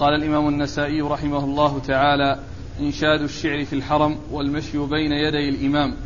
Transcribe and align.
قال 0.00 0.14
الإمام 0.14 0.48
النسائي 0.48 1.00
رحمه 1.00 1.44
الله 1.44 1.78
تعالى 1.78 2.38
إنشاد 2.80 3.20
الشعر 3.20 3.64
في 3.64 3.72
الحرم 3.72 4.18
والمشي 4.30 4.78
بين 4.78 5.12
يدي 5.12 5.48
الإمام. 5.48 5.96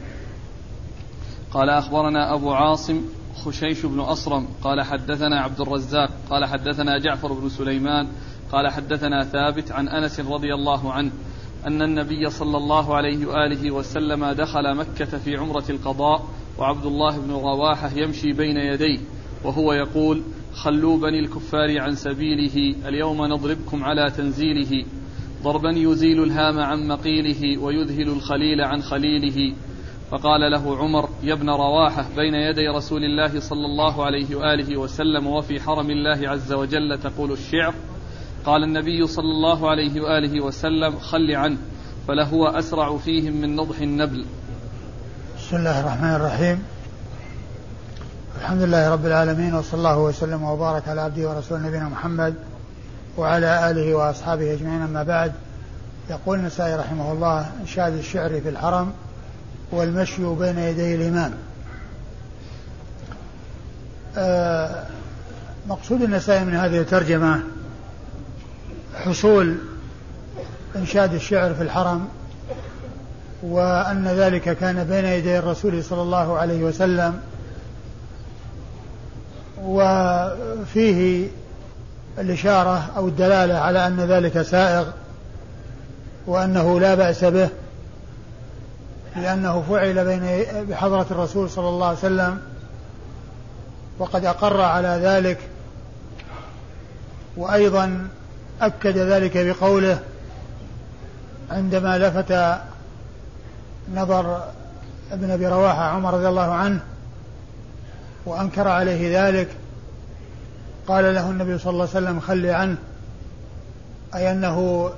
قال 1.50 1.70
أخبرنا 1.70 2.34
أبو 2.34 2.52
عاصم 2.52 3.00
خشيش 3.44 3.86
بن 3.86 4.00
أصرم. 4.00 4.49
قال 4.62 4.83
حدثنا 4.83 5.41
عبد 5.41 5.60
الرزاق. 5.60 6.10
قال 6.30 6.44
حدثنا 6.44 6.99
جعفر 6.99 7.33
بن 7.33 7.49
سليمان. 7.49 8.09
قال 8.52 8.68
حدثنا 8.68 9.25
ثابت 9.25 9.72
عن 9.72 9.89
أنس 9.89 10.21
رضي 10.21 10.55
الله 10.55 10.93
عنه 10.93 11.13
أن 11.67 11.83
النبي 11.83 12.31
صلى 12.31 12.57
الله 12.57 12.97
عليه 12.97 13.27
وآله 13.27 13.71
وسلم 13.71 14.27
دخل 14.27 14.77
مكة 14.77 15.19
في 15.19 15.37
عمرة 15.37 15.65
القضاء 15.71 16.23
وعبد 16.59 16.87
الله 16.87 17.19
بن 17.19 17.31
رواحة 17.31 17.91
يمشي 17.97 18.33
بين 18.33 18.57
يديه 18.57 18.99
وهو 19.45 19.73
يقول 19.73 20.23
خلوا 20.55 20.98
بني 20.98 21.18
الكفار 21.18 21.80
عن 21.80 21.95
سبيله 21.95 22.89
اليوم 22.89 23.27
نضربكم 23.27 23.84
على 23.84 24.11
تنزيله. 24.11 24.84
ضربا 25.43 25.70
يزيل 25.70 26.23
الهام 26.23 26.59
عن 26.59 26.88
مقيله 26.88 27.62
ويذهل 27.62 28.09
الخليل 28.09 28.60
عن 28.60 28.82
خليله. 28.82 29.55
فقال 30.10 30.51
له 30.51 30.77
عمر 30.77 31.09
يا 31.23 31.32
ابن 31.32 31.51
رواحة 31.51 32.06
بين 32.16 32.34
يدي 32.34 32.69
رسول 32.69 33.05
الله 33.05 33.41
صلى 33.41 33.66
الله 33.66 34.05
عليه 34.05 34.37
وآله 34.37 34.80
وسلم 34.80 35.27
وفي 35.27 35.60
حرم 35.60 35.91
الله 35.91 36.29
عز 36.29 36.52
وجل 36.52 36.98
تقول 36.98 37.32
الشعر 37.32 37.74
قال 38.46 38.62
النبي 38.62 39.07
صلى 39.07 39.30
الله 39.30 39.71
عليه 39.71 40.01
وآله 40.01 40.45
وسلم 40.45 40.98
خل 40.98 41.30
عنه 41.34 41.59
فلهو 42.09 42.46
أسرع 42.46 42.96
فيهم 42.96 43.32
من 43.32 43.57
نضح 43.57 43.80
النبل. 43.80 44.24
بسم 45.38 45.57
الله 45.57 45.80
الرحمن 45.80 46.15
الرحيم. 46.15 46.73
الحمد 48.38 48.62
لله 48.62 48.91
رب 48.91 49.06
العالمين 49.06 49.55
وصلى 49.55 49.79
الله 49.79 49.98
وسلم 49.98 50.43
وبارك 50.43 50.88
على 50.88 51.01
عبده 51.01 51.29
ورسوله 51.29 51.61
نبينا 51.61 51.88
محمد 51.88 52.34
وعلى 53.16 53.70
آله 53.70 53.95
وأصحابه 53.95 54.52
أجمعين 54.55 54.83
أما 54.83 55.02
بعد. 55.02 55.33
يقول 56.10 56.38
النسائي 56.38 56.74
رحمه 56.74 57.12
الله 57.12 57.47
إنشاد 57.60 57.93
الشعر 57.93 58.40
في 58.40 58.49
الحرم 58.49 58.93
والمشي 59.73 60.35
بين 60.35 60.59
يدي 60.59 60.95
الإمام. 60.95 61.32
آه، 64.16 64.84
مقصود 65.68 66.02
النسائي 66.02 66.44
من 66.44 66.55
هذه 66.55 66.80
الترجمة 66.80 67.40
حصول 68.94 69.56
إنشاد 70.77 71.14
الشعر 71.14 71.55
في 71.55 71.62
الحرم 71.62 72.08
وأن 73.42 74.08
ذلك 74.08 74.56
كان 74.56 74.84
بين 74.84 75.05
يدي 75.05 75.38
الرسول 75.38 75.84
صلى 75.84 76.02
الله 76.02 76.38
عليه 76.38 76.64
وسلم 76.64 77.20
وفيه 79.64 81.28
الإشارة 82.18 82.90
أو 82.96 83.08
الدلالة 83.08 83.54
على 83.54 83.86
أن 83.86 84.00
ذلك 84.00 84.42
سائغ 84.42 84.86
وأنه 86.26 86.80
لا 86.80 86.94
بأس 86.94 87.24
به 87.24 87.48
لأنه 89.16 89.64
فعل 89.68 90.04
بين 90.04 90.44
بحضرة 90.68 91.06
الرسول 91.10 91.50
صلى 91.50 91.68
الله 91.68 91.86
عليه 91.86 91.98
وسلم 91.98 92.38
وقد 93.98 94.24
أقر 94.24 94.60
على 94.60 94.88
ذلك 94.88 95.38
وأيضا 97.36 98.08
أكد 98.60 98.98
ذلك 98.98 99.38
بقوله 99.38 99.98
عندما 101.50 101.98
لفت 101.98 102.60
نظر 103.94 104.42
ابن 105.12 105.30
أبي 105.30 105.46
رواحة 105.46 105.82
عمر 105.82 106.14
رضي 106.14 106.28
الله 106.28 106.52
عنه 106.52 106.80
وأنكر 108.27 108.69
عليه 108.69 109.28
ذلك. 109.28 109.48
قال 110.89 111.14
له 111.14 111.30
النبي 111.30 111.58
صلى 111.58 111.70
الله 111.70 111.89
عليه 111.94 112.06
وسلم 112.06 112.20
خلي 112.20 112.50
عنه. 112.50 112.77
أي 114.14 114.33
أنه 114.33 114.91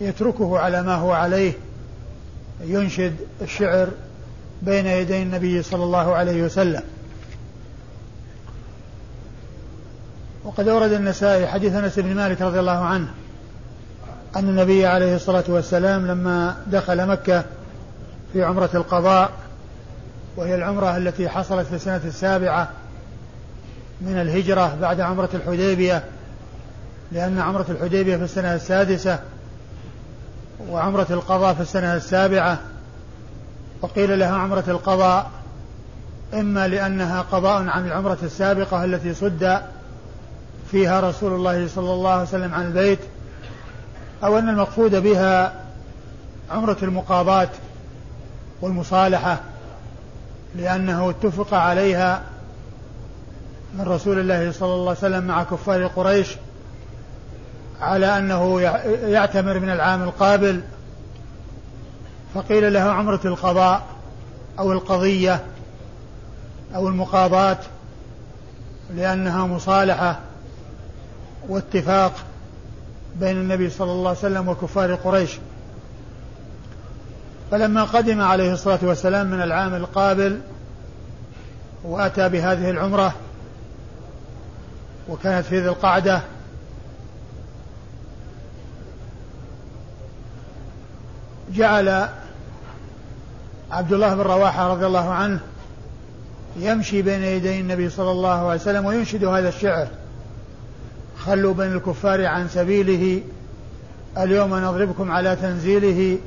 يتركه 0.00 0.58
على 0.58 0.82
ما 0.82 0.94
هو 0.94 1.12
عليه. 1.12 1.52
ينشد 2.64 3.16
الشعر 3.42 3.88
بين 4.62 4.86
يدي 4.86 5.22
النبي 5.22 5.62
صلى 5.62 5.84
الله 5.84 6.14
عليه 6.14 6.42
وسلم. 6.42 6.82
وقد 10.44 10.68
أورد 10.68 10.92
النسائي 10.92 11.46
حديث 11.46 11.74
أنس 11.74 11.98
بن 11.98 12.14
مالك 12.14 12.42
رضي 12.42 12.60
الله 12.60 12.78
عنه 12.78 13.08
أن 14.36 14.48
النبي 14.48 14.86
عليه 14.86 15.16
الصلاة 15.16 15.44
والسلام 15.48 16.06
لما 16.06 16.56
دخل 16.66 17.06
مكة 17.06 17.44
في 18.32 18.42
عمرة 18.42 18.70
القضاء 18.74 19.30
وهي 20.36 20.54
العمرة 20.54 20.96
التي 20.96 21.28
حصلت 21.28 21.66
في 21.66 21.74
السنة 21.74 22.00
السابعة 22.04 22.70
من 24.00 24.20
الهجرة 24.20 24.76
بعد 24.80 25.00
عمرة 25.00 25.28
الحديبية 25.34 26.04
لأن 27.12 27.38
عمرة 27.38 27.66
الحديبية 27.68 28.16
في 28.16 28.24
السنة 28.24 28.54
السادسة 28.54 29.18
وعمرة 30.68 31.06
القضاء 31.10 31.54
في 31.54 31.60
السنة 31.60 31.94
السابعة. 31.94 32.58
وقيل 33.82 34.18
لها 34.18 34.36
عمرة 34.36 34.64
القضاء 34.68 35.30
إما 36.34 36.68
لأنها 36.68 37.22
قضاء 37.22 37.68
عن 37.68 37.86
العمرة 37.86 38.18
السابقة 38.22 38.84
التي 38.84 39.14
صد 39.14 39.62
فيها 40.70 41.00
رسول 41.00 41.32
الله 41.32 41.68
صلى 41.68 41.92
الله 41.92 42.10
عليه 42.10 42.22
وسلم 42.22 42.54
عن 42.54 42.66
البيت 42.66 42.98
أو 44.24 44.38
أن 44.38 44.48
المقصود 44.48 44.94
بها 44.94 45.54
عمرة 46.50 46.76
المقاضاة 46.82 47.48
والمصالحة. 48.60 49.40
لأنه 50.54 51.10
اتفق 51.10 51.54
عليها 51.54 52.22
من 53.74 53.84
رسول 53.84 54.18
الله 54.18 54.52
صلى 54.52 54.74
الله 54.74 54.88
عليه 54.88 54.98
وسلم 54.98 55.24
مع 55.24 55.42
كفار 55.44 55.86
قريش 55.86 56.28
على 57.80 58.18
أنه 58.18 58.60
يعتمر 59.06 59.58
من 59.58 59.70
العام 59.70 60.02
القابل 60.02 60.60
فقيل 62.34 62.72
له 62.72 62.80
عمرة 62.80 63.20
القضاء 63.24 63.82
أو 64.58 64.72
القضية 64.72 65.44
أو 66.74 66.88
المقاضاة 66.88 67.58
لأنها 68.94 69.46
مصالحة 69.46 70.20
واتفاق 71.48 72.12
بين 73.16 73.36
النبي 73.36 73.70
صلى 73.70 73.92
الله 73.92 74.08
عليه 74.08 74.18
وسلم 74.18 74.48
وكفار 74.48 74.94
قريش. 74.94 75.38
فلما 77.52 77.84
قدم 77.84 78.20
عليه 78.20 78.52
الصلاة 78.52 78.78
والسلام 78.82 79.26
من 79.26 79.42
العام 79.42 79.74
القابل 79.74 80.40
وأتى 81.84 82.28
بهذه 82.28 82.70
العمرة 82.70 83.14
وكانت 85.08 85.46
في 85.46 85.60
ذي 85.60 85.68
القعدة 85.68 86.20
جعل 91.54 92.08
عبد 93.70 93.92
الله 93.92 94.14
بن 94.14 94.20
رواحة 94.20 94.68
رضي 94.68 94.86
الله 94.86 95.10
عنه 95.10 95.40
يمشي 96.56 97.02
بين 97.02 97.22
يدي 97.22 97.60
النبي 97.60 97.90
صلى 97.90 98.10
الله 98.10 98.48
عليه 98.48 98.60
وسلم 98.60 98.84
وينشد 98.84 99.24
هذا 99.24 99.48
الشعر 99.48 99.88
خلوا 101.18 101.54
بين 101.54 101.72
الكفار 101.72 102.26
عن 102.26 102.48
سبيله 102.48 103.22
اليوم 104.18 104.54
نضربكم 104.54 105.10
على 105.10 105.36
تنزيله 105.36 106.18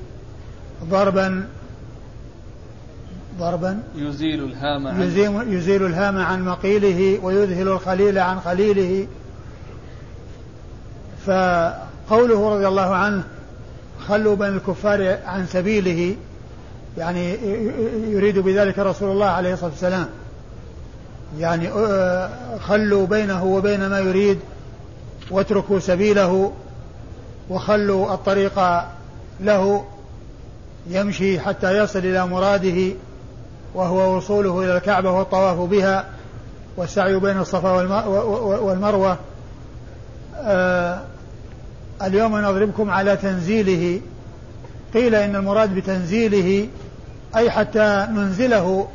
ضربا 0.84 1.48
ضربا. 3.40 3.80
يزيل 3.96 4.44
الهام 4.44 4.88
عن 4.88 5.02
يزيل, 5.02 5.54
يزيل 5.54 5.86
الهام 5.86 6.18
عن 6.18 6.46
مقيله 6.46 7.20
ويذهل 7.24 7.68
الخليل 7.68 8.20
عن 8.20 8.40
خليله. 8.40 9.08
فقوله 11.26 12.56
رضي 12.56 12.68
الله 12.68 12.96
عنه 12.96 13.24
خلوا 14.08 14.36
بين 14.36 14.50
الكفار 14.50 15.18
عن 15.26 15.48
سبيله. 15.48 16.16
يعني 16.98 17.34
يريد 18.12 18.40
بذلك 18.40 18.80
رسول 18.80 19.12
الله 19.12 19.26
عليه 19.26 19.54
الصلاة 19.54 19.70
والسلام. 19.70 20.08
يعني 21.40 21.70
آه، 21.70 22.58
خلوا 22.58 23.08
بينه 23.08 23.46
وبين 23.46 23.88
ما 23.88 24.00
يريد 24.00 24.40
واتركوا 25.32 25.80
سبيله 25.80 26.54
وخلوا 27.50 28.14
الطريق 28.14 28.60
له. 29.40 29.86
يمشي 30.88 31.40
حتى 31.40 31.78
يصل 31.78 32.00
إلى 32.00 32.28
مراده 32.28 32.94
وهو 33.74 34.18
وصوله 34.18 34.64
إلى 34.64 34.78
الكعبة 34.78 35.12
والطواف 35.12 35.58
بها 35.58 36.06
والسعي 36.78 37.20
بين 37.20 37.38
الصفا 37.38 37.72
والمروة. 38.60 39.18
آه 40.38 41.02
اليوم 42.02 42.38
نضربكم 42.38 42.90
على 42.90 43.18
تنزيله. 43.18 44.02
قيل 44.94 45.16
إن 45.16 45.36
المراد 45.36 45.76
بتنزيله 45.76 46.68
أي 47.36 47.52
حتى 47.52 48.08
ننزله 48.12 48.88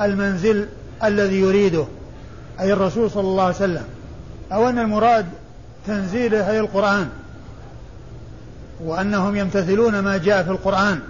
المنزل 0.00 0.68
الذي 1.04 1.40
يريده 1.40 1.84
أي 2.60 2.72
الرسول 2.72 3.10
صلى 3.10 3.28
الله 3.28 3.42
عليه 3.42 3.54
وسلم. 3.54 3.84
أو 4.52 4.68
أن 4.68 4.78
المراد 4.78 5.26
تنزيله 5.86 6.50
أي 6.50 6.60
القرآن. 6.60 7.08
وأنهم 8.80 9.36
يمتثلون 9.36 9.98
ما 9.98 10.16
جاء 10.16 10.42
في 10.42 10.50
القرآن 10.50 11.00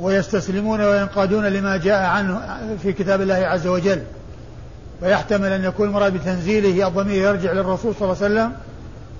ويستسلمون 0.00 0.80
وينقادون 0.80 1.44
لما 1.44 1.76
جاء 1.76 2.02
عنه 2.02 2.40
في 2.82 2.92
كتاب 2.92 3.20
الله 3.20 3.34
عز 3.34 3.66
وجل. 3.66 4.02
ويحتمل 5.02 5.52
أن 5.52 5.64
يكون 5.64 5.88
المراد 5.88 6.12
بتنزيله 6.12 6.88
الضمير 6.88 7.14
يرجع 7.14 7.52
للرسول 7.52 7.94
صلى 7.94 8.12
الله 8.12 8.24
عليه 8.24 8.34
وسلم 8.34 8.52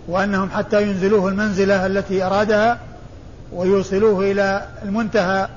وأنهم 0.09 0.51
حتى 0.51 0.83
ينزلوه 0.83 1.29
المنزلة 1.29 1.87
التي 1.87 2.23
أرادها 2.23 2.79
ويوصلوه 3.53 4.31
إلى 4.31 4.67
المنتهى 4.83 5.49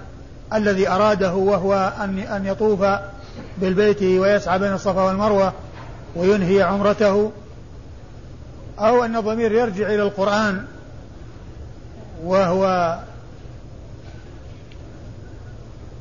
الذي 0.53 0.89
أراده 0.89 1.33
وهو 1.33 1.93
أن 2.03 2.19
أن 2.19 2.45
يطوف 2.45 2.85
بالبيت 3.57 4.03
ويسعى 4.03 4.59
بين 4.59 4.73
الصفا 4.73 5.03
والمروة 5.03 5.53
وينهي 6.15 6.61
عمرته. 6.61 7.31
أو 8.79 9.03
أن 9.05 9.15
الضمير 9.15 9.51
يرجع 9.51 9.87
إلى 9.87 10.01
القرآن 10.01 10.65
وهو 12.23 12.95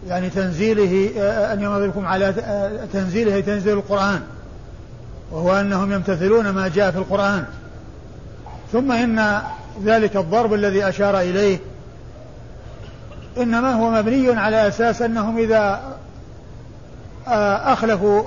يعني 0.09 0.31
تنزيله 0.31 1.11
أن 1.53 1.63
ينظركم 1.63 2.07
على 2.07 2.35
تنزيله 2.93 3.41
تنزيل 3.41 3.73
القرآن 3.73 4.23
وهو 5.31 5.61
أنهم 5.61 5.93
يمتثلون 5.93 6.51
ما 6.51 6.69
جاء 6.69 6.91
في 6.91 6.99
القرآن. 6.99 7.45
ثم 8.73 8.93
إن 8.93 9.43
ذلك 9.85 10.17
الضرب 10.17 10.55
الذي 10.55 10.89
أشار 10.89 11.21
إليه 11.21 11.59
إنما 13.39 13.73
هو 13.73 13.91
مبني 13.91 14.31
على 14.31 14.69
أساس 14.69 15.03
أنهم 15.03 15.39
إذا 15.39 15.81
آه، 17.29 17.73
أخلفوا 17.73 18.23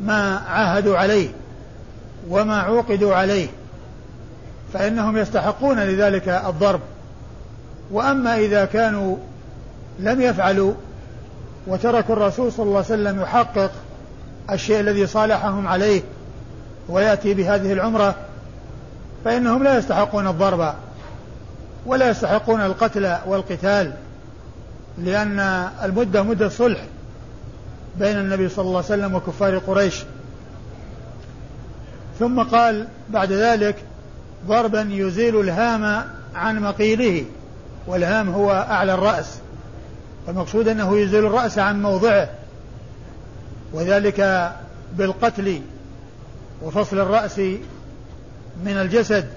ما 0.00 0.36
عاهدوا 0.36 0.98
عليه 0.98 1.28
وما 2.28 2.60
عوقدوا 2.60 3.14
عليه. 3.14 3.48
فإنهم 4.76 5.16
يستحقون 5.16 5.80
لذلك 5.80 6.28
الضرب. 6.28 6.80
وأما 7.90 8.38
إذا 8.38 8.64
كانوا 8.64 9.16
لم 9.98 10.20
يفعلوا 10.20 10.74
وتركوا 11.66 12.14
الرسول 12.14 12.52
صلى 12.52 12.64
الله 12.64 12.76
عليه 12.76 12.86
وسلم 12.86 13.20
يحقق 13.20 13.70
الشيء 14.50 14.80
الذي 14.80 15.06
صالحهم 15.06 15.68
عليه 15.68 16.02
ويأتي 16.88 17.34
بهذه 17.34 17.72
العمرة 17.72 18.14
فإنهم 19.24 19.62
لا 19.62 19.78
يستحقون 19.78 20.26
الضرب 20.26 20.74
ولا 21.86 22.10
يستحقون 22.10 22.60
القتل 22.60 23.16
والقتال 23.26 23.92
لأن 24.98 25.40
المدة 25.82 26.22
مدة 26.22 26.48
صلح 26.48 26.80
بين 27.98 28.18
النبي 28.18 28.48
صلى 28.48 28.64
الله 28.64 28.76
عليه 28.76 28.86
وسلم 28.86 29.14
وكفار 29.14 29.58
قريش. 29.58 30.04
ثم 32.18 32.42
قال 32.42 32.88
بعد 33.10 33.32
ذلك 33.32 33.76
ضربا 34.46 34.88
يزيل 34.90 35.40
الهام 35.40 36.04
عن 36.34 36.60
مقيله 36.60 37.24
والهام 37.86 38.30
هو 38.30 38.52
أعلى 38.52 38.94
الرأس. 38.94 39.38
المقصود 40.28 40.68
أنه 40.68 40.98
يزيل 40.98 41.26
الرأس 41.26 41.58
عن 41.58 41.82
موضعه 41.82 42.28
وذلك 43.72 44.50
بالقتل 44.92 45.60
وفصل 46.62 46.98
الرأس 46.98 47.38
من 48.64 48.76
الجسد 48.80 49.28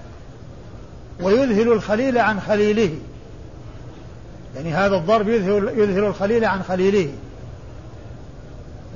ويذهل 1.20 1.72
الخليل 1.72 2.18
عن 2.18 2.40
خليله. 2.40 2.94
يعني 4.56 4.74
هذا 4.74 4.96
الضرب 4.96 5.28
يذهل, 5.28 5.72
يذهل 5.76 6.04
الخليل 6.04 6.44
عن 6.44 6.62
خليله. 6.62 7.08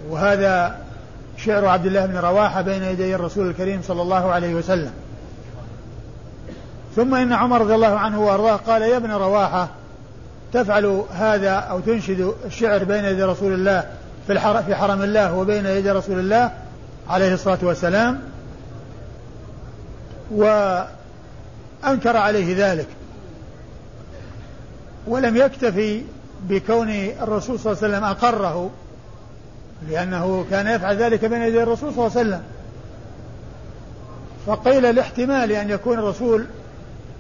وهذا 0.09 0.79
شعر 1.37 1.67
عبد 1.67 1.87
الله 1.87 2.06
بن 2.06 2.17
رواحة 2.17 2.62
بين 2.62 2.83
يدي 2.83 3.15
الرسول 3.15 3.49
الكريم 3.51 3.83
صلى 3.83 4.03
الله 4.03 4.33
عليه 4.33 4.55
وسلم. 4.55 4.93
ثم 6.96 7.14
إن 7.14 7.32
عمر 7.32 7.61
رضي 7.61 7.75
الله 7.75 7.99
عنه 7.99 8.20
وأرضاه 8.20 8.56
قال 8.56 8.82
يا 8.82 8.96
ابن 8.96 9.11
رواحة 9.11 9.69
تفعل 10.52 11.05
هذا 11.12 11.50
أو 11.50 11.81
تنشد 11.81 12.35
الشعر 12.44 12.85
بين 12.85 13.05
يدي 13.05 13.23
رسول 13.23 13.52
الله 13.52 13.85
في, 14.26 14.62
في 14.67 14.75
حرم 14.75 15.02
الله 15.02 15.35
وبين 15.35 15.67
يدي 15.67 15.91
رسول 15.91 16.19
الله 16.19 16.50
عليه 17.08 17.35
الصلاة 17.35 17.58
والسلام 17.62 18.20
وأنكر 20.31 22.17
عليه 22.17 22.73
ذلك. 22.73 22.87
ولم 25.06 25.37
يكتفي 25.37 26.02
بكون 26.43 26.91
الرسول 27.23 27.58
صلى 27.58 27.73
الله 27.73 27.85
عليه 27.85 27.94
وسلم 27.94 28.05
أقره 28.05 28.70
لأنه 29.88 30.46
كان 30.50 30.67
يفعل 30.67 30.96
ذلك 30.96 31.25
بين 31.25 31.43
يدي 31.43 31.62
الرسول 31.62 31.94
صلى 31.94 32.06
الله 32.06 32.19
عليه 32.19 32.29
وسلم. 32.29 32.43
فقيل 34.46 34.87
الاحتمال 34.87 35.52
أن 35.52 35.70
يكون 35.70 35.99
الرسول 35.99 36.46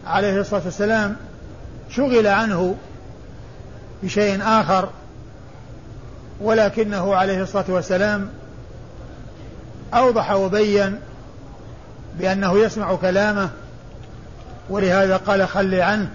عليه 0.06 0.40
الصلاة 0.40 0.62
والسلام 0.64 1.16
شغل 1.90 2.26
عنه 2.26 2.76
بشيء 4.02 4.42
آخر 4.42 4.88
ولكنه 6.40 7.14
عليه 7.14 7.42
الصلاة 7.42 7.64
والسلام 7.68 8.30
أوضح 9.94 10.32
وبين 10.32 11.00
بأنه 12.18 12.58
يسمع 12.58 12.94
كلامه 12.94 13.50
ولهذا 14.70 15.16
قال 15.16 15.48
خل 15.48 15.74
عنه 15.74 16.10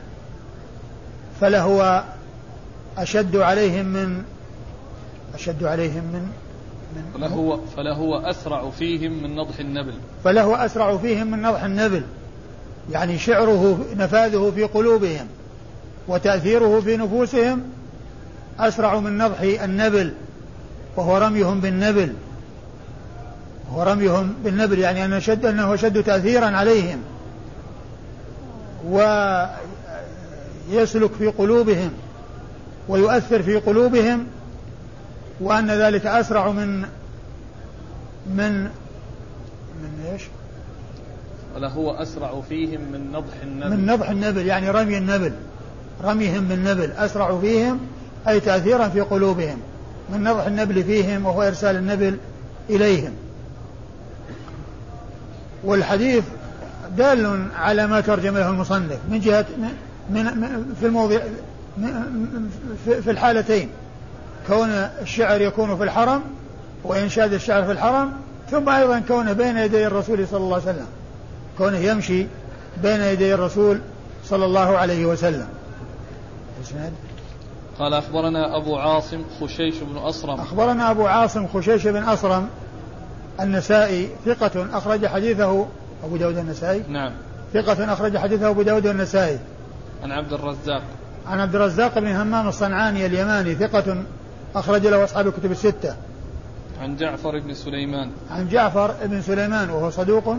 فلهو 1.41 2.03
أشد 2.97 3.35
عليهم 3.35 3.85
من 3.85 4.23
أشد 5.33 5.63
عليهم 5.63 6.03
من 6.03 6.31
من 6.95 7.03
فلهو 7.13 7.59
فلهو 7.77 8.17
أسرع 8.17 8.69
فيهم 8.69 9.23
من 9.23 9.35
نضح 9.35 9.59
النبل. 9.59 9.93
فلهو 10.23 10.55
أسرع 10.55 10.97
فيهم 10.97 11.31
من 11.31 11.41
نضح 11.41 11.63
النبل. 11.63 12.03
يعني 12.91 13.17
شعره 13.17 13.85
نفاذه 13.97 14.51
في 14.55 14.63
قلوبهم 14.63 15.27
وتأثيره 16.07 16.79
في 16.79 16.97
نفوسهم 16.97 17.61
أسرع 18.59 18.99
من 18.99 19.17
نضح 19.17 19.41
النبل 19.41 20.13
وهو 20.95 21.17
رميهم 21.17 21.59
بالنبل 21.59 22.13
وهو 23.69 23.83
رميهم 23.83 24.33
بالنبل 24.43 24.79
يعني 24.79 25.05
أنه 25.05 25.19
شد 25.19 25.45
أنه 25.45 25.75
شد 25.75 26.03
تأثيرا 26.03 26.45
عليهم 26.45 26.99
ويسلك 30.69 31.11
في 31.13 31.27
قلوبهم 31.27 31.91
ويؤثر 32.87 33.43
في 33.43 33.55
قلوبهم 33.55 34.27
وأن 35.39 35.71
ذلك 35.71 36.05
أسرع 36.05 36.51
من 36.51 36.81
من 38.35 38.63
من 39.81 40.05
إيش؟ 40.11 40.23
ولهو 41.55 41.91
أسرع 41.91 42.41
فيهم 42.49 42.81
من 42.81 43.11
نضح 43.11 43.33
النبل. 43.43 43.77
من 43.77 43.85
نضح 43.85 44.09
النبل 44.09 44.47
يعني 44.47 44.69
رمي 44.69 44.97
النبل. 44.97 45.33
رميهم 46.03 46.47
بالنبل 46.47 46.91
أسرع 46.91 47.39
فيهم 47.39 47.79
أي 48.27 48.39
تأثيرا 48.39 48.89
في 48.89 49.01
قلوبهم. 49.01 49.57
من 50.09 50.23
نضح 50.23 50.45
النبل 50.45 50.83
فيهم 50.83 51.25
وهو 51.25 51.41
إرسال 51.41 51.75
النبل 51.75 52.17
إليهم. 52.69 53.11
والحديث 55.63 56.23
دال 56.97 57.47
على 57.55 57.87
ما 57.87 58.01
ترجم 58.01 58.37
له 58.37 58.49
المصنف 58.49 58.97
من 59.09 59.19
جهة 59.19 59.45
من 60.09 60.25
في 60.79 60.85
الموضع 60.85 61.19
في 62.83 63.11
الحالتين. 63.11 63.69
كون 64.47 64.69
الشعر 65.01 65.41
يكون 65.41 65.77
في 65.77 65.83
الحرم 65.83 66.21
وإنشاد 66.83 67.33
الشعر 67.33 67.63
في 67.63 67.71
الحرم 67.71 68.11
ثم 68.51 68.69
أيضا 68.69 68.99
كونه 68.99 69.33
بين 69.33 69.57
يدي 69.57 69.87
الرسول 69.87 70.27
صلى 70.27 70.37
الله 70.37 70.53
عليه 70.53 70.63
وسلم. 70.63 70.85
كونه 71.59 71.77
يمشي 71.77 72.27
بين 72.83 73.01
يدي 73.01 73.33
الرسول 73.33 73.81
صلى 74.25 74.45
الله 74.45 74.77
عليه 74.77 75.05
وسلم. 75.05 75.47
قال 77.79 77.93
أخبرنا 77.93 78.57
أبو 78.57 78.75
عاصم 78.77 79.21
خشيش 79.41 79.75
بن 79.77 79.97
أصرم. 79.97 80.39
أخبرنا 80.39 80.91
أبو 80.91 81.07
عاصم 81.07 81.47
خشيش 81.47 81.87
بن 81.87 82.03
أصرم 82.03 82.47
النسائي 83.39 84.09
ثقة 84.25 84.77
أخرج 84.77 85.05
حديثه 85.05 85.65
أبو 86.03 86.17
داود 86.17 86.37
النسائي. 86.37 86.83
نعم. 86.89 87.11
ثقة 87.53 87.93
أخرج 87.93 88.17
حديثه 88.17 88.49
أبو 88.49 88.61
داود 88.61 88.85
النسائي. 88.85 89.39
عن 90.03 90.11
عبد 90.11 90.33
الرزاق. 90.33 90.81
عن 91.27 91.39
عبد 91.39 91.55
الرزاق 91.55 91.99
بن 91.99 92.15
همام 92.15 92.47
الصنعاني 92.47 93.05
اليماني 93.05 93.55
ثقة 93.55 94.03
أخرج 94.55 94.87
له 94.87 95.03
أصحاب 95.03 95.27
الكتب 95.27 95.51
الستة. 95.51 95.95
عن 96.81 96.95
جعفر 96.95 97.39
بن 97.39 97.53
سليمان. 97.53 98.11
عن 98.31 98.47
جعفر 98.47 98.93
بن 99.03 99.21
سليمان 99.21 99.69
وهو 99.69 99.89
صدوق 99.89 100.37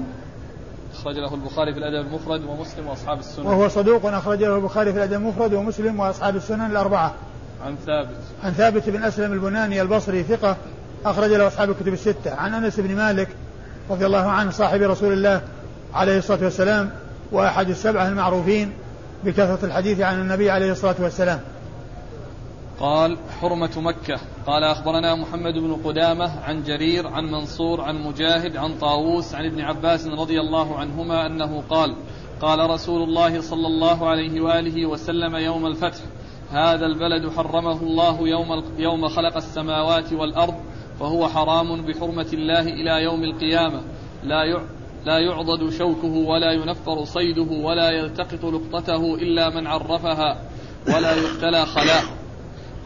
أخرج 0.94 1.18
له 1.18 1.34
البخاري 1.34 1.72
في 1.72 1.78
الأدب 1.78 2.06
المفرد 2.06 2.44
ومسلم 2.44 2.86
وأصحاب 2.86 3.18
السنن. 3.18 3.46
وهو 3.46 3.68
صدوق 3.68 4.06
أخرج 4.06 4.42
له 4.42 4.56
البخاري 4.56 4.92
في 4.92 4.98
الأدب 4.98 5.12
المفرد 5.12 5.54
ومسلم 5.54 6.00
وأصحاب 6.00 6.36
السنن 6.36 6.70
الأربعة. 6.70 7.14
عن 7.66 7.76
ثابت. 7.86 8.16
عن 8.44 8.52
ثابت 8.52 8.88
بن 8.88 9.02
أسلم 9.02 9.32
البناني 9.32 9.82
البصري 9.82 10.22
ثقة 10.22 10.56
أخرج 11.04 11.30
له 11.30 11.46
أصحاب 11.46 11.70
الكتب 11.70 11.92
الستة. 11.92 12.34
عن 12.34 12.54
أنس 12.54 12.80
بن 12.80 12.96
مالك 12.96 13.28
رضي 13.90 14.06
الله 14.06 14.30
عنه 14.30 14.50
صاحب 14.50 14.82
رسول 14.82 15.12
الله 15.12 15.40
عليه 15.94 16.18
الصلاة 16.18 16.44
والسلام 16.44 16.90
وأحد 17.32 17.68
السبعة 17.68 18.08
المعروفين 18.08 18.72
بكثرة 19.24 19.58
الحديث 19.62 20.00
عن 20.00 20.20
النبي 20.20 20.50
عليه 20.50 20.72
الصلاة 20.72 20.96
والسلام. 20.98 21.40
قال 22.80 23.18
حرمة 23.40 23.70
مكة. 23.76 24.20
قال 24.46 24.64
أخبرنا 24.64 25.14
محمد 25.14 25.54
بن 25.54 25.74
قدامة 25.84 26.40
عن 26.40 26.62
جرير 26.62 27.06
عن 27.06 27.24
منصور 27.24 27.80
عن 27.80 28.02
مجاهد 28.02 28.56
عن 28.56 28.78
طاووس 28.78 29.34
عن 29.34 29.46
ابن 29.46 29.60
عباس 29.60 30.06
رضي 30.06 30.40
الله 30.40 30.78
عنهما 30.78 31.26
أنه 31.26 31.62
قال 31.70 31.96
قال 32.40 32.70
رسول 32.70 33.02
الله 33.02 33.40
صلى 33.40 33.66
الله 33.66 34.08
عليه 34.08 34.40
وآله 34.40 34.86
وسلم 34.86 35.36
يوم 35.36 35.66
الفتح 35.66 36.00
هذا 36.50 36.86
البلد 36.86 37.32
حرمه 37.32 37.82
الله 37.82 38.28
يوم, 38.28 38.64
يوم 38.78 39.08
خلق 39.08 39.36
السماوات 39.36 40.12
والأرض 40.12 40.54
وهو 41.00 41.28
حرام 41.28 41.82
بحرمة 41.82 42.28
الله 42.32 42.60
إلى 42.60 43.02
يوم 43.02 43.24
القيامة. 43.24 43.80
لا 44.24 44.60
لا 45.04 45.18
يعضد 45.18 45.70
شوكه 45.70 46.28
ولا 46.28 46.52
ينفر 46.52 47.04
صيده 47.04 47.52
ولا 47.52 47.90
يلتقط 47.90 48.44
لقطته 48.44 49.14
إلا 49.14 49.50
من 49.50 49.66
عرفها 49.66 50.42
ولا 50.88 51.14
يقتلى 51.14 51.66
خلاء. 51.66 52.19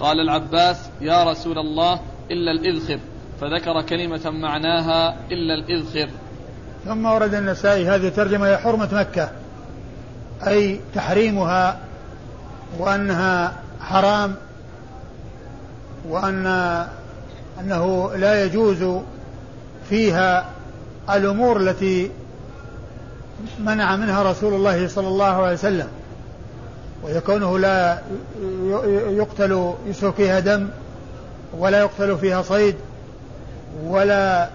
قال 0.00 0.20
العباس 0.20 0.76
يا 1.00 1.24
رسول 1.24 1.58
الله 1.58 2.00
إلا 2.30 2.52
الإذخر. 2.52 2.98
فذكر 3.40 3.82
كلمة 3.82 4.30
معناها 4.30 5.16
إلا 5.30 5.54
الإذخر. 5.54 6.08
ثم 6.84 7.06
ورد 7.06 7.34
النسائي 7.34 7.88
هذه 7.88 8.08
الترجمة 8.08 8.46
هي 8.46 8.56
حرمة 8.56 8.88
مكة. 8.92 9.30
أي 10.46 10.80
تحريمها 10.94 11.78
وأنها 12.78 13.56
حرام 13.80 14.34
وأن 16.08 16.46
أنه 17.60 18.14
لا 18.16 18.44
يجوز 18.44 19.02
فيها 19.88 20.50
الأمور 21.10 21.60
التي 21.60 22.10
منع 23.58 23.96
منها 23.96 24.22
رسول 24.22 24.54
الله 24.54 24.88
صلى 24.88 25.08
الله 25.08 25.42
عليه 25.42 25.54
وسلم. 25.54 25.88
ويكونه 27.04 27.58
لا 27.58 27.99
يقتل 29.08 29.75
يسوق 29.87 30.14
فيها 30.14 30.40
دم 30.40 30.68
ولا 31.52 31.80
يقتل 31.80 32.18
فيها 32.18 32.42
صيد 32.42 32.76
ولا 33.84 34.49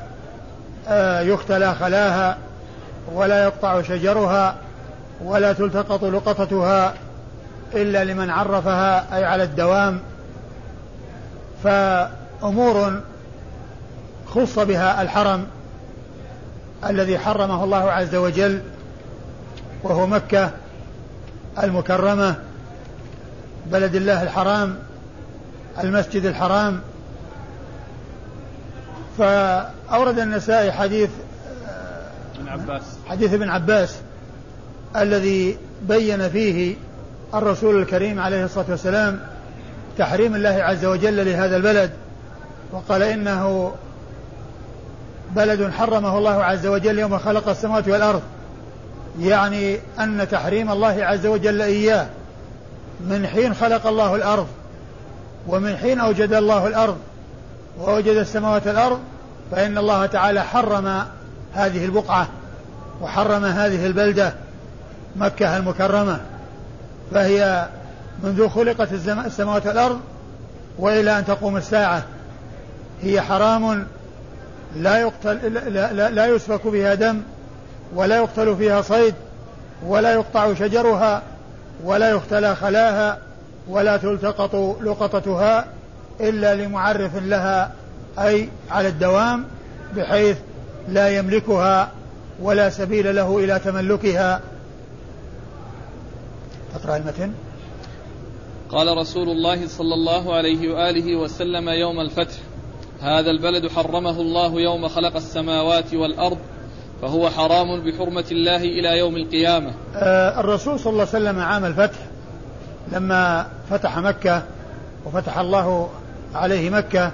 آه، 0.88 1.22
يختلى 1.22 1.76
خلاها 1.76 2.38
ولا 3.14 3.44
يقطع 3.44 3.82
شجرها 3.82 4.56
ولا 5.24 5.54
تلتقط 5.54 6.04
لقطتها 6.04 6.94
إلا 7.74 8.04
لمن 8.04 8.30
عرفها 8.30 9.18
أي 9.18 9.26
على 9.26 9.44
الدوام. 9.44 10.00
فأمور 11.64 13.02
خص 14.28 14.60
بها 14.60 15.02
الحرم 15.02 15.48
الذي 16.86 17.20
حرمه 17.20 17.64
الله 17.64 17.92
عز 17.92 18.16
وجل 18.16 18.62
وهو 19.84 20.08
مكة 20.08 20.52
المكرمة 21.64 22.36
بلد 23.66 23.96
الله 23.96 24.24
الحرام 24.24 24.76
المسجد 25.84 26.26
الحرام. 26.26 26.82
فأورد 29.18 30.20
النسائي 30.20 30.72
حديث 30.72 31.10
ابن 32.40 32.50
عباس. 32.50 32.82
حديث 33.08 33.34
ابن 33.34 33.50
عباس 33.50 33.96
الذي 34.96 35.58
بين 35.88 36.30
فيه 36.30 36.76
الرسول 37.34 37.82
الكريم 37.82 38.20
عليه 38.20 38.46
الصلاة 38.46 38.66
والسلام 38.70 39.20
تحريم 39.98 40.36
الله 40.36 40.50
عز 40.50 40.86
وجل 40.86 41.26
لهذا 41.26 41.56
البلد 41.56 41.92
وقال 42.72 43.04
إنه 43.04 43.74
بلد 45.36 45.72
حرمه 45.72 46.18
الله 46.18 46.44
عز 46.44 46.66
وجل 46.68 47.00
يوم 47.00 47.18
خلق 47.18 47.50
السماوات 47.50 47.88
والأرض. 47.88 48.22
يعني 49.20 49.80
أن 50.00 50.28
تحريم 50.32 50.72
الله 50.72 51.06
عز 51.06 51.26
وجل 51.26 51.62
إياه. 51.62 52.08
من 53.00 53.28
حين 53.28 53.54
خلق 53.54 53.88
الله 53.88 54.16
الأرض 54.16 54.48
ومن 55.48 55.78
حين 55.78 56.00
أوجد 56.00 56.34
الله 56.34 56.68
الأرض 56.68 56.98
ووجد 57.80 58.16
السماوات 58.16 58.68
والأرض 58.68 59.00
فإن 59.52 59.78
الله 59.78 60.06
تعالى 60.06 60.44
حرم 60.44 61.06
هذه 61.54 61.86
البقعة 61.86 62.28
وحرم 63.02 63.46
هذه 63.46 63.86
البلدة 63.86 64.34
مكة 65.16 65.58
المكرمة. 65.58 66.20
فهي 67.12 67.68
منذ 68.24 68.50
خلقت 68.50 68.94
السماوات 69.26 69.68
والأرض 69.68 70.00
وإلى 70.80 71.20
أن 71.20 71.26
تقوم 71.26 71.58
الساعة. 71.58 72.04
هي 73.02 73.22
حرام 73.22 73.88
لا 74.76 74.98
يقتل 74.98 75.54
لا, 75.54 75.94
لا, 75.94 76.10
لا 76.10 76.26
يسفك 76.26 76.70
فيها 76.70 76.94
دم. 76.94 77.22
ولا 77.96 78.16
يقتل 78.16 78.56
فيها 78.56 78.82
صيد 78.82 79.16
ولا 79.86 80.14
يقطع 80.14 80.54
شجرها 80.54 81.24
ولا 81.84 82.10
يختلى 82.10 82.56
خلاها 82.56 83.18
ولا 83.68 83.98
تلتقط 83.98 84.56
لقطتها 84.82 85.66
إلا 86.22 86.56
لمعرف 86.56 87.16
لها 87.16 87.72
أي 88.20 88.50
على 88.72 88.88
الدوام 88.88 89.46
بحيث 89.96 90.38
لا 90.88 91.10
يملكها 91.10 91.92
ولا 92.42 92.70
سبيل 92.70 93.16
له 93.16 93.38
إلى 93.38 93.60
تملكها. 93.60 94.42
تقرأ 96.76 96.98
المتن. 96.98 97.32
قال 98.72 98.98
رسول 98.98 99.30
الله 99.30 99.68
صلى 99.68 99.94
الله 99.94 100.36
عليه 100.36 100.74
وآله 100.74 101.16
وسلم 101.16 101.70
يوم 101.70 102.00
الفتح 102.00 102.36
هذا 103.02 103.32
البلد 103.32 103.68
حرمه 103.68 104.22
الله 104.22 104.62
يوم 104.62 104.88
خلق 104.88 105.16
السماوات 105.16 105.94
والأرض 105.94 106.38
فهو 107.02 107.30
حرام 107.30 107.82
بحرمة 107.82 108.26
الله 108.32 108.58
إلى 108.58 108.98
يوم 108.98 109.16
القيامة. 109.16 109.74
آه 109.96 110.40
الرسول 110.40 110.80
صلى 110.80 110.92
الله 110.92 111.08
عليه 111.14 111.26
وسلم 111.26 111.40
عام 111.40 111.66
الفتح 111.66 112.00
لما 112.92 113.48
فتح 113.70 113.98
مكة 113.98 114.44
وفتح 115.06 115.38
الله 115.38 115.90
عليه 116.36 116.70
مكة 116.70 117.12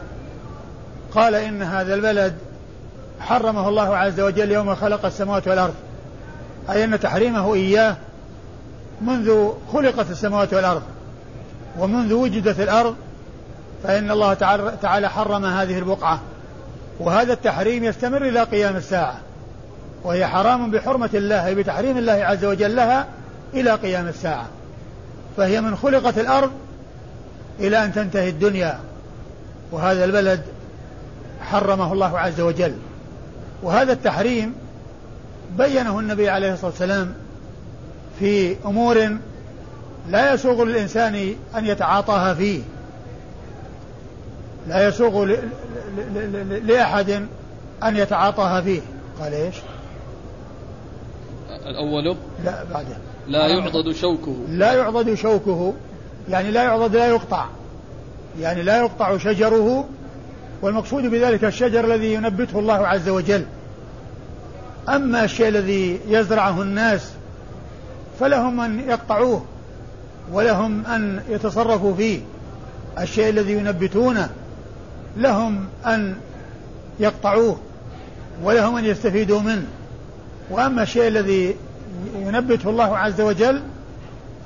قال 1.15 1.35
إن 1.35 1.63
هذا 1.63 1.95
البلد 1.95 2.35
حرمه 3.19 3.69
الله 3.69 3.97
عز 3.97 4.19
وجل 4.19 4.51
يوم 4.51 4.75
خلق 4.75 5.05
السماوات 5.05 5.47
والأرض. 5.47 5.73
أي 6.69 6.83
أن 6.83 6.99
تحريمه 6.99 7.53
إياه 7.53 7.95
منذ 9.01 9.49
خلقت 9.73 10.11
السماوات 10.11 10.53
والأرض. 10.53 10.81
ومنذ 11.79 12.13
وجدت 12.13 12.59
الأرض 12.59 12.95
فإن 13.83 14.11
الله 14.11 14.33
تعالى 14.81 15.09
حرم 15.09 15.45
هذه 15.45 15.79
البقعة. 15.79 16.19
وهذا 16.99 17.33
التحريم 17.33 17.83
يستمر 17.83 18.27
إلى 18.27 18.43
قيام 18.43 18.75
الساعة. 18.75 19.15
وهي 20.05 20.27
حرام 20.27 20.71
بحرمة 20.71 21.09
الله 21.13 21.53
بتحريم 21.53 21.97
الله 21.97 22.13
عز 22.13 22.45
وجل 22.45 22.75
لها 22.75 23.07
إلى 23.53 23.71
قيام 23.71 24.07
الساعة. 24.07 24.45
فهي 25.37 25.61
من 25.61 25.75
خلقت 25.75 26.17
الأرض 26.17 26.51
إلى 27.59 27.85
أن 27.85 27.93
تنتهي 27.93 28.29
الدنيا. 28.29 28.79
وهذا 29.71 30.05
البلد 30.05 30.41
حرمه 31.41 31.93
الله 31.93 32.19
عز 32.19 32.41
وجل. 32.41 32.75
وهذا 33.63 33.93
التحريم 33.93 34.55
بينه 35.57 35.99
النبي 35.99 36.29
عليه 36.29 36.53
الصلاة 36.53 36.71
والسلام 36.71 37.13
في 38.19 38.55
أمور 38.65 39.17
لا 40.09 40.33
يسوغ 40.33 40.63
للإنسان 40.63 41.35
أن 41.57 41.65
يتعاطاها 41.65 42.33
فيه. 42.33 42.61
لا 44.67 44.87
يسوغ 44.87 45.25
لأحد 46.65 47.09
أن 47.83 47.97
يتعاطاها 47.97 48.61
فيه. 48.61 48.81
قال 49.21 49.33
إيش؟ 49.33 49.55
الأول؟ 51.65 52.15
لا 52.45 52.63
بعده. 52.73 52.97
لا 53.27 53.47
يعضد 53.47 53.91
شوكه. 53.91 54.35
لا 54.49 54.73
يعضد 54.73 55.13
شوكه. 55.13 55.73
يعني 56.29 56.51
لا 56.51 56.63
يعضد 56.63 56.95
لا 56.95 57.07
يقطع. 57.07 57.45
يعني 58.39 58.63
لا 58.63 58.77
يقطع 58.77 59.17
شجره 59.17 59.87
والمقصود 60.61 61.03
بذلك 61.03 61.43
الشجر 61.43 61.85
الذي 61.85 62.13
ينبته 62.13 62.59
الله 62.59 62.87
عز 62.87 63.09
وجل. 63.09 63.45
أما 64.89 65.23
الشيء 65.23 65.47
الذي 65.47 65.99
يزرعه 66.07 66.61
الناس 66.61 67.11
فلهم 68.19 68.61
أن 68.61 68.79
يقطعوه 68.79 69.45
ولهم 70.31 70.85
أن 70.85 71.21
يتصرفوا 71.29 71.95
فيه. 71.95 72.19
الشيء 72.99 73.29
الذي 73.29 73.53
ينبتونه 73.53 74.29
لهم 75.17 75.65
أن 75.85 76.15
يقطعوه 76.99 77.57
ولهم 78.43 78.75
أن 78.75 78.85
يستفيدوا 78.85 79.39
منه. 79.39 79.67
وأما 80.49 80.83
الشيء 80.83 81.07
الذي 81.07 81.55
ينبته 82.15 82.69
الله 82.69 82.97
عز 82.97 83.21
وجل 83.21 83.61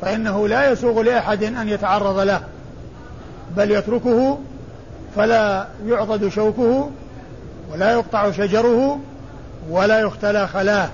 فإنه 0.01 0.47
لا 0.47 0.71
يسوغ 0.71 1.01
لأحد 1.01 1.43
أن 1.43 1.69
يتعرض 1.69 2.19
له 2.19 2.41
بل 3.57 3.71
يتركه 3.71 4.37
فلا 5.15 5.67
يعضد 5.87 6.29
شوكه 6.29 6.89
ولا 7.71 7.91
يقطع 7.91 8.31
شجره 8.31 8.99
ولا 9.69 9.99
يختلى 9.99 10.47
خلاه. 10.47 10.89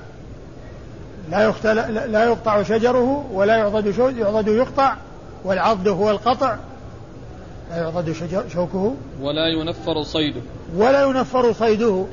لا 1.31 1.43
يختلى 1.43 2.07
لا 2.07 2.23
يقطع 2.23 2.63
شجره 2.63 3.25
ولا 3.31 3.57
يعضد 3.57 4.15
يعضد 4.17 4.47
يقطع 4.47 4.95
والعضد 5.43 5.87
هو 5.87 6.11
القطع. 6.11 6.55
لا 7.71 7.77
يعضد 7.77 8.15
شوكه. 8.53 8.95
ولا 9.21 9.47
ينفر 9.47 10.03
صيده. 10.03 10.41
ولا 10.75 11.03
ينفر 11.03 11.53
صيده. 11.53 12.05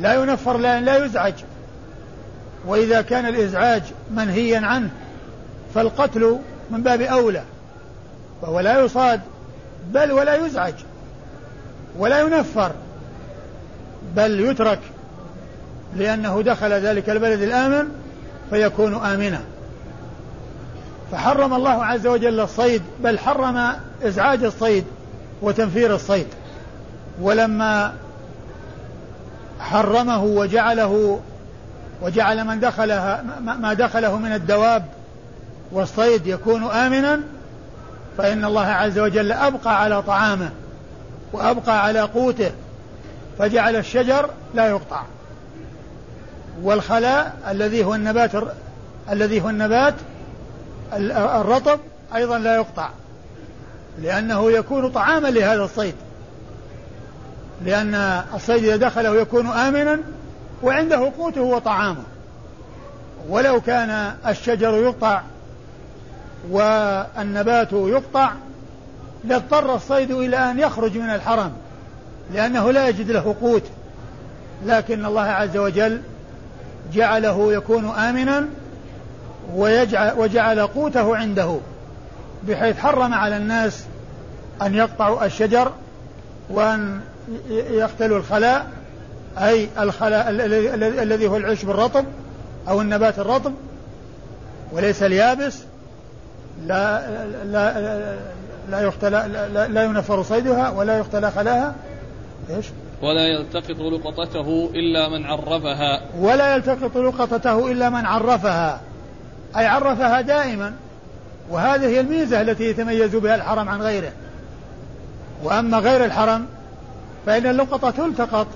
لا 0.00 0.14
ينفر 0.14 0.58
لأن 0.58 0.84
لا 0.84 1.04
يزعج. 1.04 1.34
وإذا 2.66 3.02
كان 3.02 3.26
الإزعاج 3.26 3.82
منهيا 4.10 4.66
عنه 4.66 4.90
فالقتل 5.74 6.38
من 6.70 6.82
باب 6.82 7.00
أولى 7.00 7.42
وهو 8.42 8.60
لا 8.60 8.80
يصاد 8.80 9.20
بل 9.92 10.12
ولا 10.12 10.34
يزعج 10.34 10.74
ولا 11.98 12.20
ينفر 12.20 12.72
بل 14.16 14.40
يترك 14.40 14.78
لأنه 15.96 16.42
دخل 16.42 16.72
ذلك 16.72 17.10
البلد 17.10 17.42
الآمن 17.42 17.88
فيكون 18.50 18.94
آمنا. 18.94 19.40
فحرم 21.12 21.54
الله 21.54 21.84
عز 21.84 22.06
وجل 22.06 22.40
الصيد 22.40 22.82
بل 23.02 23.18
حرم 23.18 23.72
إزعاج 24.02 24.44
الصيد 24.44 24.84
وتنفير 25.42 25.94
الصيد. 25.94 26.26
ولما 27.20 27.92
حرمه 29.60 30.24
وجعله 30.24 31.20
وجعل 32.04 32.44
من 32.44 32.60
دخلها 32.60 33.24
ما 33.40 33.74
دخله 33.74 34.18
من 34.18 34.32
الدواب 34.32 34.84
والصيد 35.72 36.26
يكون 36.26 36.64
آمنا 36.70 37.20
فإن 38.18 38.44
الله 38.44 38.66
عز 38.66 38.98
وجل 38.98 39.32
أبقى 39.32 39.82
على 39.82 40.02
طعامه 40.02 40.50
وأبقى 41.32 41.84
على 41.84 42.00
قوته 42.00 42.50
فجعل 43.38 43.76
الشجر 43.76 44.30
لا 44.54 44.68
يقطع. 44.68 45.02
والخلاء 46.62 47.36
الذي 47.48 47.84
هو 47.84 47.94
النبات 47.94 48.30
الذي 49.10 49.40
هو 49.40 49.50
النبات 49.50 49.94
الرطب 50.92 51.80
أيضا 52.14 52.38
لا 52.38 52.54
يقطع 52.54 52.88
لأنه 54.02 54.50
يكون 54.50 54.90
طعاما 54.90 55.28
لهذا 55.28 55.62
الصيد. 55.62 55.94
لأن 57.64 57.94
الصيد 58.34 58.64
إذا 58.64 58.76
دخله 58.76 59.20
يكون 59.20 59.46
آمنا 59.46 60.00
وعنده 60.64 61.12
قوته 61.18 61.40
وطعامه. 61.40 62.02
ولو 63.28 63.60
كان 63.60 64.14
الشجر 64.26 64.74
يقطع 64.74 65.20
والنبات 66.50 67.72
يقطع 67.72 68.32
لاضطر 69.24 69.74
الصيد 69.74 70.10
إلى 70.10 70.36
أن 70.36 70.58
يخرج 70.58 70.98
من 70.98 71.10
الحرم 71.10 71.52
لأنه 72.34 72.70
لا 72.70 72.88
يجد 72.88 73.10
له 73.10 73.36
قوت. 73.40 73.62
لكن 74.66 75.04
الله 75.04 75.22
عز 75.22 75.56
وجل 75.56 76.00
جعله 76.92 77.52
يكون 77.52 77.90
آمنا 77.90 78.44
ويجعل 79.54 80.18
وجعل 80.18 80.60
قوته 80.60 81.16
عنده 81.16 81.58
بحيث 82.48 82.78
حرم 82.78 83.14
على 83.14 83.36
الناس 83.36 83.84
أن 84.62 84.74
يقطعوا 84.74 85.24
الشجر 85.24 85.72
وأن 86.50 87.00
يقتلوا 87.50 88.18
الخلاء 88.18 88.66
أي 89.38 89.68
الخلاء 89.78 90.30
الذي 91.02 91.26
هو 91.26 91.36
العشب 91.36 91.70
الرطب 91.70 92.04
أو 92.68 92.80
النبات 92.80 93.18
الرطب 93.18 93.52
وليس 94.72 95.02
اليابس 95.02 95.58
لا 96.66 97.08
لا 97.44 98.16
لا 98.70 98.80
يختلى 98.80 99.48
لا, 99.52 99.68
لا 99.68 99.84
ينفر 99.84 100.22
صيدها 100.22 100.70
ولا 100.70 100.98
يختلى 100.98 101.30
خلاها. 101.30 101.74
إيش؟ 102.50 102.66
ولا 103.02 103.26
يلتقط 103.26 103.80
لقطته 103.80 104.70
إلا 104.74 105.08
من 105.08 105.26
عرفها. 105.26 106.00
ولا 106.18 106.54
يلتقط 106.54 106.96
لقطته 106.96 107.72
إلا 107.72 107.90
من 107.90 108.06
عرفها. 108.06 108.80
أي 109.56 109.66
عرفها 109.66 110.20
دائما. 110.20 110.72
وهذه 111.50 111.86
هي 111.86 112.00
الميزة 112.00 112.40
التي 112.40 112.64
يتميز 112.64 113.16
بها 113.16 113.34
الحرم 113.34 113.68
عن 113.68 113.82
غيره. 113.82 114.12
وأما 115.42 115.78
غير 115.78 116.04
الحرم 116.04 116.46
فإن 117.26 117.46
اللقطة 117.46 117.90
تلتقط. 117.90 118.46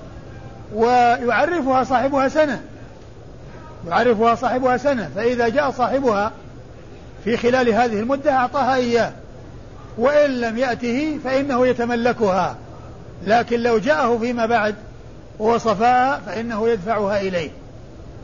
ويعرفها 0.73 1.83
صاحبها 1.83 2.27
سنة. 2.27 2.61
يعرفها 3.87 4.35
صاحبها 4.35 4.77
سنة. 4.77 5.09
فإذا 5.15 5.49
جاء 5.49 5.71
صاحبها 5.71 6.31
في 7.23 7.37
خلال 7.37 7.69
هذه 7.69 7.99
المدة 7.99 8.31
أعطاها 8.31 8.75
إياه. 8.75 9.11
وإن 9.97 10.29
لم 10.29 10.57
يأته 10.57 11.19
فإنه 11.23 11.67
يتملكها. 11.67 12.55
لكن 13.27 13.59
لو 13.59 13.77
جاءه 13.77 14.17
فيما 14.17 14.45
بعد 14.45 14.75
ووصفها 15.39 16.19
فإنه 16.25 16.69
يدفعها 16.69 17.21
إليه. 17.21 17.49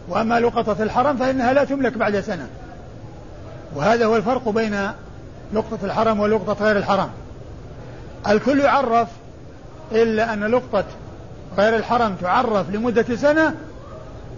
وأما 0.07 0.39
لقطة 0.39 0.83
الحرم 0.83 1.17
فإنها 1.17 1.53
لا 1.53 1.63
تملك 1.63 1.97
بعد 1.97 2.19
سنة. 2.19 2.47
وهذا 3.75 4.05
هو 4.05 4.15
الفرق 4.15 4.49
بين 4.49 4.89
لقطة 5.53 5.85
الحرم 5.85 6.19
ولقطة 6.19 6.65
غير 6.65 6.77
الحرم. 6.77 7.09
الكل 8.27 8.59
يعرف 8.59 9.07
إلا 9.91 10.33
أن 10.33 10.43
لقطة 10.43 10.83
غير 11.57 11.75
الحرم 11.75 12.15
تعرف 12.21 12.69
لمدة 12.69 13.15
سنة 13.15 13.53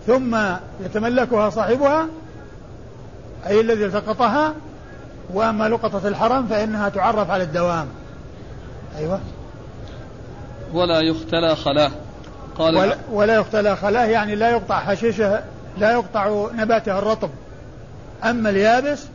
ثم 0.08 0.38
يتملكها 0.86 1.50
صاحبها 1.50 2.08
أي 3.48 3.62
الذي 3.62 3.86
التقطها 3.86 4.54
وأما 5.34 5.70
لقطة 5.70 6.08
الحرم 6.08 6.48
فإنها 6.48 6.90
تعرف 6.90 7.32
على 7.32 7.44
الدوام. 7.44 7.88
أيوة. 8.98 9.20
ولا 10.74 11.00
يختلى 11.00 11.56
خلاه. 11.56 11.92
قال 12.58 12.78
ولا, 12.78 12.98
ولا 13.12 13.36
يختلى 13.36 13.76
خلاه 13.76 14.06
يعني 14.06 14.36
لا 14.36 14.50
يقطع 14.50 14.80
حشيشه 14.80 15.44
لا 15.78 15.92
يقطع 15.92 16.48
نباته 16.56 17.00
الرطب. 17.00 17.30
أما 18.24 18.50
اليابس 18.50 19.06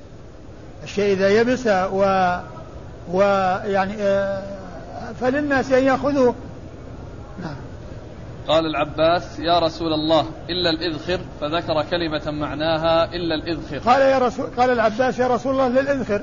الشيء 0.85 1.13
إذا 1.13 1.29
يبس 1.29 1.67
و 1.67 2.37
ويعني 3.13 3.95
آه، 4.01 4.43
فللناس 5.21 5.73
أن 5.73 5.85
يأخذوه. 5.85 6.35
نعم 6.35 6.52
قال 8.49 8.67
العباس 8.67 9.39
يا 9.39 9.59
رسول 9.59 9.93
الله 9.93 10.27
إلا 10.51 10.71
الإذخر. 10.71 11.21
فذكر 11.41 11.85
كلمة 11.91 12.31
معناها 12.31 13.05
إلا 13.05 13.35
الإذخر. 13.35 13.79
قال 13.79 14.01
يا 14.01 14.19
رسول 14.19 14.47
قال 14.57 14.71
العباس 14.71 15.19
يا 15.19 15.27
رسول 15.27 15.53
الله 15.53 15.69
للإذخر. 15.69 16.23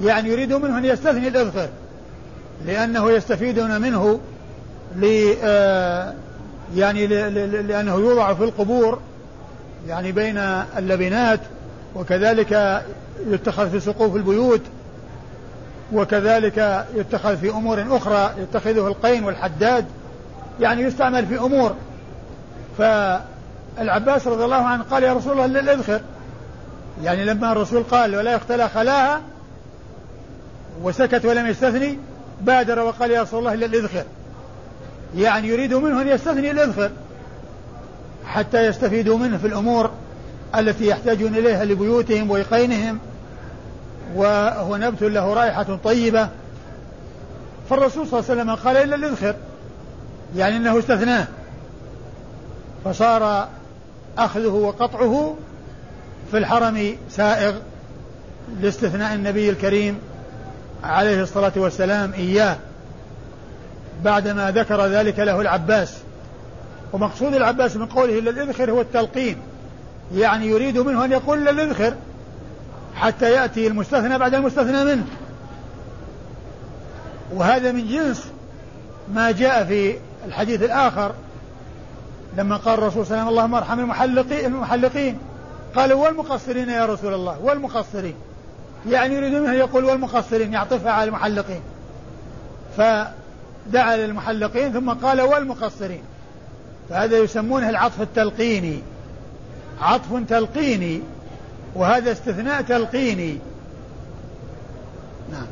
يعني 0.00 0.28
يريد 0.28 0.52
منه 0.52 0.78
أن 0.78 0.84
يستثني 0.84 1.28
الإذخر 1.28 1.68
لأنه 2.66 3.10
يستفيدون 3.10 3.80
منه 3.80 4.20
ل 4.96 5.34
آه، 5.44 6.14
يعني 6.76 7.06
لأنه 7.46 7.94
يوضع 7.94 8.34
في 8.34 8.44
القبور 8.44 8.98
يعني 9.88 10.12
بين 10.12 10.38
اللبنات 10.78 11.40
وكذلك 11.94 12.82
يتخذ 13.26 13.70
في 13.70 13.80
سقوف 13.80 14.16
البيوت 14.16 14.60
وكذلك 15.92 16.86
يتخذ 16.94 17.36
في 17.36 17.50
أمور 17.50 17.96
أخرى 17.96 18.34
يتخذه 18.38 18.86
القين 18.86 19.24
والحداد. 19.24 19.84
يعني 20.60 20.82
يستعمل 20.82 21.26
في 21.26 21.38
أمور. 21.38 21.74
فالعباس 22.78 24.26
رضي 24.26 24.44
الله 24.44 24.64
عنه 24.64 24.82
قال 24.82 25.02
يا 25.02 25.12
رسول 25.12 25.32
الله 25.32 25.44
إلا 25.44 25.60
الإذخر 25.60 26.00
يعني 27.02 27.24
لما 27.24 27.52
الرسول 27.52 27.82
قال 27.82 28.16
ولا 28.16 28.32
يختلى 28.32 28.68
خلاها 28.68 29.20
وسكت 30.82 31.24
ولم 31.24 31.46
يستثني 31.46 31.98
بادر 32.40 32.78
وقال 32.78 33.10
يا 33.10 33.22
رسول 33.22 33.38
الله 33.38 33.54
إلا 33.54 33.66
الإذخر 33.66 34.04
يعني 35.16 35.48
يريد 35.48 35.74
منه 35.74 36.02
أن 36.02 36.08
يستثني 36.08 36.50
الإذخر 36.50 36.90
حتى 38.26 38.66
يستفيدوا 38.66 39.18
منه 39.18 39.38
في 39.38 39.46
الأمور 39.46 39.90
التي 40.58 40.86
يحتاجون 40.86 41.34
إليها 41.34 41.64
لبيوتهم 41.64 42.30
ويقينهم. 42.30 42.98
وهو 44.14 44.76
نبت 44.76 45.02
له 45.02 45.34
رائحة 45.34 45.78
طيبة. 45.84 46.28
فالرسول 47.70 48.06
صلى 48.06 48.20
الله 48.20 48.30
عليه 48.30 48.40
وسلم 48.42 48.54
قال 48.54 48.76
إلا 48.76 48.96
الإذخر. 48.96 49.34
يعني 50.36 50.56
أنه 50.56 50.78
استثناه. 50.78 51.26
فصار 52.84 53.48
أخذه 54.18 54.48
وقطعه 54.48 55.36
في 56.30 56.38
الحرم 56.38 56.96
سائغ 57.10 57.54
لاستثناء 58.60 59.14
النبي 59.14 59.50
الكريم 59.50 59.98
عليه 60.84 61.22
الصلاة 61.22 61.52
والسلام 61.56 62.12
إياه 62.12 62.56
بعدما 64.04 64.50
ذكر 64.50 64.86
ذلك 64.86 65.18
له 65.18 65.40
العباس. 65.40 65.96
ومقصود 66.92 67.34
العباس 67.34 67.76
من 67.76 67.86
قوله 67.86 68.18
إلا 68.18 68.30
الإذخر 68.30 68.70
هو 68.70 68.80
التلقين 68.80 69.36
يعني 70.14 70.46
يريد 70.46 70.78
منه 70.78 71.04
أن 71.04 71.12
يقول 71.12 71.38
إلا 71.38 71.50
الإذخر 71.50 71.94
حتى 72.94 73.32
يأتي 73.32 73.66
المستثنى 73.66 74.18
بعد 74.18 74.34
المستثنى 74.34 74.84
منه. 74.84 75.04
وهذا 77.34 77.72
من 77.72 77.88
جنس 77.88 78.24
ما 79.14 79.30
جاء 79.30 79.64
في 79.64 79.96
الحديث 80.26 80.62
الآخر 80.62 81.12
لما 82.36 82.56
قال 82.56 82.78
الرسول 82.78 83.06
صلى 83.06 83.14
الله 83.14 83.22
عليه 83.22 83.22
وسلم 83.22 83.28
اللهم 83.28 83.54
ارحم 83.54 83.80
المحلقين 83.80 84.46
المحلقين 84.46 85.18
قالوا 85.74 86.04
والمقصرين 86.04 86.68
يا 86.68 86.86
رسول 86.86 87.14
الله 87.14 87.38
والمقصرين. 87.42 88.14
يعني 88.88 89.14
يريد 89.14 89.32
منه 89.32 89.52
يقول 89.52 89.84
والمقصرين 89.84 90.52
يعطفها 90.52 90.92
على 90.92 91.08
المحلقين. 91.08 91.60
فدعا 92.76 93.96
للمحلقين 93.96 94.72
ثم 94.72 94.90
قال 94.90 95.20
والمقصرين. 95.20 96.02
فهذا 96.88 97.18
يسمونه 97.18 97.70
العطف 97.70 98.00
التلقيني. 98.00 98.82
عطف 99.80 100.28
تلقيني 100.28 101.02
وهذا 101.74 102.12
استثناء 102.12 102.62
تلقيني. 102.62 103.38
نعم. 105.32 105.46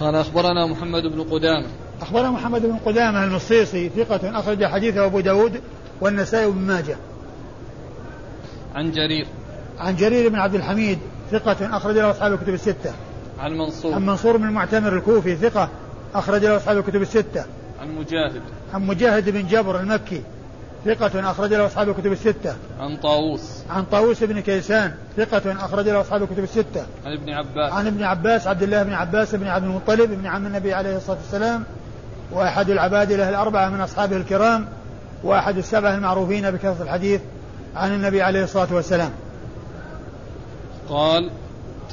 قال 0.00 0.14
أخبرنا 0.14 0.66
محمد 0.66 1.02
بن 1.02 1.22
قدامة. 1.22 1.66
أخبرنا 2.02 2.30
محمد 2.30 2.62
بن 2.62 2.76
قدامة 2.86 3.24
المصيصي 3.24 3.88
ثقة 3.88 4.38
أخرج 4.38 4.64
حديثه 4.64 5.04
أبو 5.04 5.20
داود 5.20 5.60
والنسائي 6.00 6.50
بن 6.50 6.58
ماجه 6.58 6.96
عن 8.74 8.92
جرير 8.92 9.26
عن 9.78 9.96
جرير 9.96 10.28
بن 10.28 10.36
عبد 10.36 10.54
الحميد 10.54 10.98
ثقة 11.30 11.76
أخرج 11.76 11.96
له 11.96 12.10
أصحاب 12.10 12.32
الكتب 12.32 12.54
الستة 12.54 12.92
عن 13.38 13.52
منصور 13.52 13.94
عن 13.94 14.06
منصور 14.06 14.36
بن 14.36 14.44
المعتمر 14.44 14.96
الكوفي 14.96 15.36
ثقة 15.36 15.68
أخرج 16.14 16.44
له 16.44 16.56
أصحاب 16.56 16.78
الكتب 16.78 17.02
الستة 17.02 17.44
عن 17.80 17.94
مجاهد 17.94 18.42
عن 18.74 18.86
مجاهد 18.86 19.30
بن 19.30 19.46
جبر 19.46 19.80
المكي 19.80 20.22
ثقة 20.84 21.30
أخرج 21.30 21.54
له 21.54 21.66
أصحاب 21.66 21.88
الكتب 21.88 22.12
الستة. 22.12 22.56
عن 22.80 22.96
طاووس. 22.96 23.62
عن 23.70 23.84
طاووس 23.84 24.24
بن 24.24 24.40
كيسان 24.40 24.94
ثقة 25.16 25.64
أخرج 25.64 25.88
له 25.88 26.00
أصحاب 26.00 26.22
الكتب 26.22 26.42
الستة. 26.42 26.86
عن 27.04 27.12
ابن 27.12 27.30
عباس. 27.30 27.72
عن 27.72 27.86
ابن 27.86 28.02
عباس 28.02 28.46
عبد 28.46 28.62
الله 28.62 28.82
بن 28.82 28.92
عباس 28.92 29.34
بن 29.34 29.46
عبد 29.46 29.64
المطلب 29.64 30.10
بن 30.10 30.26
عم 30.26 30.46
النبي 30.46 30.74
عليه 30.74 30.96
الصلاة 30.96 31.16
والسلام 31.16 31.64
وأحد 32.32 32.70
العبادلة 32.70 33.28
الأربعة 33.28 33.68
من 33.68 33.80
أصحابه 33.80 34.16
الكرام 34.16 34.68
وأحد 35.24 35.58
السبعة 35.58 35.94
المعروفين 35.94 36.50
بكثرة 36.50 36.82
الحديث 36.82 37.20
عن 37.74 37.94
النبي 37.94 38.22
عليه 38.22 38.44
الصلاة 38.44 38.74
والسلام. 38.74 39.10
قال 40.88 41.30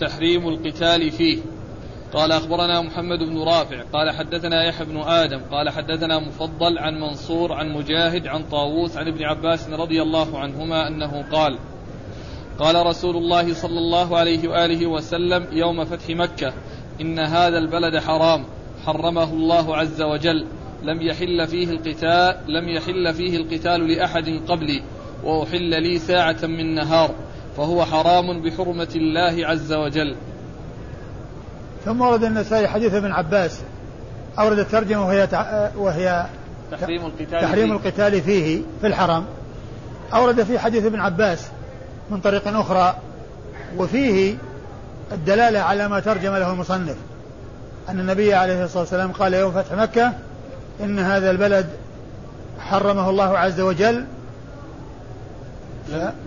تحريم 0.01 0.47
القتال 0.47 1.11
فيه. 1.11 1.39
قال 2.13 2.31
أخبرنا 2.31 2.81
محمد 2.81 3.19
بن 3.19 3.43
رافع. 3.43 3.81
قال 3.93 4.11
حدثنا 4.11 4.63
يحيى 4.63 4.85
بن 4.85 4.97
آدم. 4.97 5.41
قال 5.51 5.69
حدثنا 5.69 6.19
مفضل 6.19 6.77
عن 6.77 6.93
منصور 6.99 7.53
عن 7.53 7.69
مجاهد 7.69 8.27
عن 8.27 8.43
طاووس 8.43 8.97
عن 8.97 9.07
ابن 9.07 9.23
عباس 9.23 9.69
رضي 9.69 10.01
الله 10.01 10.39
عنهما 10.39 10.87
أنه 10.87 11.25
قال 11.31 11.59
قال 12.59 12.85
رسول 12.85 13.17
الله 13.17 13.53
صلى 13.53 13.79
الله 13.79 14.17
عليه 14.17 14.47
وآله 14.47 14.87
وسلم 14.87 15.47
يوم 15.51 15.85
فتح 15.85 16.09
مكة 16.09 16.53
إن 17.01 17.19
هذا 17.19 17.57
البلد 17.57 17.97
حرام. 17.97 18.45
حرمه 18.87 19.23
الله 19.23 19.77
عز 19.77 20.01
وجل 20.01 20.45
لم 20.83 21.01
يحل 21.01 21.47
فيه 21.47 21.69
القتال 21.69 22.35
لم 22.47 22.69
يحل 22.69 23.13
فيه 23.13 23.37
القتال 23.37 23.87
لأحد 23.87 24.41
قبلي 24.47 24.83
وأحل 25.23 25.83
لي 25.83 25.99
ساعة 25.99 26.37
من 26.43 26.75
نهار 26.75 27.11
فهو 27.57 27.85
حرام 27.85 28.41
بحرمة 28.41 28.87
الله 28.95 29.47
عز 29.47 29.73
وجل. 29.73 30.15
ثم 31.85 32.01
ورد 32.01 32.23
النسائي 32.23 32.67
حديث 32.67 32.93
ابن 32.93 33.11
عباس 33.11 33.61
أورد 34.39 34.59
الترجمة 34.59 35.07
وهي 35.07 35.27
وهي 35.77 36.25
تحريم 36.71 37.05
القتال 37.05 37.41
تحريم 37.41 37.67
فيه. 37.67 37.73
القتال 37.73 38.21
فيه 38.21 38.61
في 38.81 38.87
الحرم. 38.87 39.25
أورد 40.13 40.43
في 40.43 40.59
حديث 40.59 40.85
ابن 40.85 40.99
عباس 40.99 41.47
من 42.09 42.19
طريق 42.19 42.47
أخرى 42.47 42.95
وفيه 43.77 44.35
الدلالة 45.11 45.59
على 45.59 45.87
ما 45.87 45.99
ترجم 45.99 46.35
له 46.35 46.51
المصنف. 46.51 46.97
أن 47.89 47.99
النبي 47.99 48.33
عليه 48.33 48.63
الصلاة 48.63 48.79
والسلام 48.79 49.11
قال 49.11 49.33
يوم 49.33 49.51
فتح 49.51 49.73
مكة 49.73 50.13
إن 50.83 50.99
هذا 50.99 51.31
البلد 51.31 51.69
حرمه 52.59 53.09
الله 53.09 53.37
عز 53.37 53.59
وجل. 53.59 54.05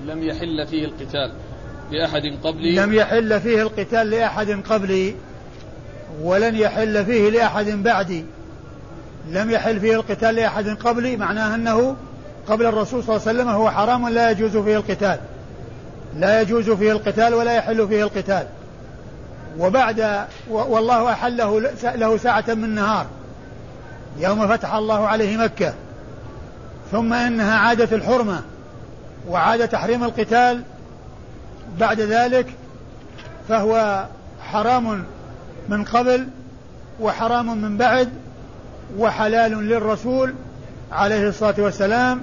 لم 0.07 0.23
يحل 0.23 0.67
فيه 0.67 0.85
القتال 0.85 1.33
لأحد 1.91 2.23
قبلي 2.45 2.75
لم 2.75 2.95
يحل 2.95 3.41
فيه 3.41 3.63
القتال 3.63 4.11
لأحد 4.11 4.51
قبلي 4.51 5.15
ولن 6.23 6.57
يحل 6.57 7.05
فيه 7.05 7.31
لأحد 7.31 7.67
بعدي 7.67 8.25
لم 9.29 9.51
يحل 9.51 9.81
فيه 9.81 9.95
القتال 9.95 10.35
لأحد 10.35 10.69
قبلي 10.69 11.17
معناه 11.17 11.55
أنه 11.55 11.97
قبل 12.49 12.67
الرسول 12.67 13.05
صلى 13.05 13.17
الله 13.17 13.29
عليه 13.29 13.39
وسلم 13.41 13.49
هو 13.49 13.71
حرام 13.71 14.09
لا 14.09 14.31
يجوز 14.31 14.57
فيه 14.57 14.77
القتال. 14.77 15.19
لا 16.17 16.41
يجوز 16.41 16.71
فيه 16.71 16.93
القتال 16.93 17.35
ولا 17.35 17.57
يحل 17.57 17.89
فيه 17.89 18.03
القتال. 18.03 18.47
وبعد 19.61 20.27
والله 20.51 21.13
أحله 21.13 21.61
له 21.85 22.17
ساعة 22.17 22.45
من 22.49 22.75
نهار. 22.75 23.07
يوم 24.19 24.49
فتح 24.49 24.75
الله 24.75 25.07
عليه 25.07 25.37
مكة. 25.37 25.75
ثم 26.93 27.13
إنها 27.13 27.59
عادة 27.59 27.97
الحرمة 27.97 28.43
وعاد 29.29 29.69
تحريم 29.69 30.05
القتال. 30.05 30.63
بعد 31.81 32.01
ذلك 32.01 32.47
فهو 33.49 34.05
حرام 34.53 35.05
من 35.69 35.85
قبل 35.85 36.29
وحرام 37.01 37.63
من 37.63 37.77
بعد 37.77 38.09
وحلال 38.99 39.53
للرسول 39.69 40.35
عليه 40.93 41.29
الصلاة 41.29 41.55
والسلام 41.59 42.21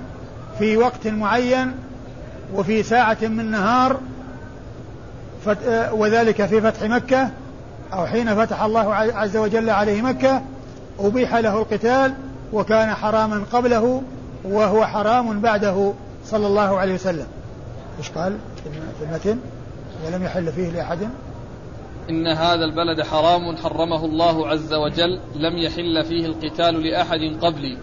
في 0.59 0.77
وقت 0.77 1.07
معين 1.07 1.71
وفي 2.53 2.83
ساعة 2.83 3.17
من 3.21 3.51
نهار 3.51 3.99
وذلك 5.91 6.45
في 6.45 6.61
فتح 6.61 6.83
مكة 6.83 7.29
أو 7.93 8.05
حين 8.05 8.35
فتح 8.35 8.63
الله 8.63 8.93
عز 8.95 9.37
وجل 9.37 9.69
عليه 9.69 10.01
مكة 10.01 10.41
أبيح 10.99 11.35
له 11.35 11.61
القتال 11.61 12.13
وكان 12.53 12.93
حراما 12.93 13.43
قبله 13.53 14.01
وهو 14.43 14.85
حرام 14.85 15.41
بعده 15.41 15.93
صلى 16.25 16.47
الله 16.47 16.79
عليه 16.79 16.93
وسلم. 16.93 17.27
إيش 17.99 18.09
قال؟ 18.09 18.37
في 18.99 19.05
المتن 19.05 19.39
ولم 20.05 20.23
يحل 20.23 20.51
فيه 20.51 20.69
لأحد. 20.69 20.99
إن 22.09 22.27
هذا 22.27 22.65
البلد 22.65 23.01
حرام 23.01 23.57
حرمه 23.57 24.05
الله 24.05 24.47
عز 24.47 24.73
وجل 24.73 25.19
لم 25.35 25.57
يحل 25.57 26.05
فيه 26.05 26.25
القتال 26.25 26.83
لأحد 26.83 27.19
قبلي. 27.41 27.77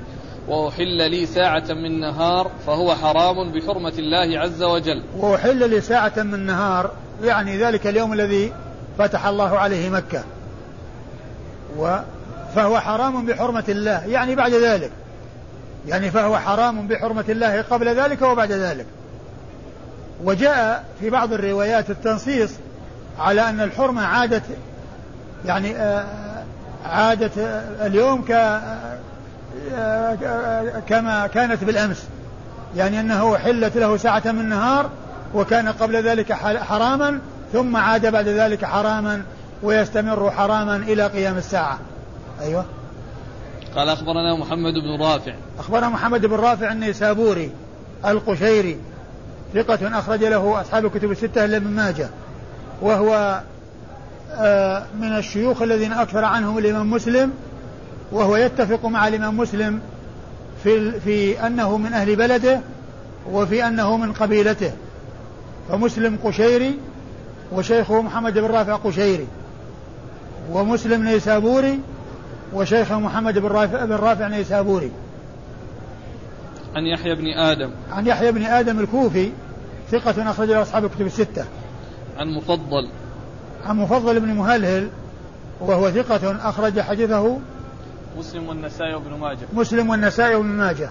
وأحل 0.48 1.10
لي 1.10 1.26
ساعة 1.26 1.64
من 1.68 2.00
نهار 2.00 2.50
فهو 2.66 2.94
حرام 2.94 3.52
بحرمة 3.52 3.92
الله 3.98 4.40
عز 4.40 4.62
وجل. 4.62 5.02
وأحل 5.16 5.70
لي 5.70 5.80
ساعة 5.80 6.12
من 6.16 6.46
نهار 6.46 6.90
يعني 7.22 7.58
ذلك 7.58 7.86
اليوم 7.86 8.12
الذي 8.12 8.52
فتح 8.98 9.26
الله 9.26 9.58
عليه 9.58 9.90
مكة. 9.90 10.24
و 11.78 11.96
فهو 12.54 12.80
حرام 12.80 13.26
بحرمة 13.26 13.64
الله 13.68 14.06
يعني 14.06 14.34
بعد 14.34 14.52
ذلك. 14.52 14.90
يعني 15.88 16.10
فهو 16.10 16.38
حرام 16.38 16.88
بحرمة 16.88 17.24
الله 17.28 17.62
قبل 17.62 17.88
ذلك 17.88 18.22
وبعد 18.22 18.52
ذلك. 18.52 18.86
وجاء 20.24 20.84
في 21.00 21.10
بعض 21.10 21.32
الروايات 21.32 21.90
التنصيص 21.90 22.50
على 23.18 23.48
أن 23.48 23.60
الحرمة 23.60 24.02
عادت 24.02 24.42
يعني 25.46 25.76
آه، 25.76 26.04
عادت 26.84 27.32
اليوم 27.80 28.24
آه، 28.30 28.93
كما 30.88 31.26
كانت 31.26 31.64
بالأمس. 31.64 32.04
يعني 32.76 33.00
أنه 33.00 33.36
حلت 33.36 33.76
له 33.76 33.96
ساعة 33.96 34.22
من 34.24 34.40
النهار 34.40 34.90
وكان 35.34 35.68
قبل 35.68 35.96
ذلك 35.96 36.32
حراما 36.32 37.20
ثم 37.52 37.76
عاد 37.76 38.06
بعد 38.06 38.28
ذلك 38.28 38.64
حراما 38.64 39.22
ويستمر 39.62 40.30
حراما 40.30 40.76
إلى 40.76 41.06
قيام 41.06 41.36
الساعة. 41.36 41.78
أيوة. 42.40 42.64
قال 43.76 43.88
أخبرنا 43.88 44.36
محمد 44.36 44.72
بن 44.72 45.02
رافع. 45.02 45.34
أخبرنا 45.58 45.88
محمد 45.88 46.26
بن 46.26 46.36
رافع 46.36 46.72
النيسابوري 46.72 47.50
القشيري 48.06 48.78
ثقة 49.54 49.98
أخرج 49.98 50.24
له 50.24 50.60
أصحاب 50.60 50.86
الكتب 50.86 51.10
الستة 51.10 51.44
إلا 51.44 51.56
ابن 51.56 51.70
ماجه 51.70 52.08
وهو 52.82 53.40
آه، 54.32 54.82
من 55.00 55.16
الشيوخ 55.16 55.62
الذين 55.62 55.92
أكثر 55.92 56.24
عنهم 56.24 56.58
الإمام 56.58 56.90
مسلم 56.90 57.32
وهو 58.14 58.36
يتفق 58.36 58.86
مع 58.86 59.08
الإمام 59.08 59.36
مسلم 59.36 59.80
في 60.62 61.00
في 61.00 61.46
أنه 61.46 61.76
من 61.76 61.92
أهل 61.92 62.16
بلده 62.16 62.60
وفي 63.32 63.66
أنه 63.66 63.96
من 63.96 64.12
قبيلته. 64.12 64.72
فمسلم 65.68 66.18
قشيري 66.24 66.78
وشيخه 67.52 68.02
محمد 68.02 68.38
بن 68.38 68.46
رافع 68.46 68.76
قشيري 68.76 69.26
ومسلم 70.52 71.02
نيسابوري 71.02 71.80
وشيخه 72.52 72.98
محمد 73.00 73.38
بن 73.38 73.48
رافع, 73.48 73.84
بن 73.84 73.92
رافع 73.92 74.28
نيسابوري. 74.28 74.90
عن 76.74 76.86
يحيى 76.86 77.14
بن 77.14 77.26
آدم. 77.26 77.70
عن 77.92 78.06
يحيى 78.06 78.32
بن 78.32 78.42
آدم 78.42 78.80
الكوفي 78.80 79.30
ثقة 79.90 80.30
أخرج 80.30 80.48
له 80.48 80.62
أصحاب 80.62 80.84
الكتب 80.84 81.06
الستة. 81.06 81.44
عن 82.18 82.28
مفضل. 82.28 82.88
عن 83.64 83.76
مفضل 83.76 84.20
بن 84.20 84.28
مهلهل 84.28 84.88
وهو 85.60 85.90
ثقة 85.90 86.48
أخرج 86.48 86.80
حديثه 86.80 87.38
مسلم 88.18 88.48
والنسائي 88.48 88.94
وابن 88.94 89.14
ماجه. 89.14 89.46
مسلم 89.52 89.90
والنسائي 89.90 90.34
وابن 90.34 90.48
ماجه. 90.48 90.90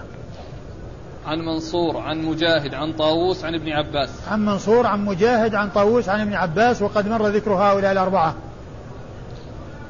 عن 1.26 1.38
منصور 1.38 1.96
عن 1.96 2.22
مجاهد 2.22 2.74
عن 2.74 2.92
طاووس 2.92 3.44
عن 3.44 3.54
ابن 3.54 3.72
عباس. 3.72 4.28
عن 4.28 4.44
منصور 4.44 4.86
عن 4.86 5.04
مجاهد 5.04 5.54
عن 5.54 5.70
طاووس 5.70 6.08
عن 6.08 6.20
ابن 6.20 6.34
عباس 6.34 6.82
وقد 6.82 7.08
مر 7.08 7.26
ذكر 7.28 7.52
هؤلاء 7.52 7.92
الأربعة. 7.92 8.34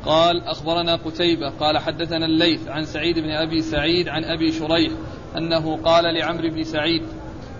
قال 0.04 0.44
أخبرنا 0.44 0.96
قتيبة 0.96 1.50
قال 1.50 1.78
حدثنا 1.78 2.26
الليث 2.26 2.68
عن 2.68 2.84
سعيد 2.84 3.18
بن 3.18 3.30
أبي 3.30 3.62
سعيد 3.62 4.08
عن 4.08 4.24
أبي 4.24 4.52
شريح 4.52 4.92
أنه 5.36 5.76
قال 5.76 6.14
لعمرو 6.14 6.50
بن 6.50 6.64
سعيد 6.64 7.02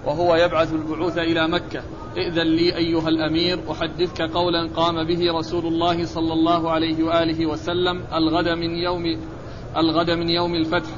وهو 0.06 0.36
يبعث 0.36 0.72
البعوث 0.72 1.18
إلى 1.18 1.48
مكة 1.48 1.82
ائذن 2.16 2.46
لي 2.46 2.76
أيها 2.76 3.08
الأمير 3.08 3.72
أحدثك 3.72 4.22
قولا 4.22 4.68
قام 4.76 5.06
به 5.06 5.38
رسول 5.38 5.66
الله 5.66 6.04
صلى 6.04 6.32
الله 6.32 6.70
عليه 6.70 7.04
وآله 7.04 7.46
وسلم 7.46 8.04
الغد 8.14 8.48
من 8.48 8.70
يوم 8.70 9.20
الغد 9.76 10.10
من 10.10 10.28
يوم 10.28 10.54
الفتح. 10.54 10.90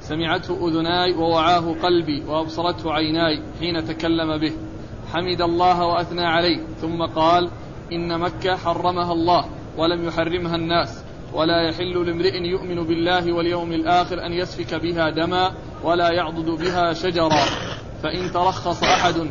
سمعته 0.00 0.68
أذناي 0.68 1.14
ووعاه 1.14 1.74
قلبي 1.82 2.22
وأبصرته 2.26 2.92
عيناي 2.92 3.42
حين 3.60 3.84
تكلم 3.84 4.38
به. 4.38 4.52
حمد 5.12 5.40
الله 5.40 5.86
وأثنى 5.86 6.26
عليه. 6.26 6.58
ثم 6.80 7.02
قال 7.02 7.50
إن 7.92 8.20
مكة 8.20 8.56
حرمها 8.56 9.12
الله 9.12 9.44
ولم 9.78 10.04
يحرمها 10.04 10.56
الناس. 10.56 11.04
ولا 11.34 11.68
يحل 11.68 12.06
لامرئ 12.06 12.36
يؤمن 12.36 12.86
بالله 12.86 13.32
واليوم 13.32 13.72
الآخر 13.72 14.26
أن 14.26 14.32
يسفك 14.32 14.74
بها 14.74 15.10
دما 15.10 15.52
ولا 15.84 16.12
يعضد 16.12 16.50
بها 16.50 16.92
شجرا. 16.92 17.44
فإن 18.02 18.32
ترخص 18.32 18.82
أحد 18.82 19.30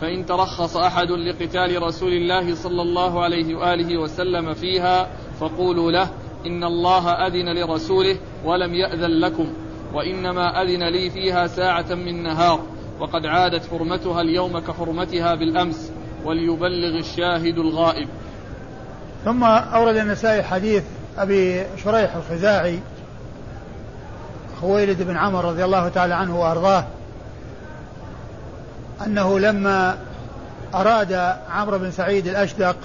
فإن 0.00 0.26
ترخص 0.26 0.76
أحد 0.76 1.10
لقتال 1.10 1.82
رسول 1.82 2.12
الله 2.12 2.54
صلى 2.54 2.82
الله 2.82 3.22
عليه 3.22 3.54
وآله 3.54 3.98
وسلم 3.98 4.54
فيها 4.54 5.08
فقولوا 5.40 5.90
له 5.90 6.10
إن 6.46 6.64
الله 6.64 7.10
أذن 7.10 7.48
لرسوله 7.48 8.16
ولم 8.44 8.74
يأذن 8.74 9.20
لكم 9.20 9.52
وإنما 9.94 10.62
أذن 10.62 10.88
لي 10.88 11.10
فيها 11.10 11.46
ساعة 11.46 11.94
من 11.94 12.22
نهار 12.22 12.60
وقد 13.00 13.26
عادت 13.26 13.66
حرمتها 13.70 14.20
اليوم 14.20 14.58
كحرمتها 14.58 15.34
بالأمس 15.34 15.92
وليبلغ 16.24 16.98
الشاهد 16.98 17.58
الغائب. 17.58 18.08
ثم 19.24 19.44
أورد 19.44 19.96
النسائي 19.96 20.42
حديث 20.42 20.84
أبي 21.18 21.66
شريح 21.84 22.16
الخزاعي 22.16 22.80
خويلد 24.60 25.02
بن 25.02 25.16
عمر 25.16 25.44
رضي 25.44 25.64
الله 25.64 25.88
تعالى 25.88 26.14
عنه 26.14 26.40
وأرضاه 26.40 26.84
أنه 29.06 29.38
لما 29.38 29.98
أراد 30.74 31.12
عمرو 31.50 31.78
بن 31.78 31.90
سعيد 31.90 32.26
الأشدق 32.26 32.76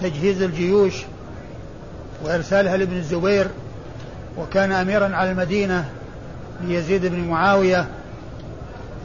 تجهيز 0.00 0.42
الجيوش 0.42 0.94
وإرسالها 2.24 2.76
لابن 2.76 2.96
الزبير 2.96 3.46
وكان 4.38 4.72
أميرا 4.72 5.16
على 5.16 5.30
المدينة 5.30 5.90
ليزيد 6.60 7.06
بن 7.06 7.28
معاوية 7.28 7.86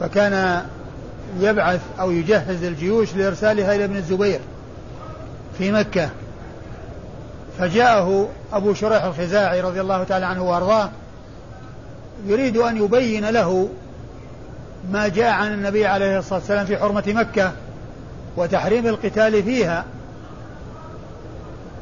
فكان 0.00 0.62
يبعث 1.40 1.80
أو 2.00 2.10
يجهز 2.10 2.64
الجيوش 2.64 3.14
لإرسالها 3.14 3.74
إلى 3.74 3.84
ابن 3.84 3.96
الزبير 3.96 4.40
في 5.58 5.72
مكة. 5.72 6.08
فجاءه 7.58 8.28
أبو 8.52 8.74
شريح 8.74 9.04
الخزاعي 9.04 9.60
رضي 9.60 9.80
الله 9.80 10.04
تعالى 10.04 10.26
عنه 10.26 10.42
وأرضاه 10.42 10.90
يريد 12.26 12.56
أن 12.56 12.76
يبين 12.76 13.30
له 13.30 13.68
ما 14.92 15.08
جاء 15.08 15.30
عن 15.30 15.52
النبي 15.52 15.86
عليه 15.86 16.18
الصلاة 16.18 16.38
والسلام 16.38 16.66
في 16.66 16.76
حرمة 16.76 17.04
مكة 17.06 17.52
وتحريم 18.36 18.86
القتال 18.86 19.42
فيها 19.42 19.84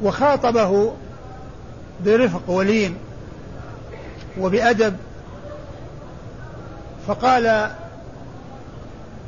وخاطبه 0.03 0.93
برفق 2.05 2.49
ولين 2.49 2.97
وبأدب 4.39 4.95
فقال 7.07 7.71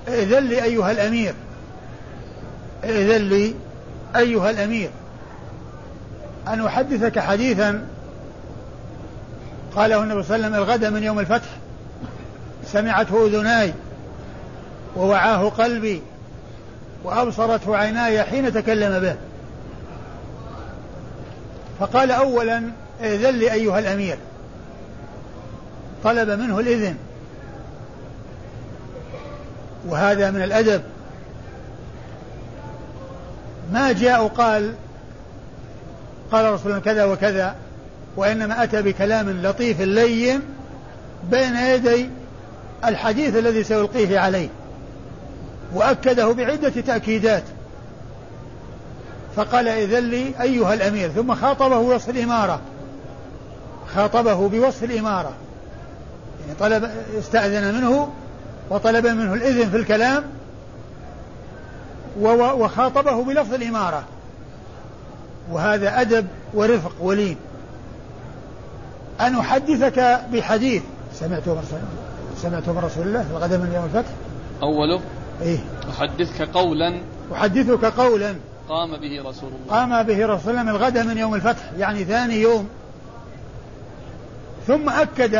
ائذن 0.08 0.44
لي 0.44 0.64
أيها 0.64 0.92
الأمير 0.92 1.34
ائذن 2.84 3.30
لي 3.30 3.56
أيها 4.16 4.50
الأمير. 4.50 4.90
أن 6.48 6.66
أحدثك 6.66 7.20
حديثا 7.20 7.86
قاله 9.76 10.04
النبي 10.04 10.24
صلى 10.24 10.36
الله 10.36 10.48
عليه 10.48 10.58
وسلم 10.58 10.64
الغد 10.64 10.86
من 10.94 11.04
يوم 11.04 11.20
الفتح 11.20 11.50
سمعته 12.66 13.28
أذناي 13.28 13.74
ووعاه 14.96 15.50
قلبي 15.50 16.02
وأبصرته 17.04 17.78
عيناي 17.78 18.24
حين 18.24 18.54
تكلم 18.54 19.00
به. 19.00 19.16
فقال 21.80 22.12
أولا 22.12 22.64
ائذن 23.02 23.30
لي 23.30 23.54
أيها 23.54 23.80
الأمير. 23.80 24.18
طلب 26.04 26.30
منه 26.30 26.60
الإذن. 26.60 26.98
وهذا 29.88 30.32
من 30.32 30.42
الأدب. 30.42 30.82
ما 33.72 33.92
جاء 33.92 34.24
وقال 34.24 34.74
قال 36.32 36.54
رسول 36.54 36.80
كذا 36.80 37.06
وكذا 37.06 37.56
وإنما 38.18 38.64
أتى 38.64 38.82
بكلام 38.82 39.30
لطيف 39.30 39.82
لين 39.82 40.42
بين 41.32 41.56
يدي 41.56 42.10
الحديث 42.86 43.36
الذي 43.36 43.64
سيلقيه 43.64 44.20
عليه 44.20 44.50
وأكده 45.74 46.34
بعدة 46.34 46.70
تأكيدات. 46.70 47.44
فقال 49.36 49.68
إذن 49.68 50.10
لي 50.10 50.34
أيها 50.42 50.74
الأمير 50.74 51.10
ثم 51.10 51.36
خاطبه 51.36 51.82
بوصف 51.82 52.10
الإمارة. 52.10 52.60
خاطبه 53.96 54.50
بوصف 54.50 54.84
الإمارة. 54.84 55.34
يعني 56.42 56.60
طلب 56.60 56.92
استأذن 57.20 57.76
منه 57.76 58.10
وطلب 58.70 59.08
منه 59.08 59.34
الإذن 59.34 59.70
في 59.70 59.78
الكلام 59.78 60.24
وخاطبه 62.22 63.24
بلفظ 63.24 63.54
الإمارة. 63.54 64.04
وهذا 65.52 66.02
أدب 66.02 66.28
ورفق 66.54 66.92
ولين. 67.00 67.38
أن 69.20 69.36
أحدثك 69.36 70.22
بحديث. 70.34 70.84
سمعته 71.14 71.54
من 71.54 71.60
رسول 71.60 71.80
سمعته 72.42 72.74
من 72.74 72.80
رسول 72.80 73.08
الله 73.08 73.26
الغد 73.32 73.54
من 73.54 73.72
يوم 73.74 73.86
الفتح؟ 73.86 74.12
أوله؟ 74.62 75.02
إيه. 75.42 75.58
أحدثك 75.90 76.42
قولا. 76.42 77.02
أحدثك 77.34 77.86
قولا. 77.86 78.36
قام 78.70 78.98
به 78.98 79.22
رسول 79.26 79.50
الله. 79.50 79.70
قام 79.70 80.04
به 80.04 80.26
رسول 80.26 80.58
الله 80.58 80.72
الغد 80.72 80.98
من 80.98 81.18
يوم 81.18 81.36
الفتح 81.36 81.64
يعني 81.78 82.04
ثاني 82.04 82.36
يوم. 82.42 82.70
ثم 84.68 84.90
أكد 84.90 85.36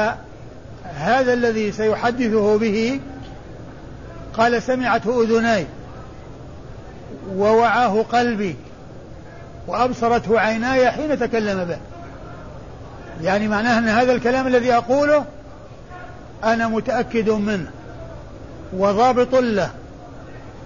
هذا 0.84 1.34
الذي 1.34 1.72
سيحدثه 1.72 2.58
به 2.58 3.00
قال 4.34 4.64
سمعته 4.64 5.24
أذناي 5.24 5.66
ووعاه 7.36 8.02
قلبي 8.02 8.56
وأبصرته 9.68 10.40
عيناي 10.40 10.92
حين 10.92 11.20
تكلم 11.20 11.64
به. 11.66 11.78
يعني 13.22 13.48
معناه 13.48 13.78
أن 13.78 13.88
هذا 13.88 14.12
الكلام 14.12 14.48
الذي 14.48 14.74
أقوله 14.74 15.26
أنا 16.44 16.68
متأكد 16.68 17.30
منه 17.30 17.72
وضابط 18.74 19.36
له 19.36 19.70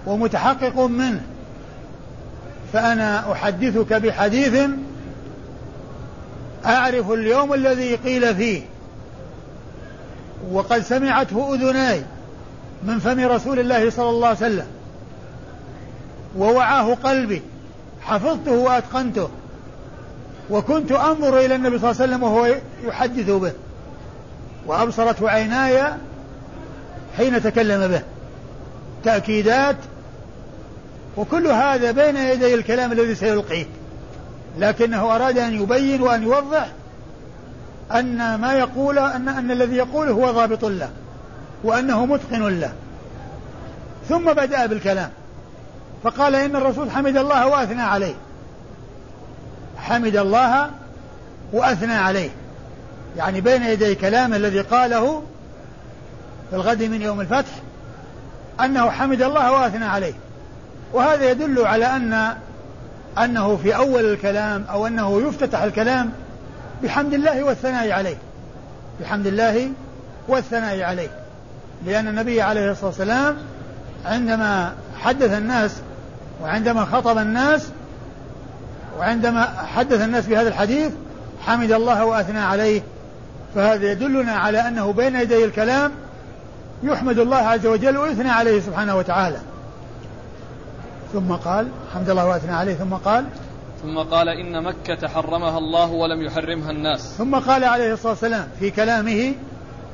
ومتحقق 0.05 0.79
منه. 0.79 1.21
فأنا 2.73 3.31
أحدثك 3.31 3.93
بحديث 3.93 4.69
أعرف 6.65 7.11
اليوم 7.11 7.53
الذي 7.53 7.95
قيل 7.95 8.35
فيه. 8.35 8.61
وقد 10.51 10.79
سمعته 10.79 11.55
أذناي 11.55 12.01
من 12.83 12.99
فم 12.99 13.19
رسول 13.19 13.59
الله 13.59 13.89
صلى 13.89 14.09
الله 14.09 14.27
عليه 14.27 14.37
وسلم. 14.37 14.67
ووعاه 16.37 16.93
قلبي. 16.93 17.41
حفظته 18.01 18.51
وأتقنته. 18.51 19.29
وكنت 20.49 20.91
أنظر 20.91 21.39
إلى 21.39 21.55
النبي 21.55 21.79
صلى 21.79 21.91
الله 21.91 22.01
عليه 22.01 22.13
وسلم 22.13 22.23
وهو 22.23 22.55
يحدث 22.83 23.29
به. 23.29 23.51
وأبصرته 24.67 25.29
عيناي 25.29 25.83
حين 27.17 27.43
تكلم 27.43 27.87
به. 27.87 28.01
تأكيدات 29.03 29.75
وكل 31.17 31.47
هذا 31.47 31.91
بين 31.91 32.17
يدي 32.17 32.53
الكلام 32.53 32.91
الذي 32.91 33.15
سيلقيه. 33.15 33.65
لكنه 34.59 35.15
أراد 35.15 35.37
أن 35.37 35.61
يبين 35.61 36.01
وأن 36.01 36.23
يوضح 36.23 36.67
أن 37.91 38.35
ما 38.35 38.53
يقول 38.53 38.99
أن 38.99 39.29
أن 39.29 39.51
الذي 39.51 39.75
يقوله 39.75 40.11
هو 40.11 40.31
ضابط 40.31 40.65
له 40.65 40.89
وأنه 41.63 42.05
متقن 42.05 42.59
له. 42.59 42.73
ثم 44.09 44.33
بدأ 44.33 44.65
بالكلام. 44.65 45.09
فقال 46.03 46.35
إن 46.35 46.55
الرسول 46.55 46.91
حمد 46.91 47.17
الله 47.17 47.47
وأثنى 47.47 47.81
عليه. 47.81 48.13
حمد 49.77 50.15
الله 50.15 50.69
وأثنى 51.53 51.93
عليه. 51.93 52.29
يعني 53.17 53.41
بين 53.41 53.63
يدي 53.63 53.95
كلام 53.95 54.33
الذي 54.33 54.61
قاله 54.61 55.23
في 56.49 56.55
الغد 56.55 56.83
من 56.83 57.01
يوم 57.01 57.21
الفتح 57.21 57.51
أنه 58.59 58.89
حمد 58.89 59.21
الله 59.21 59.51
وأثنى 59.51 59.85
عليه. 59.85 60.13
وهذا 60.93 61.31
يدل 61.31 61.65
على 61.65 61.85
أن 61.85 62.33
أنه 63.17 63.57
في 63.57 63.75
أول 63.75 64.05
الكلام 64.05 64.65
أو 64.69 64.87
أنه 64.87 65.27
يفتتح 65.27 65.61
الكلام 65.61 66.11
بحمد 66.83 67.13
الله 67.13 67.43
والثناء 67.43 67.91
عليه. 67.91 68.17
بحمد 69.01 69.27
الله 69.27 69.69
والثناء 70.27 70.81
عليه. 70.81 71.09
لأن 71.85 72.07
النبي 72.07 72.41
عليه 72.41 72.71
الصلاة 72.71 72.87
والسلام 72.87 73.37
عندما 74.05 74.73
حدث 74.99 75.37
الناس 75.37 75.71
وعندما 76.41 76.85
خطب 76.85 77.17
الناس 77.17 77.67
وعندما 78.99 79.47
حدث 79.75 80.01
الناس 80.01 80.25
بهذا 80.25 80.47
الحديث 80.47 80.91
حمد 81.41 81.71
الله 81.71 82.05
وأثنى 82.05 82.39
عليه. 82.39 82.81
فهذا 83.55 83.91
يدلنا 83.91 84.31
على 84.31 84.67
أنه 84.67 84.93
بين 84.93 85.15
يدي 85.15 85.45
الكلام 85.45 85.91
يحمد 86.83 87.19
الله 87.19 87.37
عز 87.37 87.65
وجل 87.65 87.97
ويثنى 87.97 88.29
عليه 88.29 88.61
سبحانه 88.61 88.95
وتعالى. 88.95 89.37
ثم 91.13 91.33
قال 91.33 91.67
حمد 91.93 92.09
الله 92.09 92.27
وأثنى 92.27 92.51
عليه 92.51 92.73
ثم 92.73 92.93
قال 92.93 93.25
ثم 93.83 93.97
قال 93.97 94.29
إن 94.29 94.63
مكة 94.63 95.07
حرمها 95.07 95.57
الله 95.57 95.91
ولم 95.91 96.21
يحرمها 96.21 96.71
الناس. 96.71 97.15
ثم 97.17 97.35
قال 97.35 97.63
عليه 97.63 97.93
الصلاة 97.93 98.11
والسلام 98.11 98.47
في 98.59 98.71
كلامه 98.71 99.33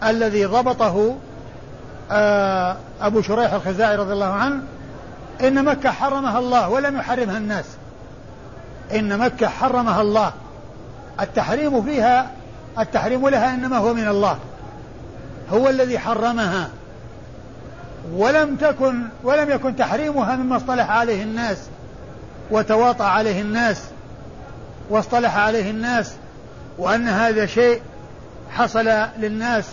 الذي 0.03 0.45
ضبطه 0.45 1.15
آه، 2.12 2.77
أبو 3.01 3.21
شريح 3.21 3.53
الخزاعي 3.53 3.95
رضي 3.95 4.13
الله 4.13 4.25
عنه 4.25 4.63
إن 5.41 5.65
مكة 5.65 5.91
حرمها 5.91 6.39
الله 6.39 6.69
ولم 6.69 6.97
يحرمها 6.97 7.38
الناس. 7.38 7.65
إن 8.95 9.17
مكة 9.17 9.47
حرمها 9.47 10.01
الله. 10.01 10.34
التحريم 11.21 11.84
فيها 11.84 12.32
التحريم 12.79 13.29
لها 13.29 13.53
إنما 13.53 13.77
هو 13.77 13.93
من 13.93 14.08
الله. 14.08 14.38
هو 15.51 15.69
الذي 15.69 15.99
حرمها. 15.99 16.69
ولم 18.13 18.55
تكن 18.55 19.01
ولم 19.23 19.49
يكن 19.49 19.75
تحريمها 19.75 20.35
مما 20.35 20.57
اصطلح 20.57 20.89
عليه 20.91 21.23
الناس 21.23 21.57
وتواطأ 22.51 23.05
عليه 23.05 23.41
الناس 23.41 23.83
واصطلح 24.89 25.38
عليه 25.38 25.69
الناس 25.71 26.13
وأن 26.77 27.07
هذا 27.07 27.45
شيء 27.45 27.81
حصل 28.51 28.85
للناس 29.17 29.65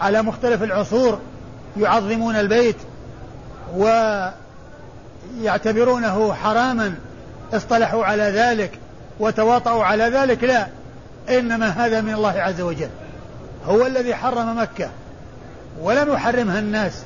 على 0.00 0.22
مختلف 0.22 0.62
العصور 0.62 1.18
يعظمون 1.76 2.36
البيت 2.36 2.76
ويعتبرونه 5.42 6.34
حراما 6.34 6.94
اصطلحوا 7.52 8.04
على 8.04 8.22
ذلك 8.22 8.78
وتواطؤوا 9.20 9.84
على 9.84 10.04
ذلك 10.04 10.44
لا 10.44 10.66
إنما 11.28 11.68
هذا 11.68 12.00
من 12.00 12.14
الله 12.14 12.40
عز 12.40 12.60
وجل. 12.60 12.88
هو 13.66 13.86
الذي 13.86 14.14
حرم 14.14 14.58
مكة 14.58 14.90
ولم 15.80 16.12
يحرمها 16.12 16.58
الناس. 16.58 17.02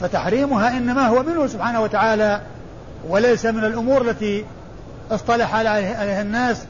فتحريمها 0.00 0.76
إنما 0.76 1.06
هو 1.06 1.22
منه 1.22 1.46
سبحانه 1.46 1.80
وتعالى 1.80 2.40
وليس 3.08 3.46
من 3.46 3.64
الأمور 3.64 4.02
التي 4.02 4.44
اصطلح 5.10 5.54
عليها 5.54 6.22
الناس 6.22 6.64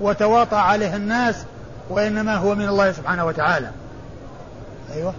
وتواطى 0.00 0.56
عليها 0.56 0.96
الناس 0.96 1.44
وإنما 1.90 2.36
هو 2.36 2.54
من 2.54 2.68
الله 2.68 2.92
سبحانه 2.92 3.26
وتعالى. 3.26 3.70
أيوة. 4.94 5.14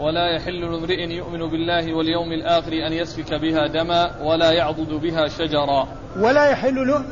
ولا 0.00 0.36
يحل 0.36 0.60
لامرئ 0.60 1.10
يؤمن 1.10 1.38
بالله 1.38 1.94
واليوم 1.94 2.32
الآخر 2.32 2.72
أن 2.86 2.92
يسفك 2.92 3.34
بها 3.34 3.66
دما 3.66 4.22
ولا 4.22 4.52
يعضد 4.52 4.92
بها 4.92 5.28
شجرا. 5.28 5.88
ولا 6.20 6.46
يحل 6.46 7.04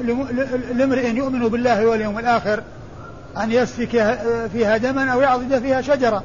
لامرئ 0.79 1.11
يؤمن 1.15 1.49
بالله 1.49 1.87
واليوم 1.87 2.19
الآخر 2.19 2.63
أن 3.37 3.53
يسفك 3.53 4.19
فيها 4.53 4.77
دما 4.77 5.13
أو 5.13 5.21
يعضد 5.21 5.59
فيها 5.59 5.81
شجرة 5.81 6.25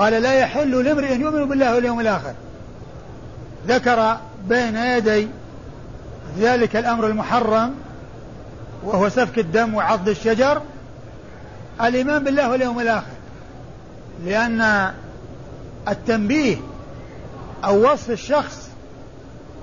قال 0.00 0.12
لا 0.12 0.32
يحل 0.32 0.84
لامرئ 0.84 1.14
يؤمن 1.14 1.44
بالله 1.44 1.74
واليوم 1.74 2.00
الآخر. 2.00 2.34
ذكر 3.68 4.16
بين 4.48 4.76
يدي 4.76 5.28
ذلك 6.38 6.76
الأمر 6.76 7.06
المحرم 7.06 7.74
وهو 8.84 9.08
سفك 9.08 9.38
الدم 9.38 9.74
وعض 9.74 10.08
الشجر 10.08 10.62
الإيمان 11.80 12.24
بالله 12.24 12.50
واليوم 12.50 12.80
الآخر. 12.80 13.16
لأن 14.24 14.90
التنبيه 15.88 16.56
أو 17.64 17.92
وصف 17.92 18.10
الشخص 18.10 18.68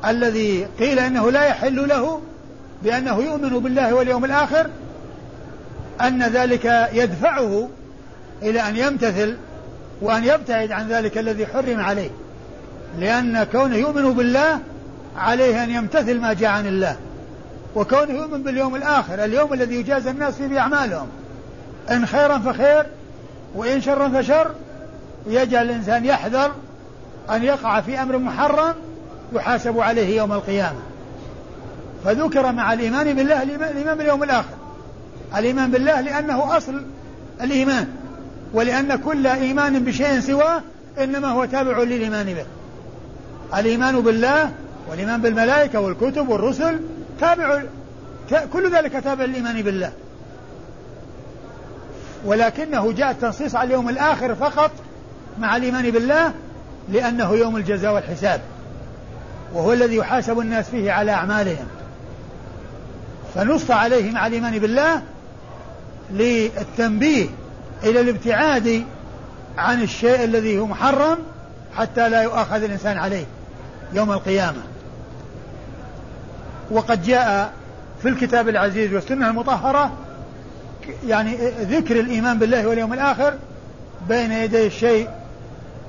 الذي 0.05 0.67
قيل 0.79 0.99
إنه 0.99 1.31
لا 1.31 1.45
يحل 1.45 1.87
له 1.87 2.21
بأنه 2.83 3.17
يؤمن 3.17 3.59
بالله 3.59 3.93
واليوم 3.93 4.25
الآخر 4.25 4.69
أن 6.01 6.23
ذلك 6.23 6.89
يدفعه 6.93 7.69
إلى 8.41 8.61
أن 8.61 8.77
يمتثل 8.77 9.37
وأن 10.01 10.23
يبتعد 10.23 10.71
عن 10.71 10.87
ذلك 10.87 11.17
الذي 11.17 11.45
حرم 11.45 11.79
عليه 11.79 12.09
لأن 12.99 13.43
كونه 13.43 13.75
يؤمن 13.75 14.13
بالله 14.13 14.59
عليه 15.17 15.63
أن 15.63 15.69
يمتثل 15.69 16.19
ما 16.19 16.33
جاء 16.33 16.49
عن 16.49 16.67
الله. 16.67 16.95
وكونه 17.75 18.13
يؤمن 18.13 18.43
باليوم 18.43 18.75
الآخر 18.75 19.23
اليوم 19.23 19.53
الذي 19.53 19.75
يجازى 19.75 20.09
الناس 20.09 20.35
فيه 20.35 20.47
بأعمالهم. 20.47 21.07
إن 21.91 22.05
خيرا 22.05 22.37
فخير 22.37 22.85
وإن 23.55 23.81
شرا 23.81 24.09
فشر 24.09 24.51
يجعل 25.27 25.65
الإنسان 25.65 26.05
يحذر 26.05 26.51
أن 27.29 27.43
يقع 27.43 27.81
في 27.81 28.01
أمر 28.01 28.17
محرم 28.17 28.73
يحاسب 29.33 29.79
عليه 29.79 30.17
يوم 30.17 30.33
القيامة. 30.33 30.79
فذكر 32.05 32.51
مع 32.51 32.73
الإيمان 32.73 33.13
بالله 33.15 33.43
الإيمان 33.43 33.97
باليوم 33.97 34.23
الآخر. 34.23 34.55
الإيمان 35.37 35.71
بالله 35.71 36.01
لأنه 36.01 36.57
أصل 36.57 36.81
الإيمان. 37.41 37.87
ولأن 38.53 38.95
كل 38.95 39.27
إيمان 39.27 39.83
بشيء 39.83 40.19
سواه 40.19 40.61
إنما 41.03 41.27
هو 41.27 41.45
تابع 41.45 41.83
للإيمان 41.83 42.33
به. 42.33 42.45
الإيمان 43.59 44.01
بالله 44.01 44.51
والإيمان 44.89 45.21
بالملائكة 45.21 45.79
والكتب 45.79 46.29
والرسل 46.29 46.79
تابع 47.19 47.61
كل 48.53 48.75
ذلك 48.75 48.91
تابع 48.91 49.25
للإيمان 49.25 49.61
بالله. 49.61 49.91
ولكنه 52.25 52.91
جاء 52.91 53.11
التنصيص 53.11 53.55
على 53.55 53.67
اليوم 53.67 53.89
الآخر 53.89 54.35
فقط 54.35 54.71
مع 55.39 55.55
الإيمان 55.57 55.91
بالله 55.91 56.33
لأنه 56.89 57.33
يوم 57.33 57.57
الجزاء 57.57 57.93
والحساب. 57.93 58.41
وهو 59.53 59.73
الذي 59.73 59.95
يحاسب 59.95 60.39
الناس 60.39 60.69
فيه 60.69 60.91
على 60.91 61.11
أعمالهم. 61.11 61.67
فنص 63.35 63.71
عليه 63.71 64.11
مع 64.11 64.27
الإيمان 64.27 64.59
بالله 64.59 65.01
للتنبيه 66.11 67.27
إلى 67.83 67.99
الابتعاد 67.99 68.83
عن 69.57 69.81
الشيء 69.81 70.23
الذي 70.23 70.59
هو 70.59 70.65
محرم 70.65 71.17
حتى 71.75 72.09
لا 72.09 72.21
يؤاخذ 72.21 72.63
الإنسان 72.63 72.97
عليه 72.97 73.25
يوم 73.93 74.11
القيامة. 74.11 74.61
وقد 76.71 77.03
جاء 77.03 77.53
في 78.01 78.09
الكتاب 78.09 78.49
العزيز 78.49 78.93
والسنة 78.93 79.29
المطهرة 79.29 79.91
يعني 81.07 81.37
ذكر 81.61 81.99
الإيمان 81.99 82.39
بالله 82.39 82.67
واليوم 82.67 82.93
الآخر 82.93 83.33
بين 84.09 84.31
يدي 84.31 84.67
الشيء 84.67 85.09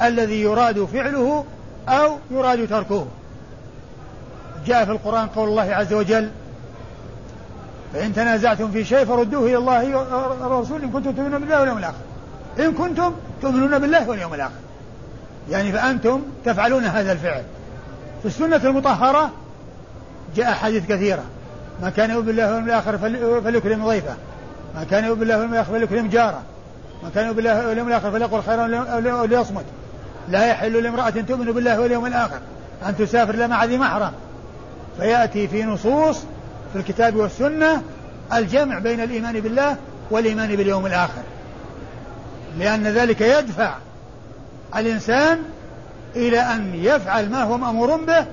الذي 0.02 0.42
يراد 0.42 0.84
فعله 0.84 1.44
أو 1.88 2.18
يراد 2.30 2.68
تركه. 2.68 3.06
جاء 4.66 4.84
في 4.84 4.90
القرآن 4.90 5.26
قول 5.26 5.48
الله 5.48 5.74
عز 5.74 5.92
وجل 5.92 6.30
فإن 7.92 8.14
تنازعتم 8.14 8.70
في 8.70 8.84
شيء 8.84 9.04
فردوه 9.04 9.46
إلى 9.46 9.56
الله 9.56 9.96
والرسول 10.42 10.82
إن 10.82 10.90
كنتم 10.90 11.12
تؤمنون 11.12 11.40
بالله 11.40 11.60
واليوم 11.60 11.78
الآخر. 11.78 11.98
إن 12.58 12.72
كنتم 12.72 13.12
تؤمنون 13.42 13.78
بالله 13.78 14.08
واليوم 14.08 14.34
الآخر. 14.34 14.52
يعني 15.50 15.72
فأنتم 15.72 16.22
تفعلون 16.44 16.84
هذا 16.84 17.12
الفعل. 17.12 17.42
في 18.22 18.28
السنة 18.28 18.60
المطهرة 18.64 19.30
جاء 20.36 20.50
أحاديث 20.50 20.86
كثيرة. 20.86 21.22
ما 21.82 21.90
كان 21.90 22.10
يؤمن 22.10 22.26
بالله 22.26 22.46
واليوم 22.46 22.64
الآخر 22.64 22.98
فليكرم 23.40 23.86
ضيفه. 23.86 24.14
ما 24.74 24.84
كان 24.84 25.04
يؤمن 25.04 25.18
بالله 25.18 25.34
واليوم 25.34 25.52
الآخر 25.52 25.72
فليكرم 25.72 26.08
جاره. 26.08 26.42
ما 27.02 27.10
كان 27.14 27.24
يؤمن 27.24 27.36
بالله 27.36 27.68
واليوم 27.68 27.88
الآخر 27.88 28.10
فليقل 28.10 28.42
خيرا 28.42 28.76
أو 29.20 29.24
ليصمت 29.24 29.64
لا 30.28 30.46
يحل 30.46 30.82
لامرأة 30.82 31.10
تؤمن 31.10 31.52
بالله 31.52 31.80
واليوم 31.80 32.06
الآخر 32.06 32.38
أن 32.88 32.96
تسافر 32.96 33.48
مع 33.48 33.64
ذي 33.64 33.78
محرم. 33.78 34.12
فيأتي 35.00 35.48
في 35.48 35.62
نصوص 35.62 36.18
في 36.72 36.78
الكتاب 36.78 37.16
والسنة 37.16 37.82
الجمع 38.32 38.78
بين 38.78 39.00
الإيمان 39.00 39.40
بالله 39.40 39.76
والإيمان 40.10 40.56
باليوم 40.56 40.86
الآخر. 40.86 41.22
لأن 42.58 42.86
ذلك 42.86 43.20
يدفع 43.20 43.74
الإنسان 44.76 45.42
إلى 46.16 46.40
أن 46.40 46.74
يفعل 46.74 47.30
ما 47.30 47.42
هو 47.42 47.58
مأمور 47.58 47.96
به 47.96 48.24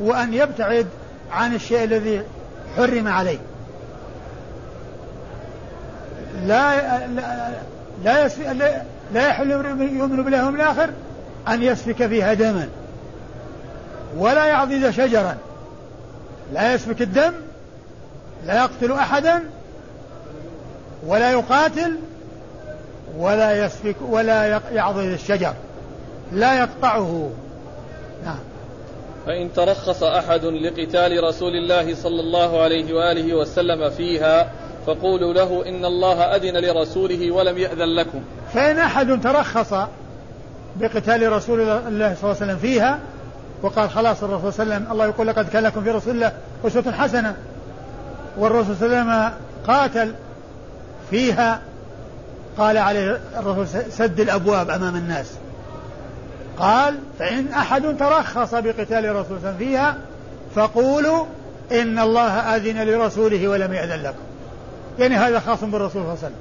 وأن 0.00 0.34
يبتعد 0.34 0.86
عن 1.32 1.54
الشيء 1.54 1.84
الذي 1.84 2.22
حرم 2.76 3.08
عليه. 3.08 3.38
لا 6.46 7.06
لا 8.04 8.28
لا, 8.52 8.82
لا 9.14 9.28
يحل 9.28 9.50
يؤمن 9.50 10.22
بالله 10.22 10.24
واليوم 10.24 10.54
الآخر 10.54 10.90
أن 11.48 11.62
يسفك 11.62 12.06
فيها 12.06 12.34
دما 12.34 12.68
ولا 14.16 14.44
يعضد 14.44 14.90
شجرا. 14.90 15.36
لا 16.52 16.74
يسفك 16.74 17.02
الدم 17.02 17.32
لا 18.46 18.56
يقتل 18.56 18.92
أحدا 18.92 19.42
ولا 21.06 21.30
يقاتل 21.32 21.96
ولا 23.18 23.64
يسفك 23.64 23.96
ولا 24.08 24.60
يعضد 24.72 25.04
الشجر. 25.04 25.54
لا 26.32 26.58
يقطعه. 26.58 27.30
نعم. 28.24 28.38
فإن 29.26 29.52
ترخص 29.52 30.02
أحد 30.02 30.44
لقتال 30.44 31.24
رسول 31.24 31.52
الله 31.56 31.94
صلى 31.94 32.20
الله 32.20 32.62
عليه 32.62 32.94
وآله 32.94 33.34
وسلم 33.34 33.90
فيها 33.90 34.50
فقولوا 34.86 35.34
له 35.34 35.68
إن 35.68 35.84
الله 35.84 36.22
أذن 36.22 36.56
لرسوله 36.56 37.30
ولم 37.30 37.58
يأذن 37.58 37.96
لكم. 37.96 38.22
فإن 38.54 38.78
أحد 38.78 39.20
ترخص 39.22 39.74
بقتال 40.76 41.32
رسول 41.32 41.60
الله 41.60 41.88
صلى 41.88 41.96
الله 41.96 42.14
عليه 42.22 42.28
وسلم 42.28 42.56
فيها 42.56 42.98
وقال 43.62 43.90
خلاص 43.90 44.22
الرسول 44.22 44.52
صلى 44.52 44.62
الله 44.62 44.74
عليه 44.74 44.84
وسلم 44.84 44.92
الله 44.92 45.06
يقول 45.06 45.26
لقد 45.26 45.48
كان 45.48 45.62
لكم 45.62 45.84
في 45.84 45.90
رسول 45.90 46.14
الله 46.14 46.32
أسوة 46.66 46.92
حسنة. 46.92 47.36
والرسول 48.38 48.76
صلى 48.76 48.86
الله 48.86 48.98
عليه 48.98 49.26
وسلم 49.26 49.32
قاتل 49.66 50.14
فيها 51.10 51.60
قال 52.58 52.78
عليه 52.78 53.20
الرسول 53.36 53.66
سد 53.90 54.20
الأبواب 54.20 54.70
أمام 54.70 54.96
الناس. 54.96 55.26
قال 56.58 56.98
فإن 57.18 57.48
أحد 57.48 57.96
ترخص 57.98 58.54
بقتال 58.54 59.06
الرسول 59.06 59.26
صلى 59.26 59.36
الله 59.36 59.48
عليه 59.48 59.56
وسلم 59.56 59.58
فيها 59.58 59.96
فقولوا 60.54 61.26
إن 61.72 61.98
الله 61.98 62.56
أذن 62.56 62.82
لرسوله 62.82 63.48
ولم 63.48 63.72
يأذن 63.72 64.02
لكم. 64.02 64.24
يعني 64.98 65.16
هذا 65.16 65.40
خاص 65.40 65.64
بالرسول 65.64 65.90
صلى 65.90 66.00
الله 66.00 66.10
عليه 66.10 66.18
وسلم. 66.18 66.34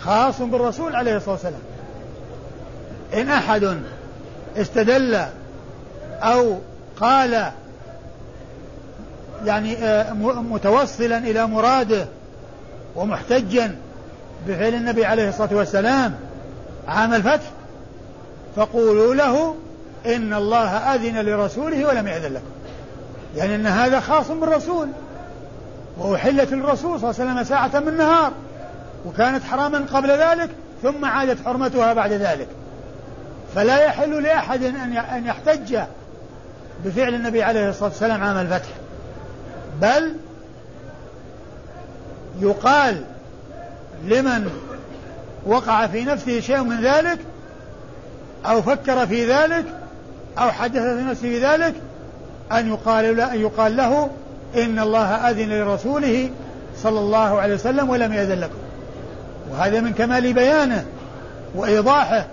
خاص 0.00 0.40
بالرسول 0.40 0.96
عليه 0.96 1.16
الصلاة 1.16 1.32
والسلام. 1.32 1.60
إن 3.14 3.28
أحد 3.28 3.78
استدل 4.56 5.24
أو 6.22 6.58
قال 7.00 7.50
يعني 9.46 9.76
آه، 9.76 10.12
متوصلا 10.42 11.18
إلى 11.18 11.46
مراده 11.46 12.06
ومحتجا 12.96 13.76
بفعل 14.46 14.74
النبي 14.74 15.04
عليه 15.04 15.28
الصلاة 15.28 15.54
والسلام 15.54 16.14
عام 16.88 17.14
الفتح 17.14 17.50
فقولوا 18.56 19.14
له 19.14 19.54
إن 20.06 20.34
الله 20.34 20.68
أذن 20.68 21.20
لرسوله 21.20 21.86
ولم 21.86 22.08
يأذن 22.08 22.34
لكم. 22.34 22.44
يعني 23.36 23.54
أن 23.54 23.66
هذا 23.66 24.00
خاص 24.00 24.30
بالرسول 24.30 24.88
وأحلت 25.98 26.52
للرسول 26.52 27.00
صلى 27.00 27.10
الله 27.10 27.20
عليه 27.20 27.32
وسلم 27.32 27.44
ساعة 27.44 27.80
من 27.80 27.96
نهار 27.96 28.32
وكانت 29.06 29.44
حراما 29.44 29.86
قبل 29.92 30.10
ذلك 30.10 30.50
ثم 30.82 31.04
عادت 31.04 31.44
حرمتها 31.44 31.92
بعد 31.92 32.12
ذلك. 32.12 32.48
فلا 33.54 33.84
يحل 33.84 34.22
لأحد 34.22 34.62
أن 35.12 35.26
يحتج 35.26 35.78
بفعل 36.84 37.14
النبي 37.14 37.42
عليه 37.42 37.68
الصلاة 37.68 37.88
والسلام 37.88 38.22
عام 38.24 38.36
الفتح. 38.36 38.68
بل 39.80 40.12
يقال 42.40 43.04
لمن 44.04 44.50
وقع 45.46 45.86
في 45.86 46.04
نفسه 46.04 46.40
شيء 46.40 46.62
من 46.62 46.80
ذلك 46.80 47.18
أو 48.46 48.62
فكر 48.62 49.06
في 49.06 49.32
ذلك 49.32 49.64
أو 50.38 50.50
حدث 50.50 50.82
في 50.82 51.02
نفسه 51.02 51.54
ذلك 51.54 51.74
أن 52.52 52.68
يقال 52.68 53.20
أن 53.20 53.40
يقال 53.40 53.76
له 53.76 54.10
إن 54.56 54.78
الله 54.78 55.30
أذن 55.30 55.48
لرسوله 55.48 56.30
صلى 56.76 56.98
الله 56.98 57.40
عليه 57.40 57.54
وسلم 57.54 57.90
ولم 57.90 58.12
يأذن 58.12 58.40
لكم. 58.40 58.58
وهذا 59.50 59.80
من 59.80 59.92
كمال 59.92 60.32
بيانه 60.32 60.84
وإيضاحه 61.54 62.26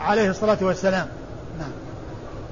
عليه 0.00 0.30
الصلاة 0.30 0.58
والسلام. 0.60 1.06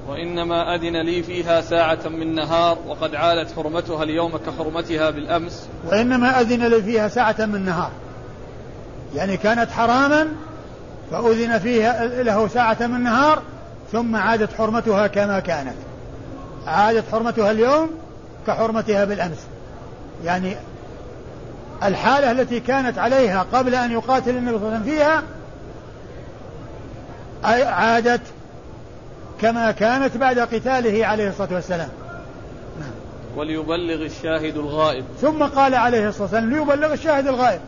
وإنما 0.07 0.75
أذن 0.75 1.01
لي 1.01 1.23
فيها 1.23 1.61
ساعة 1.61 1.99
من 2.07 2.35
نهار 2.35 2.77
وقد 2.87 3.15
عادت 3.15 3.55
حرمتها 3.55 4.03
اليوم 4.03 4.37
كحرمتها 4.37 5.09
بالأمس. 5.09 5.67
وإنما 5.87 6.41
أذن 6.41 6.67
لي 6.67 6.83
فيها 6.83 7.07
ساعة 7.07 7.35
من 7.39 7.65
نهار. 7.65 7.91
يعني 9.15 9.37
كانت 9.37 9.71
حراما 9.71 10.27
فأذن 11.11 11.59
فيها 11.59 12.05
له 12.23 12.47
ساعة 12.47 12.77
من 12.81 13.03
نهار 13.03 13.41
ثم 13.91 14.15
عادت 14.15 14.53
حرمتها 14.53 15.07
كما 15.07 15.39
كانت. 15.39 15.75
عادت 16.67 17.03
حرمتها 17.11 17.51
اليوم 17.51 17.89
كحرمتها 18.47 19.05
بالأمس. 19.05 19.39
يعني 20.23 20.55
الحالة 21.83 22.31
التي 22.31 22.59
كانت 22.59 22.97
عليها 22.97 23.45
قبل 23.53 23.75
أن 23.75 23.91
يقاتل 23.91 24.29
النبي 24.29 24.57
صلى 24.57 24.67
الله 24.67 24.67
عليه 24.67 24.79
وسلم 24.79 24.95
فيها 24.95 25.23
عادت 27.71 28.21
كما 29.41 29.71
كانت 29.71 30.17
بعد 30.17 30.39
قتاله 30.39 31.05
عليه 31.05 31.29
الصلاة 31.29 31.53
والسلام. 31.53 31.89
وليبلغ 33.35 34.05
الشاهد 34.05 34.57
الغائب. 34.57 35.05
ثم 35.21 35.43
قال 35.43 35.75
عليه 35.75 36.09
الصلاة 36.09 36.23
والسلام 36.23 36.49
ليبلغ 36.49 36.93
الشاهد 36.93 37.27
الغائب. 37.27 37.59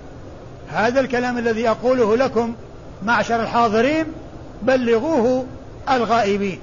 هذا 0.70 1.00
الكلام 1.00 1.38
الذي 1.38 1.70
أقوله 1.70 2.18
لكم 2.18 2.56
معشر 3.04 3.42
الحاضرين 3.42 4.06
بلغوه 4.62 5.46
الغائبين. 5.90 6.60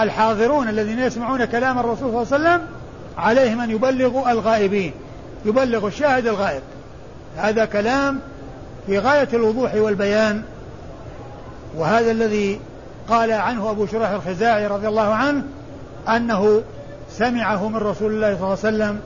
الحاضرون 0.00 0.68
الذين 0.68 0.98
يسمعون 0.98 1.44
كلام 1.44 1.78
الرسول 1.78 2.26
صلى 2.26 2.36
الله 2.36 2.48
عليه 2.48 2.56
وسلم 2.58 2.66
عليهم 3.18 3.60
أن 3.60 3.70
يبلغوا 3.70 4.30
الغائبين 4.30 4.92
يبلغ 5.44 5.86
الشاهد 5.86 6.26
الغائب. 6.26 6.62
هذا 7.36 7.64
كلام 7.64 8.20
في 8.86 8.98
غاية 8.98 9.28
الوضوح 9.32 9.74
والبيان. 9.74 10.42
وهذا 11.76 12.10
الذي 12.10 12.60
قال 13.08 13.32
عنه 13.32 13.70
أبو 13.70 13.86
شريح 13.86 14.10
الخزاعي 14.10 14.66
رضي 14.66 14.88
الله 14.88 15.14
عنه 15.14 15.42
أنه 16.08 16.62
سمعه 17.10 17.68
من 17.68 17.76
رسول 17.76 18.12
الله 18.12 18.36
صلى 18.36 18.44
الله 18.44 18.58
عليه 18.64 18.76
وسلم 18.76 19.00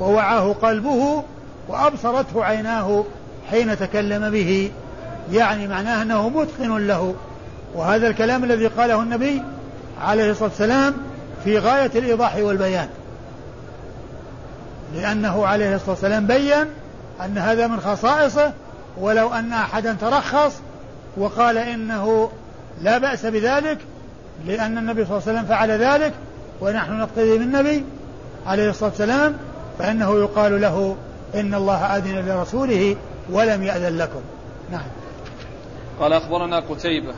ووعاه 0.00 0.52
قلبه 0.52 1.22
وأبصرته 1.68 2.44
عيناه 2.44 3.04
حين 3.50 3.78
تكلم 3.78 4.30
به. 4.30 4.70
يعني 5.32 5.68
معناه 5.68 6.02
أنه 6.02 6.28
متقن 6.28 6.86
له. 6.86 7.14
وهذا 7.74 8.08
الكلام 8.08 8.44
الذي 8.44 8.66
قاله 8.66 9.02
النبي 9.02 9.42
عليه 10.02 10.30
الصلاة 10.30 10.48
والسلام 10.48 10.94
في 11.44 11.58
غاية 11.58 11.90
الإيضاح 11.94 12.36
والبيان. 12.36 12.88
لأنه 14.94 15.46
عليه 15.46 15.74
الصلاة 15.74 15.90
والسلام 15.90 16.26
بين 16.26 16.66
أن 17.24 17.38
هذا 17.38 17.66
من 17.66 17.80
خصائصه 17.80 18.52
ولو 19.00 19.32
أن 19.34 19.52
أحدا 19.52 19.96
ترخص 20.00 20.52
وقال 21.16 21.58
إنه 21.58 22.30
لا 22.82 22.98
بأس 22.98 23.26
بذلك 23.26 23.78
لأن 24.46 24.78
النبي 24.78 25.04
صلى 25.04 25.18
الله 25.18 25.28
عليه 25.28 25.38
وسلم 25.38 25.44
فعل 25.44 25.70
ذلك 25.70 26.12
ونحن 26.60 26.92
نقتدي 26.92 27.38
بالنبي 27.38 27.84
عليه 28.46 28.70
الصلاة 28.70 28.90
والسلام 28.90 29.36
فإنه 29.78 30.18
يقال 30.18 30.60
له 30.60 30.96
إن 31.34 31.54
الله 31.54 31.96
أذن 31.96 32.28
لرسوله 32.28 32.96
ولم 33.30 33.62
يأذن 33.62 33.98
لكم. 33.98 34.20
نعم. 34.72 34.86
قال 36.00 36.12
أخبرنا 36.12 36.60
قتيبة. 36.60 37.14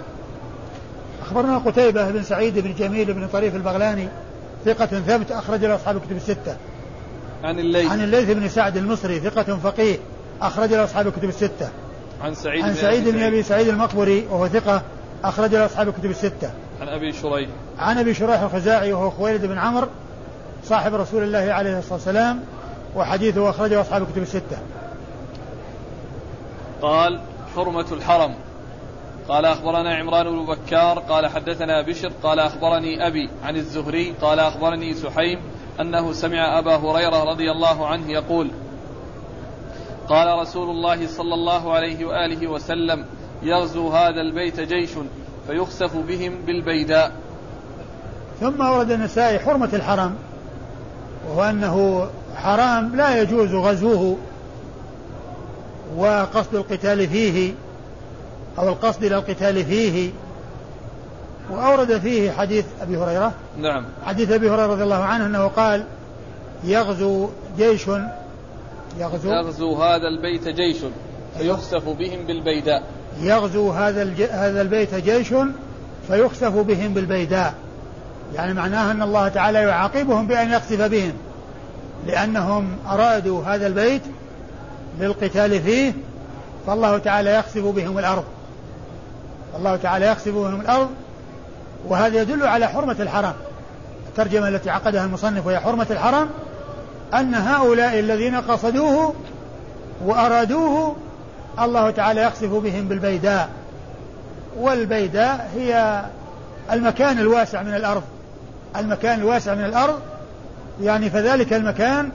أخبرنا 1.22 1.58
قتيبة 1.58 2.10
بن 2.10 2.22
سعيد 2.22 2.58
بن 2.58 2.74
جميل 2.74 3.14
بن 3.14 3.28
طريف 3.28 3.54
البغلاني 3.54 4.08
ثقة 4.64 4.86
ثبت 4.86 5.32
أخرج 5.32 5.64
له 5.64 5.74
أصحاب 5.74 5.96
الكتب 5.96 6.16
الستة. 6.16 6.56
عن 7.44 7.58
الليث. 7.58 7.90
عن 7.90 8.00
الليث 8.00 8.30
بن 8.30 8.48
سعد 8.48 8.76
المصري 8.76 9.20
ثقة 9.20 9.56
فقيه 9.56 9.96
أخرج 10.42 10.70
له 10.70 10.84
أصحاب 10.84 11.06
الكتب 11.06 11.28
الستة. 11.28 11.68
عن 12.22 12.34
سعيد 12.34 12.64
عن 12.64 12.74
سعيد 12.74 13.08
بن 13.08 13.22
أبي 13.22 13.42
سعيد. 13.42 13.68
المقبري 13.68 14.26
وهو 14.30 14.48
ثقة 14.48 14.82
أخرج 15.29 15.55
له 15.55 15.66
أصحاب 15.66 15.89
الكتب 15.89 16.11
الستة. 16.11 16.51
عن 16.81 16.89
أبي 16.89 17.12
شريح. 17.12 17.49
عن 17.79 17.99
أبي 17.99 18.14
شريح 18.14 18.41
الخزاعي 18.41 18.93
وهو 18.93 19.11
خويلد 19.11 19.47
بن 19.47 19.59
عمرو 19.59 19.89
صاحب 20.64 20.95
رسول 20.95 21.22
الله 21.22 21.53
عليه 21.53 21.79
الصلاة 21.79 21.95
والسلام 21.95 22.41
وحديثه 22.97 23.51
أخرجه 23.51 23.81
أصحاب 23.81 24.03
الكتب 24.03 24.22
الستة. 24.22 24.59
قال 26.83 27.20
حرمة 27.57 27.87
الحرم. 27.93 28.35
قال 29.29 29.45
أخبرنا 29.45 29.95
عمران 29.95 30.31
بن 30.31 30.47
بكار 30.47 30.99
قال 30.99 31.27
حدثنا 31.27 31.83
بشر 31.83 32.12
قال 32.22 32.41
أخبرني 32.41 33.07
أبي 33.07 33.31
عن 33.45 33.57
الزهري 33.57 34.14
قال 34.22 34.41
أخبرني 34.41 34.95
سحيم 34.95 35.41
أنه 35.81 36.12
سمع 36.12 36.59
أبا 36.59 36.77
هريرة 36.77 37.25
رضي 37.25 37.51
الله 37.51 37.87
عنه 37.87 38.11
يقول 38.11 38.51
قال 40.09 40.39
رسول 40.39 40.70
الله 40.70 41.07
صلى 41.07 41.35
الله 41.35 41.72
عليه 41.72 42.05
وآله 42.05 42.47
وسلم 42.49 43.05
يغزو 43.45 43.88
هذا 43.88 44.20
البيت 44.20 44.61
جيش 44.61 44.90
فيخسف 45.47 45.97
بهم 45.97 46.32
بالبيداء. 46.47 47.12
ثم 48.40 48.61
ورد 48.61 48.90
النسائي 48.90 49.38
حرمة 49.38 49.68
الحرم 49.72 50.14
وهو 51.28 51.42
أنه 51.42 52.07
حرام 52.36 52.97
لا 52.97 53.22
يجوز 53.22 53.55
غزوه 53.55 54.16
وقصد 55.97 56.55
القتال 56.55 57.09
فيه 57.09 57.55
أو 58.59 58.68
القصد 58.68 59.05
إلى 59.05 59.16
القتال 59.16 59.64
فيه. 59.64 60.11
وأورد 61.51 61.99
فيه 61.99 62.30
حديث 62.30 62.64
أبي 62.82 62.97
هريرة. 62.97 63.32
نعم. 63.59 63.84
حديث 64.07 64.30
أبي 64.30 64.51
هريرة 64.51 64.66
رضي 64.66 64.82
الله 64.82 65.05
عنه 65.05 65.26
أنه 65.26 65.47
قال 65.47 65.84
يغزو 66.64 67.28
جيش 67.57 67.86
يغزو 68.99 69.30
يغزو 69.30 69.74
هذا 69.74 70.09
البيت 70.09 70.49
جيش 70.49 70.76
فيخسف 71.38 71.88
بهم 71.88 72.26
بالبيداء. 72.26 72.82
يغزو 73.20 73.70
هذا. 73.70 74.02
هذا 74.30 74.62
البيت 74.62 74.94
جيش 74.94 75.34
فيخسف 76.08 76.52
بهم 76.52 76.94
بالبيداء. 76.94 77.54
يعني 78.34 78.54
معناه 78.54 78.90
أن 78.90 79.02
الله 79.02 79.28
تعالى 79.28 79.58
يعاقبهم 79.58 80.26
بأن 80.26 80.50
يخسف 80.50 80.82
بهم. 80.82 81.12
لأنهم 82.06 82.68
أرادوا 82.90 83.44
هذا 83.44 83.66
البيت 83.66 84.02
للقتال 85.00 85.62
فيه 85.62 85.92
فالله 86.66 86.98
تعالى 86.98 87.34
يخسف 87.34 87.64
بهم 87.64 87.98
الأرض. 87.98 88.24
الله 89.58 89.76
تعالى 89.76 90.06
يخسف 90.06 90.34
بهم 90.34 90.60
الأرض 90.60 90.88
وهذا 91.88 92.22
يدل 92.22 92.46
على 92.46 92.66
حرمة 92.66 92.96
الحرم 93.00 93.32
الترجمة 94.08 94.48
التي 94.48 94.70
عقدها 94.70 95.04
المصنف 95.04 95.46
وهي 95.46 95.60
حرمة 95.60 95.86
الحرم 95.90 96.28
أن 97.14 97.34
هؤلاء 97.34 97.98
الذين 97.98 98.36
قصدوه 98.36 99.14
وأرادوه 100.04 100.96
الله 101.61 101.90
تعالى 101.90 102.22
يخسف 102.22 102.50
بهم 102.50 102.88
بالبيداء. 102.88 103.48
والبيداء 104.59 105.50
هي 105.57 106.02
المكان 106.72 107.18
الواسع 107.18 107.62
من 107.62 107.74
الأرض. 107.74 108.02
المكان 108.76 109.18
الواسع 109.20 109.55
من 109.55 109.64
الأرض 109.64 110.00
يعني 110.82 111.11
فذلك 111.11 111.52
المكان 111.52 112.11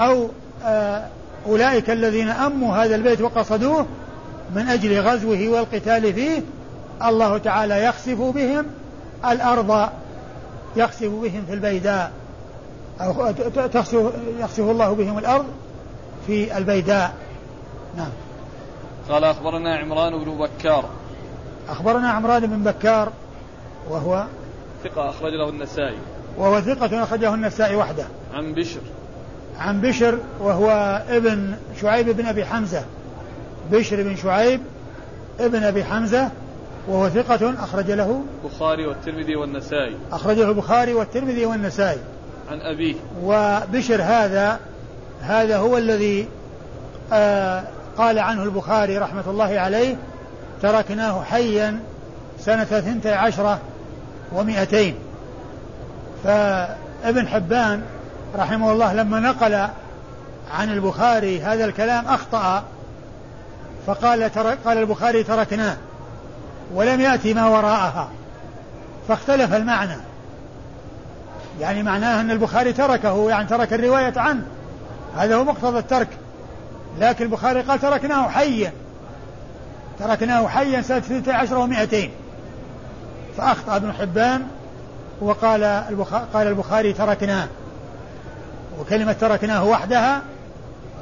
أو 0.00 0.28
آه 0.64 1.06
أولئك 1.46 1.90
الذين 1.90 2.28
أموا 2.28 2.76
هذا 2.76 2.94
البيت 2.94 3.20
وقصدوه 3.20 3.86
من 4.54 4.68
أجل 4.68 5.00
غزوه 5.00 5.48
والقتال 5.48 6.14
فيه 6.14 6.42
الله 7.04 7.38
تعالى 7.38 7.84
يخسف 7.84 8.20
بهم 8.20 8.66
الأرض 9.30 9.88
يخسف 10.76 11.08
بهم 11.08 11.44
في 11.46 11.52
البيداء. 11.54 12.12
أو 13.00 13.32
يخسف 14.40 14.60
الله 14.60 14.92
بهم 14.92 15.18
الأرض 15.18 15.44
في 16.26 16.58
البيداء. 16.58 17.12
نعم. 17.96 18.10
قال 19.10 19.24
أخبرنا 19.24 19.76
عمران 19.76 20.24
بن 20.24 20.30
بكار. 20.30 20.84
أخبرنا 21.68 22.10
عمران 22.10 22.46
بن 22.46 22.62
بكار 22.62 23.12
وهو 23.90 24.24
ثقة 24.84 25.10
أخرج 25.10 25.32
له 25.32 25.48
النسائي. 25.48 25.98
وهو 26.38 26.60
ثقة 26.60 27.02
أخرجه 27.02 27.34
النسائي 27.34 27.76
وحده. 27.76 28.04
عن 28.34 28.54
بشر. 28.54 28.80
عن 29.58 29.80
بشر 29.80 30.18
وهو 30.40 31.02
ابن 31.08 31.54
شعيب 31.80 32.08
بن 32.08 32.26
أبي 32.26 32.44
حمزة. 32.44 32.84
بشر 33.72 34.02
بن 34.02 34.16
شعيب 34.16 34.60
ابن 35.40 35.62
أبي 35.62 35.84
حمزة 35.84 36.30
وهو 36.88 37.08
ثقة 37.08 37.54
أخرج 37.64 37.90
له 37.90 38.22
البخاري 38.44 38.86
والترمذي 38.86 39.36
والنسائي. 39.36 39.96
أخرجه 40.12 40.48
البخاري 40.48 40.94
والترمذي 40.94 41.46
والنسائي. 41.46 42.00
عن 42.50 42.60
أبيه. 42.60 42.94
وبشر 43.22 44.02
هذا 44.02 44.60
هذا 45.20 45.58
هو 45.58 45.78
الذي 45.78 46.28
آه 47.12 47.64
قال 48.00 48.18
عنه 48.18 48.42
البخاري 48.42 48.98
رحمة 48.98 49.24
الله 49.26 49.60
عليه 49.60 49.96
تركناه 50.62 51.22
حيا 51.22 51.80
سنة 52.40 52.64
ثنتي 52.64 53.12
عشرة 53.12 53.58
ومئتين. 54.32 54.94
فابن 56.24 57.28
حبان 57.28 57.82
رحمه 58.36 58.72
الله 58.72 58.92
لما 58.92 59.20
نقل 59.20 59.54
عن 60.52 60.72
البخاري 60.72 61.40
هذا 61.40 61.64
الكلام 61.64 62.06
أخطأ 62.06 62.64
فقال 63.86 64.32
ترك 64.32 64.58
قال 64.64 64.78
البخاري 64.78 65.22
تركناه 65.22 65.76
ولم 66.74 67.00
يأتي 67.00 67.34
ما 67.34 67.48
وراءها. 67.48 68.08
فاختلف 69.08 69.54
المعنى. 69.54 69.96
يعني 71.60 71.82
معناه 71.82 72.20
أن 72.20 72.30
البخاري 72.30 72.72
تركه 72.72 73.30
يعني 73.30 73.48
ترك 73.48 73.72
الرواية 73.72 74.12
عنه. 74.16 74.42
هذا 75.16 75.36
هو 75.36 75.44
مقتضى 75.44 75.78
الترك. 75.78 76.08
لكن 76.98 77.24
البخاري 77.24 77.60
قال 77.60 77.80
تركناه 77.80 78.28
حيا. 78.28 78.72
تركناه 79.98 80.48
حيا 80.48 80.82
سنة 80.82 80.98
12 80.98 81.68
و200 81.68 82.08
فأخطأ 83.36 83.76
ابن 83.76 83.92
حبان 83.92 84.46
وقال 85.20 85.64
البخاري 85.64 86.26
قال 86.34 86.46
البخاري 86.46 86.92
تركناه. 86.92 87.48
وكلمة 88.80 89.12
تركناه 89.12 89.64
وحدها 89.64 90.22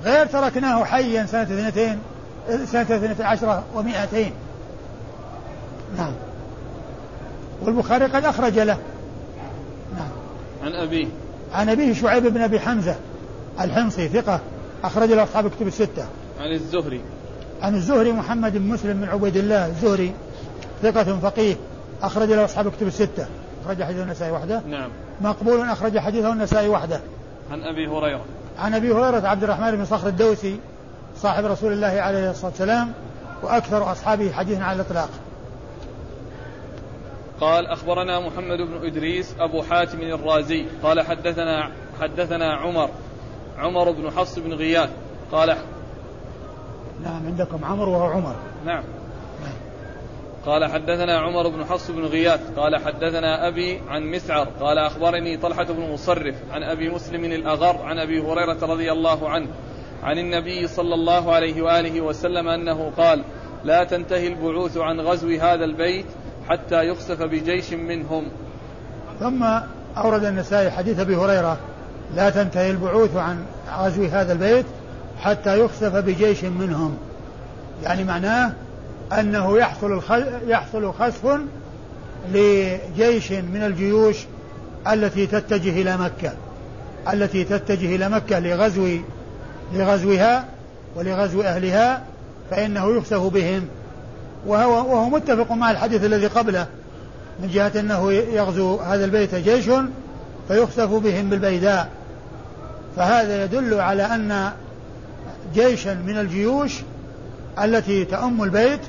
غير 0.05 0.26
تركناه 0.26 0.84
حيا 0.84 1.26
سنة 1.26 1.43
اثنتين 1.43 1.99
سنة 2.49 2.82
اثنتين 2.82 3.26
عشرة 3.26 3.64
ومائتين 3.74 4.32
نعم. 5.97 6.12
والبخاري 7.62 8.05
قد 8.05 8.24
أخرج 8.24 8.59
له. 8.59 8.78
نعم. 9.97 10.09
عن 10.64 10.72
أبيه. 10.72 11.07
عن 11.55 11.68
أبيه 11.68 11.95
شعيب 11.95 12.26
بن 12.26 12.43
أبي 12.43 12.61
حمزة 12.61 12.97
الحمصي 13.61 14.09
ثقة. 14.09 14.41
أخرج 14.84 15.08
له 15.08 15.22
أصحاب 15.22 15.46
الكتب 15.46 15.66
الستة. 15.66 16.06
عن 16.40 16.52
الزهري. 16.52 17.00
عن 17.62 17.74
الزهري 17.74 18.12
محمد 18.12 18.52
بن 18.56 18.68
مسلم 18.68 19.00
بن 19.00 19.08
عبيد 19.08 19.36
الله 19.36 19.66
الزهري 19.66 20.12
ثقة 20.82 21.18
فقيه 21.18 21.56
أخرج 22.02 22.28
له 22.28 22.44
أصحاب 22.44 22.66
الكتب 22.66 22.86
الستة. 22.86 23.26
أخرج 23.64 23.82
حديثه 23.82 24.02
النسائي 24.02 24.32
وحده. 24.32 24.60
نعم. 24.66 24.90
مقبول 25.20 25.60
أخرج 25.60 25.98
حديثه 25.98 26.32
النسائي 26.32 26.68
وحده. 26.68 27.00
عن 27.52 27.62
أبي 27.62 27.86
هريرة. 27.86 28.24
عن 28.58 28.74
أبي 28.74 28.92
هريرة 28.92 29.28
عبد 29.28 29.44
الرحمن 29.44 29.76
بن 29.76 29.84
صخر 29.84 30.08
الدوسي 30.08 30.60
صاحب 31.16 31.44
رسول 31.44 31.72
الله 31.72 32.00
عليه 32.00 32.30
الصلاة 32.30 32.50
والسلام 32.50 32.92
وأكثر 33.42 33.92
أصحابه 33.92 34.32
حديثا 34.32 34.62
على 34.62 34.76
الإطلاق. 34.76 35.08
قال 37.40 37.66
أخبرنا 37.66 38.20
محمد 38.20 38.58
بن 38.58 38.86
إدريس 38.86 39.34
أبو 39.40 39.62
حاتم 39.62 40.00
الرازي. 40.00 40.66
قال 40.82 41.00
حدثنا 41.00 41.70
حدثنا 42.00 42.54
عمر 42.54 42.90
عمر 43.59 43.90
بن 43.90 44.11
حفص 44.11 44.38
بن 44.38 44.52
غياث. 44.52 44.90
قال 45.32 45.56
نعم 47.04 47.26
عندكم 47.26 47.64
عمر 47.64 47.88
وهو 47.88 48.04
عمر. 48.04 48.34
نعم. 48.66 48.82
قال 50.46 50.64
حدثنا 50.64 51.18
عمر 51.18 51.48
بن 51.48 51.64
حفص 51.64 51.90
بن 51.90 52.04
غياث. 52.04 52.40
قال 52.59 52.76
حدثنا 52.76 53.48
أبي 53.48 53.80
عن 53.88 54.11
مسعر. 54.11 54.48
قال 54.61 54.78
أخبرني 54.78 55.36
طلحة 55.36 55.64
بن 55.64 55.92
مصرف 55.92 56.34
عن 56.50 56.62
أبي 56.62 56.88
مسلم 56.88 57.24
الأغر 57.24 57.82
عن 57.82 57.98
أبي 57.98 58.20
هريرة 58.20 58.59
رضي 58.62 58.92
الله 58.92 59.28
عنه 59.28 59.48
عن 60.02 60.18
النبي 60.18 60.66
صلى 60.66 60.94
الله 60.94 61.32
عليه 61.32 61.62
وآله 61.62 62.00
وسلم 62.00 62.48
أنه 62.48 62.92
قال 62.96 63.24
لا 63.64 63.84
تنتهي 63.84 64.26
البعوث 64.26 64.76
عن 64.76 65.00
غزو 65.00 65.28
هذا 65.28 65.64
البيت 65.64 66.06
حتى 66.48 66.88
يخسف 66.88 67.22
بجيش 67.22 67.72
منهم. 67.72 68.28
ثم 69.20 69.44
أورد 69.96 70.24
النسائي 70.24 70.70
حديث 70.70 71.00
أبي 71.00 71.16
هريرة 71.16 71.59
لا 72.16 72.30
تنتهي 72.30 72.70
البعوث 72.70 73.16
عن 73.16 73.44
غزو 73.78 74.04
هذا 74.04 74.32
البيت 74.32 74.66
حتى 75.20 75.61
يخسف 75.61 75.96
بجيش 75.96 76.44
منهم. 76.44 76.96
يعني 77.84 78.04
معناه 78.04 78.52
أنه 79.12 79.59
يحصل 79.59 80.02
يحصل 80.46 80.92
خسف 80.92 81.40
لجيش 82.32 83.32
من 83.32 83.62
الجيوش 83.66 84.16
التي 84.92 85.26
تتجه 85.26 85.82
إلى 85.82 85.96
مكة 85.96 86.32
التي 87.12 87.44
تتجه 87.44 87.96
إلى 87.96 88.09
مكة 88.09 88.38
لغزو 88.38 88.88
لغزوها 89.72 90.44
ولغزو 90.96 91.42
أهلها 91.42 92.02
فإنه 92.50 92.96
يخسف 92.96 93.20
بهم. 93.20 93.68
وهو, 94.46 94.72
وهو 94.72 95.09
متفق 95.09 95.52
مع 95.52 95.70
الحديث 95.70 96.04
الذي 96.04 96.26
قبله 96.26 96.66
من 97.42 97.48
جهة 97.48 97.72
أنه 97.80 98.12
يغزو 98.12 98.76
هذا 98.76 99.04
البيت 99.04 99.34
جيش 99.34 99.70
فيخسف 100.48 100.90
بهم 100.90 101.30
بالبيداء. 101.30 101.88
فهذا 102.97 103.45
يدل 103.45 103.80
على 103.80 104.03
أن 104.03 104.53
جيشا 105.55 105.95
من 105.95 106.18
الجيوش 106.18 106.72
التي 107.62 108.05
تأم 108.05 108.43
البيت 108.43 108.80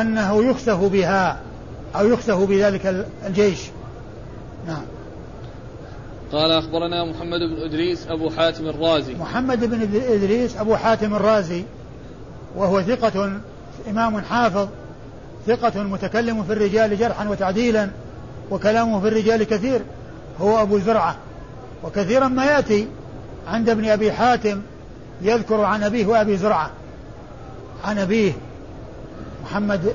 أنه 0.00 0.44
يخسف 0.44 0.78
بها 0.78 1.40
أو 1.96 2.06
يخسف 2.06 2.38
بذلك 2.38 3.06
الجيش. 3.26 3.60
نعم. 4.66 4.82
قال 6.32 6.50
أخبرنا 6.50 7.04
محمد 7.04 7.40
بن 7.40 7.62
إدريس 7.62 8.06
أبو 8.06 8.30
حاتم 8.30 8.68
الرازي. 8.68 9.14
محمد 9.14 9.64
بن 9.64 9.82
إدريس 10.12 10.56
أبو 10.56 10.76
حاتم 10.76 11.14
الرازي 11.14 11.64
وهو 12.56 12.82
ثقة 12.82 13.40
إمام 13.90 14.20
حافظ 14.20 14.68
ثقة 15.46 15.82
متكلم 15.82 16.42
في 16.42 16.52
الرجال 16.52 16.98
جرحا 16.98 17.28
وتعديلا 17.28 17.90
وكلامه 18.50 19.00
في 19.00 19.08
الرجال 19.08 19.44
كثير 19.44 19.80
هو 20.40 20.62
أبو 20.62 20.78
زرعة. 20.78 21.16
وكثيرا 21.84 22.28
ما 22.28 22.44
يأتي 22.44 22.88
عند 23.48 23.68
ابن 23.68 23.88
أبي 23.88 24.12
حاتم 24.12 24.60
يذكر 25.22 25.60
عن 25.60 25.82
أبيه 25.82 26.06
وأبي 26.06 26.36
زرعة. 26.36 26.70
عن 27.84 27.98
أبيه 27.98 28.32
محمد 29.44 29.94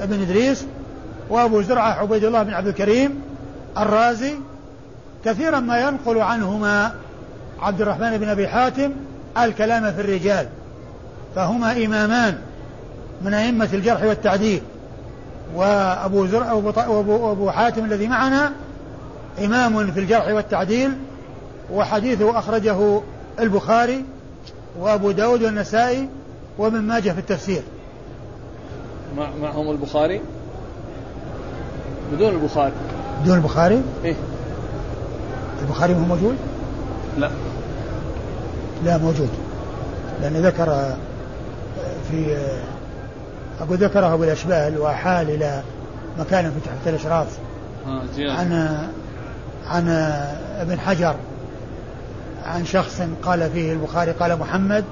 بن 0.00 0.22
إدريس 0.22 0.64
وأبو 1.30 1.62
زرعة 1.62 1.92
عبيد 1.92 2.24
الله 2.24 2.42
بن 2.42 2.54
عبد 2.54 2.66
الكريم 2.66 3.22
الرازي. 3.78 4.34
كثيرا 5.24 5.60
ما 5.60 5.80
ينقل 5.80 6.18
عنهما 6.18 6.94
عبد 7.60 7.80
الرحمن 7.80 8.18
بن 8.18 8.28
أبي 8.28 8.48
حاتم 8.48 8.92
الكلام 9.38 9.92
في 9.92 10.00
الرجال. 10.00 10.48
فهما 11.36 11.84
إمامان 11.84 12.38
من 13.22 13.34
أئمة 13.34 13.68
الجرح 13.72 14.02
والتعديل. 14.02 14.62
وأبو 15.54 16.26
زرع 16.26 16.52
وأبو, 16.52 17.12
وأبو 17.12 17.50
حاتم 17.50 17.84
الذي 17.84 18.08
معنا 18.08 18.52
إمام 19.44 19.90
في 19.90 20.00
الجرح 20.00 20.28
والتعديل 20.28 20.92
وحديثه 21.72 22.38
أخرجه 22.38 23.00
البخاري 23.40 24.04
وأبو 24.78 25.10
داود 25.10 25.42
والنسائي 25.42 26.08
وابن 26.58 26.80
ماجه 26.80 27.10
في 27.10 27.18
التفسير. 27.18 27.62
معهم 29.16 29.70
البخاري؟ 29.70 30.20
بدون 32.12 32.28
البخاري. 32.28 32.72
بدون 33.22 33.36
البخاري؟ 33.36 33.82
إيه. 34.04 34.14
البخاري 35.62 35.94
مو 35.94 36.06
موجود؟ 36.06 36.36
لا. 37.18 37.30
لا 38.84 38.98
موجود. 38.98 39.28
لأن 40.22 40.32
ذكر 40.32 40.96
في 42.10 42.36
أقول 43.60 43.78
ذكره 43.78 44.14
أبو 44.14 44.24
الأشبال 44.24 44.80
وحال 44.80 45.30
إلى 45.30 45.62
مكان 46.18 46.44
في 46.44 46.60
تحت 46.60 46.88
الأشراف. 46.88 47.38
آه 47.86 48.02
عن 48.18 48.78
عن 49.66 49.88
ابن 50.58 50.78
حجر. 50.80 51.14
عن 52.44 52.66
شخص 52.66 53.02
قال 53.22 53.50
فيه 53.50 53.72
البخاري 53.72 54.12
قال 54.12 54.38
محمد 54.38 54.84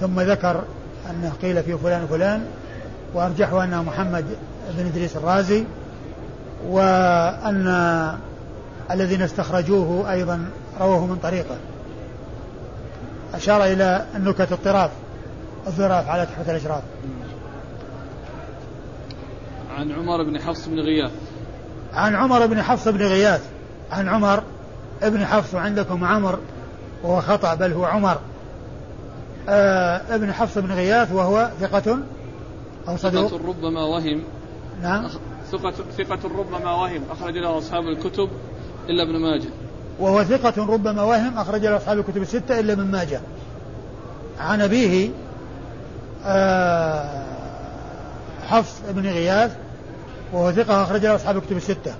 ثم 0.00 0.20
ذكر 0.20 0.64
أنه 1.10 1.32
قيل 1.42 1.62
فيه 1.62 1.74
فلان 1.74 2.04
وفلان 2.04 2.46
وأرجحه 3.14 3.64
أنه 3.64 3.82
محمد 3.82 4.24
بن 4.78 4.86
إدريس 4.86 5.16
الرازي 5.16 5.64
وأن 6.68 7.66
الذين 8.90 9.22
استخرجوه 9.22 10.12
أيضا 10.12 10.50
رووه 10.80 11.06
من 11.06 11.16
طريقه. 11.16 11.56
أشار 13.34 13.64
إلى 13.64 14.06
النكت 14.16 14.52
الطراف 14.52 14.90
الظراف 15.66 16.08
على 16.08 16.26
تحفة 16.26 16.50
الأشراف. 16.50 16.82
عن 19.76 19.92
عمر 19.92 20.22
بن 20.22 20.38
حفص 20.40 20.68
بن 20.68 20.80
غياث. 20.80 21.12
عن 21.94 22.14
عمر 22.14 22.46
بن 22.46 22.62
حفص 22.62 22.88
بن 22.88 23.02
غياث 23.02 23.42
عن 23.92 24.08
عمر 24.08 24.41
ابن 25.02 25.26
حفص 25.26 25.54
وعندكم 25.54 26.04
عمر 26.04 26.38
وهو 27.02 27.20
خطأ 27.20 27.54
بل 27.54 27.72
هو 27.72 27.84
عمر. 27.84 28.18
آه 29.48 30.14
ابن 30.14 30.32
حفص 30.32 30.58
بن 30.58 30.72
غياث 30.72 31.12
وهو 31.12 31.50
ثقة 31.60 31.98
أو 32.88 32.96
صدوق. 32.96 33.26
ثقة 33.26 33.48
ربما 33.48 33.84
وهم. 33.84 34.22
نعم. 34.82 35.08
ثقة 35.52 35.72
ثقة 35.98 36.38
ربما 36.38 36.74
وهم 36.74 37.02
أخرج 37.10 37.38
له 37.38 37.58
أصحاب 37.58 37.88
الكتب 37.88 38.28
إلا 38.88 39.02
ابن 39.02 39.16
ماجه. 39.16 39.48
وهو 40.00 40.24
ثقة 40.24 40.66
ربما 40.66 41.02
وهم 41.02 41.38
أخرج 41.38 41.66
له 41.66 41.76
أصحاب 41.76 41.98
الكتب 41.98 42.22
الستة 42.22 42.60
إلا 42.60 42.72
ابن 42.72 42.84
ماجه. 42.84 43.20
عن 44.38 44.60
أبيه 44.60 45.10
آه 46.24 47.22
حفص 48.48 48.80
بن 48.90 49.06
غياث 49.06 49.56
وهو 50.32 50.52
ثقة 50.52 50.82
أخرج 50.82 51.06
له 51.06 51.14
أصحاب 51.14 51.36
الكتب 51.36 51.56
الستة. 51.56 51.94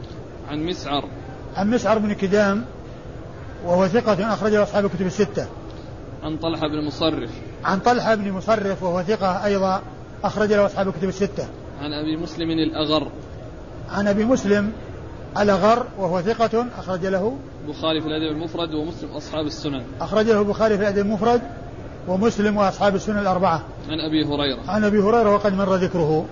عن 0.50 0.66
مسعر. 0.66 1.05
عن 1.57 1.70
مسعر 1.70 1.98
بن 1.98 2.12
كدام 2.12 2.64
وهو 3.66 3.88
ثقة 3.88 4.34
أخرج 4.34 4.52
له 4.52 4.62
أصحاب 4.62 4.84
الكتب 4.84 5.06
الستة. 5.06 5.46
عن 6.22 6.36
طلحة 6.36 6.68
بن 6.68 6.84
مصرف. 6.86 7.30
عن 7.64 7.78
طلحة 7.78 8.14
بن 8.14 8.32
مصرف 8.32 8.82
وهو 8.82 9.02
ثقة 9.02 9.44
أيضا 9.44 9.82
أخرج 10.24 10.52
له 10.52 10.66
أصحاب 10.66 10.88
الكتب 10.88 11.08
الستة. 11.08 11.46
عن 11.80 11.92
أبي 11.92 12.16
مسلم 12.16 12.50
الأغر. 12.50 13.08
عن 13.90 14.08
أبي 14.08 14.24
مسلم 14.24 14.72
الأغر 15.38 15.86
وهو 15.98 16.22
ثقة 16.22 16.66
أخرج 16.78 17.06
له. 17.06 17.36
البخاري 17.66 18.00
في 18.00 18.06
الأدب 18.06 18.36
المفرد 18.36 18.74
ومسلم 18.74 19.10
أصحاب 19.10 19.46
السنن. 19.46 19.82
أخرج 20.00 20.26
له 20.26 20.40
البخاري 20.40 20.76
في 20.76 20.82
الأدب 20.82 20.98
المفرد 20.98 21.40
ومسلم 22.08 22.56
وأصحاب 22.56 22.94
السنن 22.94 23.18
الأربعة. 23.18 23.62
عن 23.88 24.00
أبي 24.00 24.24
هريرة. 24.24 24.60
عن 24.68 24.84
أبي 24.84 24.98
هريرة 24.98 25.34
وقد 25.34 25.52
مر 25.54 25.74
ذكره. 25.74 26.26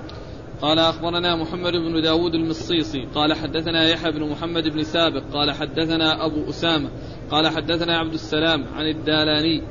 قال 0.63 0.79
أخبرنا 0.79 1.37
محمد 1.37 1.73
بن 1.73 2.03
داود 2.03 2.35
المصيصي 2.35 3.07
قال 3.15 3.35
حدثنا 3.35 3.89
يحيى 3.89 4.13
بن 4.13 4.31
محمد 4.31 4.69
بن 4.69 4.83
سابق 4.83 5.23
قال 5.33 5.53
حدثنا 5.53 6.27
أبو 6.27 6.51
أسامة 6.51 6.91
قال 7.31 7.49
حدثنا 7.49 7.99
عبد 7.99 8.13
السلام 8.13 8.65
عن 8.75 8.87
الدالاني 8.87 9.63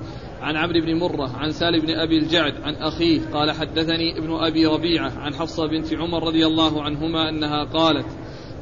عن 0.41 0.55
عمرو 0.55 0.81
بن 0.81 0.95
مرة 0.95 1.37
عن 1.37 1.51
سالم 1.51 1.79
بن 1.79 1.91
أبي 1.91 2.17
الجعد 2.17 2.53
عن 2.61 2.75
أخيه 2.75 3.21
قال 3.33 3.51
حدثني 3.51 4.17
ابن 4.17 4.35
أبي 4.35 4.65
ربيعة 4.65 5.11
عن 5.19 5.33
حفصة 5.33 5.67
بنت 5.67 5.93
عمر 5.93 6.27
رضي 6.27 6.45
الله 6.45 6.83
عنهما 6.83 7.29
أنها 7.29 7.63
قالت 7.63 8.05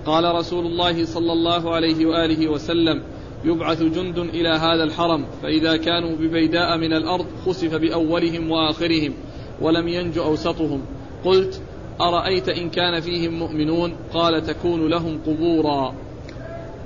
قال 0.05 0.35
رسول 0.35 0.65
الله 0.65 1.05
صلى 1.05 1.33
الله 1.33 1.75
عليه 1.75 2.05
وآله 2.05 2.47
وسلم 2.47 3.03
يبعث 3.45 3.83
جند 3.83 4.17
إلى 4.17 4.49
هذا 4.49 4.83
الحرم 4.83 5.25
فإذا 5.41 5.77
كانوا 5.77 6.15
ببيداء 6.15 6.77
من 6.77 6.93
الأرض 6.93 7.25
خسف 7.45 7.75
بأولهم 7.75 8.51
وآخرهم 8.51 9.13
ولم 9.61 9.87
ينج 9.87 10.17
أوسطهم. 10.17 10.81
قلت 11.25 11.61
أرأيت 12.01 12.49
إن 12.49 12.69
كان 12.69 13.01
فيهم 13.01 13.39
مؤمنون؟ 13.39 13.95
قال 14.13 14.45
تكون 14.45 14.89
لهم 14.89 15.19
قبورا. 15.25 15.93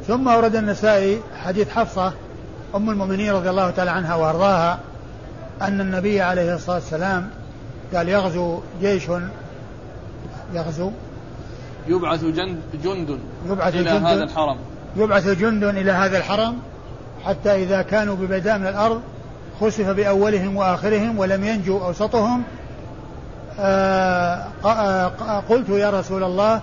ثم 0.07 0.27
ورد 0.27 0.55
النسائي 0.55 1.21
حديث 1.43 1.69
حفصة 1.69 2.13
أم 2.75 2.89
المؤمنين 2.89 3.33
رضي 3.33 3.49
الله 3.49 3.69
تعالى 3.69 3.91
عنها 3.91 4.15
وأرضاها 4.15 4.79
أن 5.61 5.81
النبي 5.81 6.21
عليه 6.21 6.55
الصلاة 6.55 6.75
والسلام 6.75 7.29
قال 7.93 8.09
يغزو 8.09 8.59
جيش 8.81 9.03
يغزو 10.53 10.91
يبعث 11.87 12.23
جند, 12.23 12.57
جند 12.83 13.19
يبعث 13.49 13.75
إلى 13.75 13.83
جند 13.83 14.05
هذا 14.05 14.23
الحرم. 14.23 14.57
يبعث 14.95 15.27
جند 15.27 15.63
إلى 15.63 15.91
هذا 15.91 16.17
الحرم 16.17 16.57
حتى 17.25 17.63
إذا 17.63 17.81
كانوا 17.81 18.15
ببداء 18.15 18.57
من 18.57 18.67
الأرض 18.67 19.01
خسف 19.61 19.87
بأولهم 19.87 20.55
وآخرهم 20.55 21.19
ولم 21.19 21.43
ينجو 21.43 21.77
أوسطهم 21.77 22.43
قلت 25.49 25.69
يا 25.69 25.89
رسول 25.89 26.23
الله 26.23 26.61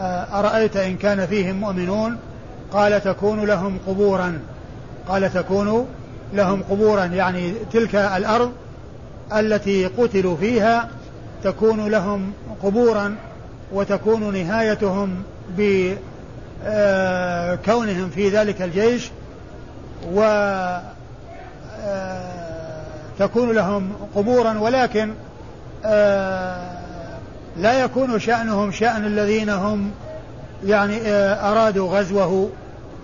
آه، 0.00 0.38
أرأيت 0.40 0.76
إن 0.76 0.96
كان 0.96 1.26
فيهم 1.26 1.56
مؤمنون؟ 1.56 2.16
قال 2.72 3.04
تكون 3.04 3.44
لهم 3.44 3.78
قبورا. 3.86 4.38
قال 5.08 5.32
تكون 5.32 5.86
لهم 6.32 6.62
قبورا 6.70 7.04
يعني 7.04 7.54
تلك 7.72 7.94
الأرض 7.94 8.52
التي 9.32 9.86
قتلوا 9.86 10.36
فيها 10.36 10.88
تكون 11.44 11.88
لهم 11.88 12.32
قبورا 12.62 13.16
وتكون 13.72 14.32
نهايتهم 14.32 15.22
بكونهم 15.56 16.10
في 18.10 18.28
ذلك 18.28 18.62
الجيش 18.62 19.10
و 20.12 20.20
تكون 23.18 23.52
لهم 23.52 23.92
قبورا. 24.14 24.58
ولكن 24.58 25.10
آه، 25.10 25.29
لا 27.56 27.80
يكون 27.80 28.18
شأنهم 28.18 28.72
شأن 28.72 29.04
الذين 29.04 29.50
هم 29.50 29.90
يعني 30.64 31.00
آه، 31.00 31.52
أرادوا 31.52 31.98
غزوه 31.98 32.50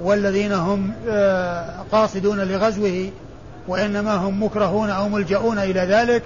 والذين 0.01 0.53
هم 0.53 0.93
آه، 1.09 1.71
قاصدون 1.93 2.41
لغزوه 2.41 3.11
وإنما 3.69 4.15
هم 4.15 4.43
مكرهون 4.43 4.91
أو 4.91 5.09
ملجؤون 5.09 5.59
إلى 5.59 5.81
ذلك. 5.81 6.23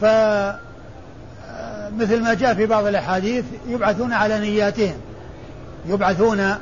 ف 0.00 0.04
مثل 1.98 2.22
ما 2.22 2.34
جاء 2.34 2.54
في 2.54 2.66
بعض 2.66 2.86
الأحاديث 2.86 3.44
يبعثون 3.68 4.12
على 4.12 4.40
نياتهم. 4.40 4.94
يبعثون 5.86 6.54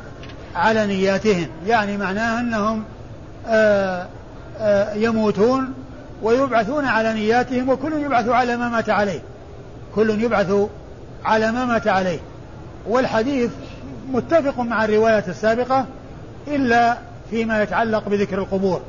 على 0.54 0.86
نياتهم. 0.86 1.46
يعني 1.66 1.96
معناه 1.96 2.40
أنهم 2.40 2.84
يموتون 4.94 5.72
ويبعثون 6.22 6.84
على 6.84 7.12
نياتهم 7.12 7.68
وكل 7.68 7.92
يبعث 7.92 8.28
على 8.28 8.56
ما 8.56 8.68
مات 8.68 8.90
عليه. 8.90 9.20
كل 9.94 10.22
يبعث 10.22 10.52
على 11.24 11.52
ما 11.52 11.64
مات 11.64 11.88
عليه. 11.88 12.18
والحديث 12.88 13.50
متفق 14.12 14.60
مع 14.60 14.84
الرواية 14.84 15.24
السابقة 15.28 15.86
إلا 16.48 16.98
فيما 17.30 17.62
يتعلق 17.62 18.08
بذكر 18.08 18.38
القبور. 18.38 18.80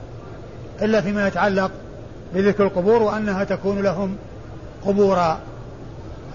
إلا 0.81 1.01
فيما 1.01 1.27
يتعلق 1.27 1.71
بذكر 2.33 2.63
القبور 2.63 3.03
وأنها 3.03 3.43
تكون 3.43 3.79
لهم 3.79 4.15
قبورا. 4.85 5.39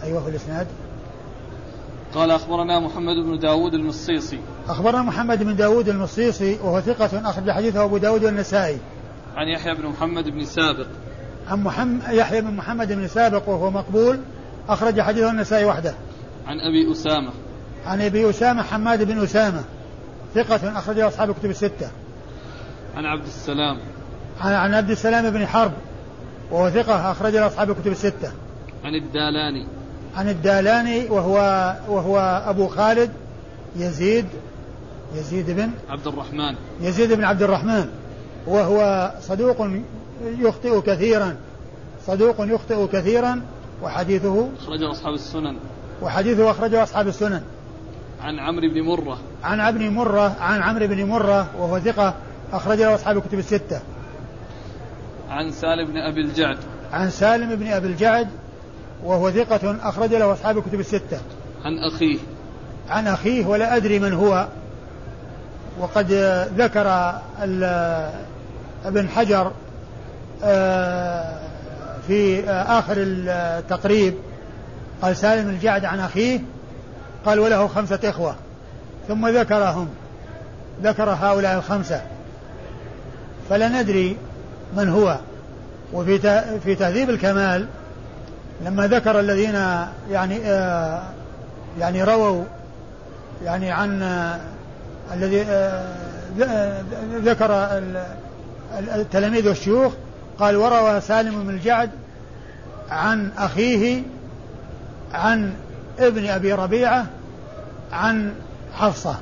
أيوة 0.05 0.23
في 0.23 0.31
الإسناد. 0.31 0.67
قال 2.15 2.31
أخبرنا 2.31 2.81
محمد 2.81 3.17
بن 3.25 3.39
داود 3.39 3.75
المصيصي. 3.75 4.39
أخبرنا 4.69 5.03
محمد 5.03 5.43
بن 5.43 5.57
داود 5.57 5.89
المصيصي 5.89 6.59
وهو 6.63 6.81
ثقة 6.81 7.31
أخرج 7.31 7.51
حديثه 7.51 7.85
أبو 7.85 7.97
داود 7.97 8.25
والنسائي. 8.25 8.79
عن 9.37 9.49
يحيى 9.49 9.74
بن 9.74 9.87
محمد 9.87 10.28
بن 10.28 10.45
سابق. 10.45 10.87
عن 11.49 11.62
محمد 11.62 12.03
يحيى 12.11 12.41
بن 12.41 12.55
محمد 12.55 12.93
بن 12.93 13.09
سابق 13.09 13.49
وهو 13.49 13.70
مقبول 13.70 14.20
أخرج 14.68 15.01
حديثه 15.01 15.30
النسائي 15.30 15.64
وحده. 15.64 15.95
عن 16.47 16.61
أبي 16.61 16.93
أسامة. 16.93 17.32
عن 17.87 18.01
أبي 18.01 18.30
أسامة 18.30 18.62
حماد 18.62 19.03
بن 19.03 19.22
أسامة 19.22 19.64
ثقة 20.34 20.78
أخرجه 20.78 21.09
أصحاب 21.09 21.30
الكتب 21.30 21.51
الستة. 21.51 21.91
عن 22.97 23.05
عبد 23.05 23.26
السلام. 23.26 23.78
عن, 24.41 24.53
عن 24.53 24.74
عبد 24.74 24.91
السلام 24.91 25.30
بن 25.30 25.47
حرب 25.47 25.72
وهو 26.51 26.70
ثقة 26.70 27.11
أخرج 27.11 27.32
له 27.32 27.47
أصحاب 27.47 27.70
الكتب 27.70 27.93
الستة. 27.93 28.32
عن 28.84 28.95
الدالاني. 28.95 29.66
عن 30.16 30.28
الدالاني 30.28 31.07
وهو 31.07 31.37
وهو 31.89 32.43
أبو 32.47 32.68
خالد 32.68 33.11
يزيد 33.76 34.26
يزيد 35.14 35.51
بن 35.51 35.70
عبد 35.89 36.07
الرحمن. 36.07 36.55
يزيد 36.80 37.12
بن 37.12 37.24
عبد 37.24 37.43
الرحمن. 37.43 37.89
وهو 38.47 39.11
صدوق 39.21 39.69
يخطئ 40.25 40.81
كثيرا. 40.81 41.37
صدوق 42.07 42.37
يخطئ 42.39 42.87
كثيرا 42.87 43.41
وحديثه 43.83 44.49
أخرجه 44.63 44.91
أصحاب 44.91 45.15
السنن. 45.15 45.57
وحديثه 46.03 46.51
أخرجه 46.51 46.83
أصحاب 46.83 47.09
السنن. 47.09 47.43
عن 48.23 48.39
عمرو 48.39 48.69
بن 48.69 48.83
مرة. 48.83 49.19
عن 49.45 49.61
عمرو 49.61 49.91
مرة 49.91 50.37
عن 50.41 50.63
عمرو 50.63 50.87
بن 50.87 51.05
مرة 51.05 51.47
وهو 51.59 51.79
ثقة 51.79 52.15
أخرجه 52.53 52.95
أصحاب 52.95 53.17
الكتب 53.17 53.39
الستة. 53.39 53.81
عن 55.31 55.51
سالم 55.51 55.87
بن 55.87 55.97
أبي 55.97 56.21
الجعد. 56.21 56.59
عن 56.93 57.11
سالم 57.11 57.55
بن 57.55 57.67
أبي 57.67 57.87
الجعد 57.87 58.29
وهو 59.05 59.31
ثقة 59.31 59.77
أخرج 59.83 60.15
له 60.15 60.33
أصحاب 60.33 60.59
الكتب 60.59 60.81
الستة. 60.81 61.19
عن 61.65 61.79
أخيه. 61.79 62.19
عن 62.89 63.07
أخيه 63.07 63.47
ولا 63.47 63.77
أدري 63.77 63.99
من 63.99 64.13
هو. 64.13 64.49
وقد 65.81 66.13
ذكر 66.57 67.13
ابن 68.87 69.09
حجر 69.09 69.53
آه، 70.45 71.39
في 72.07 72.51
آخر 72.51 72.95
التقريب 72.99 74.14
قال 75.03 75.16
سالم 75.16 75.49
الجعد 75.49 75.84
عن 75.84 76.01
أخيه 76.01 76.41
قال 77.26 77.39
وله 77.39 77.66
خمسة 77.66 77.99
إخوة 78.05 78.34
ثم 79.09 79.28
ذكرهم 79.28 79.89
ذكر 80.82 81.11
هؤلاء 81.11 81.57
الخمسة. 81.59 82.03
فلا 83.51 83.68
ندري 83.68 84.16
من 84.76 84.89
هو. 84.89 85.18
وفي 85.93 86.18
في 86.64 86.74
تهذيب 86.74 87.11
الكمال 87.11 87.66
لما 88.64 88.87
ذكر 88.87 89.20
الذين 89.20 89.55
يعني 90.11 90.39
آه 90.45 91.03
يعني 91.80 92.05
رووا 92.05 92.45
يعني 93.45 93.70
عن 93.70 94.03
آه 94.03 94.41
الذي 95.12 95.43
آه 95.43 95.84
ذكر 97.16 97.80
التلاميذ 98.79 99.49
والشيوخ 99.49 99.93
قال 100.39 100.57
وروى 100.57 101.01
سالم 101.01 101.43
بن 101.43 101.51
الجعد 101.51 101.91
عن 102.91 103.31
أخيه 103.39 104.03
عن 105.14 105.53
ابن 105.99 106.27
أبي 106.27 106.53
ربيعة 106.53 107.07
عن 107.93 108.33
حفصة. 108.75 109.17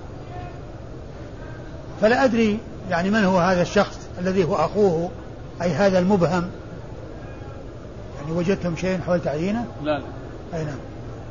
فلا 2.01 2.25
أدري 2.25 2.59
يعني 2.91 3.11
من 3.11 3.25
هو 3.25 3.39
هذا 3.39 3.63
الشخص 3.63 3.99
الذي 4.21 4.45
هو 4.45 4.55
أخوه 4.55 5.11
أي 5.63 5.71
هذا 5.71 5.99
المبهم. 5.99 6.51
يعني 8.17 8.33
وجدتم 8.33 8.77
شيء 8.77 9.01
حول 9.07 9.21
تعيينه؟ 9.21 9.67
لا 9.85 9.99
لا. 9.99 10.05
أي 10.55 10.65
نعم. 10.65 10.79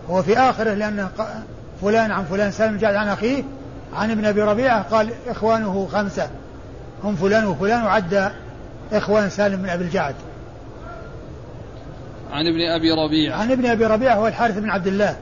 هو 0.10 0.24
في 0.24 0.38
آخره 0.38 0.74
لأنه 0.74 1.10
فلان 1.82 2.12
عن 2.12 2.24
فلان 2.24 2.52
سالم 2.52 2.78
جعد 2.78 2.96
عن 2.96 3.08
أخيه 3.08 3.44
عن 3.94 4.12
ابن 4.12 4.26
أبي 4.26 4.42
ربيعة 4.42 4.82
قال 4.82 5.10
إخوانه 5.28 5.88
خمسة. 5.92 6.30
هم 7.04 7.16
فلان 7.16 7.46
وفلان 7.46 7.84
وعد 7.84 8.32
إخوان 8.94 9.30
سالم 9.30 9.62
بن 9.62 9.70
أبي 9.70 9.84
الجعد. 9.84 10.16
عن 12.32 12.48
ابن 12.48 12.62
أبي 12.62 12.92
ربيعة. 12.92 13.38
عن 13.38 13.52
ابن 13.52 13.66
أبي 13.66 13.86
ربيعة 13.86 14.16
هو 14.16 14.28
الحارث 14.28 14.58
بن 14.58 14.70
عبد 14.70 14.88
الله. 14.88 15.16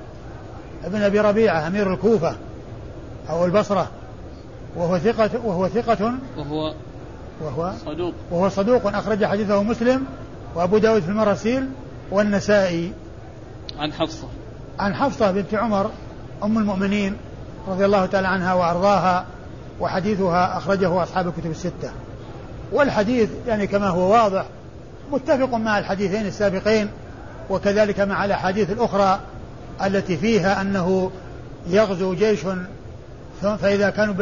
ابن 0.83 1.01
أبي 1.01 1.19
ربيعة 1.19 1.67
أمير 1.67 1.93
الكوفة 1.93 2.35
أو 3.29 3.45
البصرة. 3.45 3.87
وهو 4.75 4.97
ثقة 4.97 5.29
وهو 5.45 5.67
ثقة. 5.67 6.13
وهو 6.37 6.73
وهو 7.41 7.73
صدوق. 7.85 8.13
وهو 8.31 8.49
صدوق. 8.49 8.95
أخرج 8.95 9.25
حديثه 9.25 9.63
مسلم 9.63 10.05
وأبو 10.55 10.77
داود 10.77 11.01
في 11.01 11.09
المراسيل 11.09 11.69
والنسائي. 12.11 12.93
عن 13.79 13.93
حفصة. 13.93 14.27
عن 14.79 14.93
حفصة 14.95 15.31
بنت 15.31 15.53
عمر 15.53 15.91
أم 16.43 16.57
المؤمنين 16.57 17.17
رضي 17.67 17.85
الله 17.85 18.05
تعالى 18.05 18.27
عنها 18.27 18.53
وأرضاها. 18.53 19.25
وحديثها 19.81 20.57
أخرجه 20.57 21.03
أصحاب 21.03 21.27
الكتب 21.27 21.51
الستة. 21.51 21.91
والحديث 22.71 23.29
يعني 23.47 23.67
كما 23.67 23.87
هو 23.87 24.13
واضح 24.13 24.45
متفق 25.11 25.55
مع 25.55 25.79
الحديثين 25.79 26.25
السابقين 26.25 26.89
وكذلك 27.49 27.99
مع 27.99 28.25
الأحاديث 28.25 28.69
الأخرى 28.69 29.19
التي 29.85 30.17
فيها 30.17 30.61
أنه 30.61 31.11
يغزو 31.67 32.13
جيش 32.13 32.39
فإذا 33.41 33.89
كانوا 33.89 34.13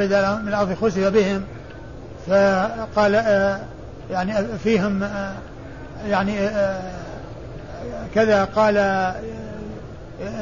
من 0.41 0.47
الأرض 0.47 0.73
خسف 0.73 1.07
بهم 1.07 1.43
فقال 2.27 3.15
آه، 3.15 3.59
يعني 4.11 4.33
فيهم 4.63 5.03
آه، 5.03 5.33
يعني 6.07 6.39
آه، 6.39 6.81
كذا 8.15 8.43
قال 8.43 8.75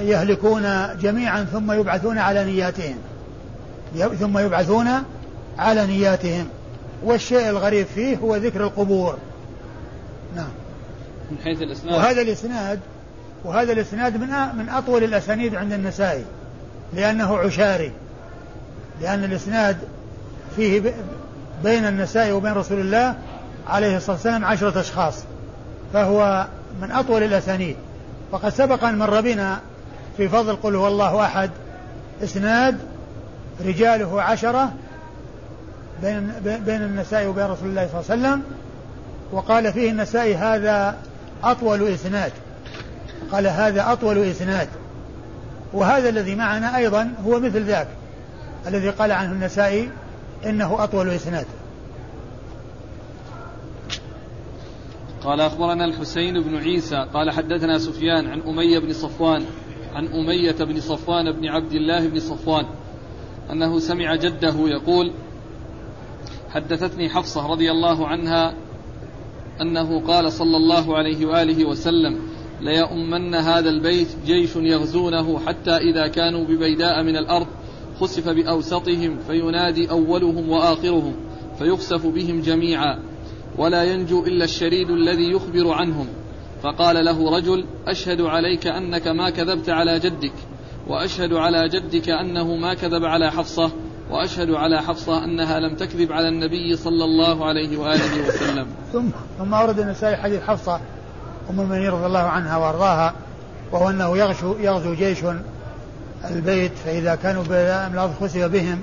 يهلكون 0.01 0.63
جميعا 1.01 1.43
ثم 1.43 1.71
يبعثون 1.71 2.17
على 2.17 2.45
نياتهم. 2.45 2.95
ثم 4.19 4.37
يبعثون 4.37 4.87
على 5.57 5.87
نياتهم. 5.87 6.47
والشيء 7.03 7.49
الغريب 7.49 7.87
فيه 7.95 8.17
هو 8.17 8.35
ذكر 8.35 8.63
القبور. 8.63 9.17
نعم. 10.35 10.49
من 11.31 11.37
حيث 11.43 11.61
الإسناد. 11.61 11.95
وهذا 11.95 12.21
الاسناد 12.21 12.79
وهذا 13.43 13.73
الإسناد 13.73 14.17
من 14.17 14.29
من 14.57 14.69
أطول 14.69 15.03
الأسانيد 15.03 15.55
عند 15.55 15.73
النسائي 15.73 16.25
لأنه 16.93 17.37
عشاري. 17.37 17.91
لأن 19.01 19.23
الإسناد 19.23 19.77
فيه 20.55 20.93
بين 21.63 21.85
النسائي 21.85 22.31
وبين 22.31 22.53
رسول 22.53 22.79
الله 22.79 23.15
عليه 23.67 23.97
الصلاة 23.97 24.15
والسلام 24.15 24.45
عشرة 24.45 24.79
أشخاص. 24.79 25.23
فهو 25.93 26.47
من 26.81 26.91
أطول 26.91 27.23
الأسانيد. 27.23 27.75
وقد 28.31 28.49
سبق 28.49 28.83
أن 28.83 28.97
مر 28.97 29.21
بنا 29.21 29.59
في 30.17 30.29
فضل 30.29 30.55
قل 30.55 30.75
هو 30.75 30.87
الله 30.87 31.25
أحد 31.25 31.51
إسناد 32.23 32.77
رجاله 33.65 34.21
عشرة 34.21 34.73
بين 36.01 36.31
بين 36.43 36.81
النسائي 36.81 37.27
وبين 37.27 37.45
رسول 37.45 37.69
الله 37.69 37.87
صلى 37.87 38.15
الله 38.15 38.27
عليه 38.27 38.37
وسلم 38.37 38.43
وقال 39.31 39.73
فيه 39.73 39.91
النسائي 39.91 40.35
هذا 40.35 40.97
أطول 41.43 41.87
إسناد. 41.87 42.31
قال 43.31 43.47
هذا 43.47 43.91
أطول 43.91 44.17
إسناد. 44.17 44.67
وهذا 45.73 46.09
الذي 46.09 46.35
معنا 46.35 46.77
أيضا 46.77 47.13
هو 47.25 47.39
مثل 47.39 47.63
ذاك 47.63 47.87
الذي 48.67 48.89
قال 48.89 49.11
عنه 49.11 49.31
النسائي 49.31 49.89
إنه 50.45 50.83
أطول 50.83 51.09
إسناد. 51.09 51.45
قال 55.23 55.41
أخبرنا 55.41 55.85
الحسين 55.85 56.43
بن 56.43 56.57
عيسى 56.57 57.07
قال 57.13 57.31
حدثنا 57.31 57.79
سفيان 57.79 58.27
عن 58.27 58.41
أمية 58.41 58.79
بن 58.79 58.93
صفوان 58.93 59.45
عن 59.93 60.07
أمية 60.07 60.51
بن 60.51 60.79
صفوان 60.79 61.31
بن 61.31 61.47
عبد 61.47 61.71
الله 61.71 62.07
بن 62.07 62.19
صفوان 62.19 62.65
أنه 63.51 63.79
سمع 63.79 64.15
جده 64.15 64.55
يقول 64.69 65.11
حدثتني 66.49 67.09
حفصة 67.09 67.47
رضي 67.47 67.71
الله 67.71 68.07
عنها 68.07 68.53
أنه 69.61 69.99
قال 70.07 70.31
صلى 70.31 70.57
الله 70.57 70.97
عليه 70.97 71.25
وآله 71.25 71.65
وسلم 71.65 72.19
ليؤمن 72.61 73.35
هذا 73.35 73.69
البيت 73.69 74.07
جيش 74.25 74.55
يغزونه 74.55 75.39
حتى 75.39 75.77
إذا 75.77 76.07
كانوا 76.07 76.45
ببيداء 76.45 77.03
من 77.03 77.17
الأرض 77.17 77.47
خسف 77.99 78.29
بأوسطهم 78.29 79.17
فينادي 79.27 79.89
أولهم 79.91 80.49
وآخرهم 80.49 81.15
فيخسف 81.59 82.05
بهم 82.05 82.41
جميعا 82.41 82.99
ولا 83.57 83.83
ينجو 83.83 84.25
إلا 84.25 84.45
الشريد 84.45 84.89
الذي 84.89 85.31
يخبر 85.31 85.71
عنهم 85.71 86.07
فقال 86.63 87.05
له 87.05 87.37
رجل 87.37 87.65
أشهد 87.87 88.21
عليك 88.21 88.67
أنك 88.67 89.07
ما 89.07 89.29
كذبت 89.29 89.69
على 89.69 89.99
جدك. 89.99 90.33
وأشهد 90.87 91.33
على 91.33 91.69
جدك 91.69 92.09
أنه 92.09 92.55
ما 92.55 92.73
كذب 92.73 93.05
على 93.05 93.31
حفصة 93.31 93.71
وأشهد 94.11 94.51
على 94.51 94.81
حفصة 94.81 95.23
أنها 95.23 95.59
لم 95.59 95.75
تكذب 95.75 96.11
على 96.11 96.29
النبي 96.29 96.75
صلى 96.75 97.05
الله 97.05 97.45
عليه 97.45 97.77
وآله 97.77 98.27
وسلم. 98.27 98.67
ثم 98.93 99.09
ثم 99.39 99.53
أورد 99.53 99.79
النسائي 99.79 100.15
حديث 100.15 100.41
حفصة 100.41 100.75
أم 101.49 101.59
المؤمنين 101.59 101.89
رضي 101.89 102.05
الله 102.05 102.19
عنها 102.19 102.57
وأرضاها 102.57 103.13
وهو 103.71 103.89
أنه 103.89 104.17
يغزو, 104.17 104.57
يغزو 104.57 104.93
جيش 104.93 105.19
البيت 106.31 106.71
فإذا 106.85 107.15
كانوا 107.15 107.43
من 107.43 107.93
الأرض 107.93 108.13
خسف 108.21 108.43
بهم 108.43 108.81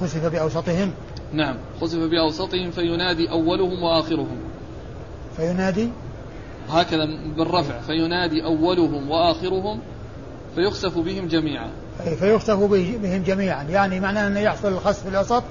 خسف 0.00 0.26
بأوسطهم. 0.26 0.92
نعم 1.32 1.56
خسف 1.80 1.98
بأوسطهم 1.98 2.70
فينادي 2.70 3.30
أولهم 3.30 3.82
وآخرهم. 3.82 4.36
فينادي؟ 5.36 5.88
هكذا 6.68 7.04
بالرفع 7.36 7.80
فينادي 7.80 8.44
أولهم 8.44 9.10
وآخرهم 9.10 9.80
فيخسف 10.54 10.98
بهم 10.98 11.28
جميعا. 11.28 11.70
فيخسف 12.18 12.56
بهم 13.02 13.22
جميعا. 13.22 13.62
يعني 13.62 14.00
معناه 14.00 14.26
أنه 14.26 14.40
يحصل 14.40 14.68
الخسف 14.68 15.02
في 15.02 15.08
الوسط 15.08 15.42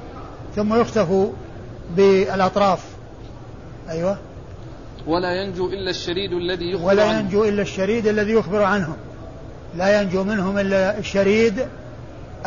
ثم 0.56 0.82
يخسف 0.82 1.30
بالأطراف. 1.96 2.84
أيوة. 3.90 4.18
ولا 5.08 5.44
ينجو 5.44 5.68
إلا 5.68 5.90
الشريد 5.90 6.32
الذي 6.34 6.72
يخبر 6.72 6.88
ولا 6.88 7.20
ينجو 7.20 7.44
إلا 7.44 7.62
الشريد 7.62 8.08
الذي 8.08 8.32
يخبر 8.32 8.64
عنهم. 8.64 8.96
لا 9.76 10.02
ينجو 10.02 10.24
منهم 10.24 10.58
إلا 10.58 11.00
الشريد 11.00 11.66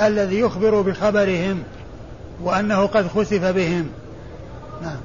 الذي 0.01 0.39
يخبر 0.41 0.81
بخبرهم 0.81 1.63
وأنه 2.43 2.87
قد 2.87 3.09
خسف 3.09 3.45
بهم. 3.45 3.91
نعم. 4.83 5.01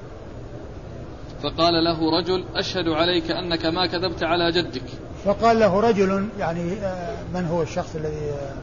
فقال 1.44 1.74
له 1.84 2.20
رجل 2.20 2.46
أشهد 2.56 2.88
عليك 2.88 3.32
أنك 3.32 3.66
ما 3.66 3.88
كذبت 3.88 4.24
على 4.24 4.52
جدك. 4.52 4.84
فقال 5.26 5.60
له 5.60 5.80
رجل 5.80 6.28
يعني 6.40 6.74
آه، 6.74 7.16
من 7.34 7.46
هو 7.46 7.62
الشخص 7.62 7.96
الذي 7.96 8.30
آه، 8.30 8.54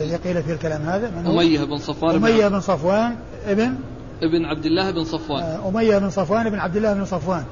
الذي 0.00 0.16
قيل 0.16 0.42
فيه 0.42 0.52
الكلام 0.52 0.82
هذا؟ 0.82 1.10
من 1.10 1.26
أمية 1.26 1.64
بن 1.64 1.78
صفوان 1.78 2.14
أمية 2.14 2.48
بن 2.48 2.60
صفوان 2.60 3.16
ابن؟ 3.46 3.74
ابن 4.22 4.44
عبد 4.44 4.66
الله 4.66 4.90
بن 4.90 5.04
صفوان. 5.04 5.42
آه، 5.42 5.68
أمية 5.68 5.98
بن 5.98 6.10
صفوان 6.10 6.50
بن 6.50 6.58
عبد 6.58 6.76
الله 6.76 6.94
بن 6.94 7.04
صفوان. 7.04 7.44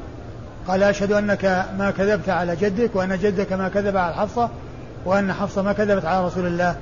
قال 0.69 0.83
أشهد 0.83 1.13
أنك 1.13 1.45
ما 1.79 1.91
كذبت 1.91 2.29
على 2.29 2.57
جدك 2.57 2.97
وأن 2.97 3.19
جدك 3.19 3.53
ما 3.53 3.69
كذب 3.69 3.97
على 3.97 4.15
حفصة 4.15 4.51
وأن 5.05 5.33
حفصة 5.33 5.63
ما 5.63 5.73
كذبت 5.73 6.05
على 6.05 6.27
رسول 6.27 6.47
الله 6.47 6.77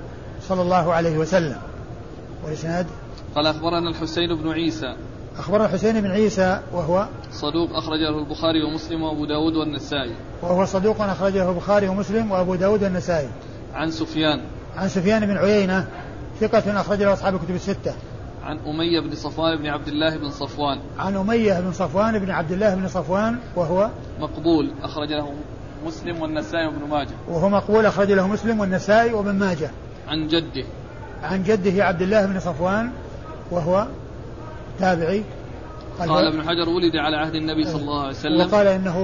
صلى 0.49 0.63
الله 0.63 0.93
عليه 0.93 1.19
وسلم. 1.19 1.57
والإسناد؟ 2.45 2.87
قال 3.35 3.47
أخبرنا 3.47 3.91
الحسين 3.91 4.37
بن 4.43 4.49
عيسى. 4.49 4.97
أخبرنا 5.41 5.65
الحسين 5.65 6.01
بن 6.01 6.11
عيسى 6.11 6.61
وهو 6.73 7.09
صدوق 7.33 7.77
أخرجه 7.77 8.19
البخاري 8.19 8.63
ومسلم 8.63 9.03
وأبو 9.03 9.25
داود 9.25 9.57
والنسائي. 9.57 10.15
وهو 10.43 10.65
صدوق 10.65 11.01
أخرجه 11.01 11.51
البخاري 11.51 11.89
ومسلم 11.89 12.31
وأبو 12.31 12.55
داود 12.55 12.83
والنسائي. 12.83 13.29
عن 13.75 13.91
سفيان. 13.91 14.41
عن 14.77 14.89
سفيان 14.89 15.27
بن 15.27 15.37
عيينة 15.37 15.87
ثقة 16.41 16.81
أخرج 16.81 17.03
له 17.03 17.13
أصحاب 17.13 17.35
الكتب 17.35 17.55
الستة. 17.55 17.95
عن 18.43 18.59
أمية 18.59 19.01
بن 19.01 19.15
صفوان 19.15 19.57
بن 19.57 19.67
عبد 19.67 19.89
الله 19.89 20.17
بن 20.17 20.31
صفوان. 20.31 20.81
عن 20.99 21.17
أمية 21.17 21.61
بن 21.61 21.73
صفوان 21.73 22.19
بن 22.19 22.31
عبد 22.31 22.53
الله 22.53 22.75
بن 22.75 22.89
صفوان 22.89 23.39
وهو 23.57 23.91
مقبول 24.21 24.73
أخرج 24.83 25.13
له 25.13 25.35
مسلم 25.87 26.23
والنسائي 26.23 26.67
وابن 26.67 26.89
ماجه. 26.91 27.15
وهو 27.29 27.49
مقبول 27.49 27.87
أخرج 27.87 28.13
له 28.13 28.29
مسلم 28.29 28.61
والنسائي 28.61 29.13
وابن 29.13 29.35
ماجه. 29.35 29.71
عن 30.09 30.29
جده. 30.29 30.65
عن 31.23 31.43
جده 31.43 31.85
عبد 31.85 32.03
الله 32.03 32.27
بن 32.27 32.41
صفوان 32.41 32.91
وهو 33.51 33.87
تابعي 34.81 35.25
قال, 35.99 36.09
قال 36.09 36.27
ابن 36.27 36.43
حجر 36.43 36.69
ولد 36.69 36.97
على 36.97 37.17
عهد 37.17 37.35
النبي 37.35 37.65
صلى 37.65 37.81
الله 37.81 38.01
عليه 38.01 38.11
وسلم. 38.11 38.41
وقال 38.41 38.67
إنه 38.67 38.99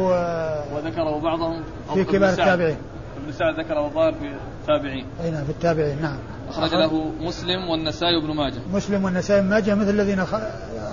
وذكره 0.75 1.21
بعضهم 1.21 1.63
في 1.95 2.05
كبار 2.05 2.31
التابعين. 2.31 2.77
ابن 3.25 3.33
سعد 3.33 3.61
ذكره 3.61 3.87
الظاهر 3.87 4.13
في 4.13 4.35
التابعين. 4.61 5.07
أي 5.25 5.31
نعم 5.31 5.45
في 5.45 5.51
التابعين 5.51 6.03
نعم. 6.03 6.19
أخرج 6.49 6.75
له 6.75 7.13
مسلم 7.21 7.69
والنسائي 7.71 8.17
وابن 8.17 8.35
ماجه. 8.35 8.61
مسلم 8.73 9.05
والنسائي 9.05 9.41
وابن 9.41 9.51
ماجه 9.51 9.75
مثل 9.75 9.91
الذين 9.91 10.25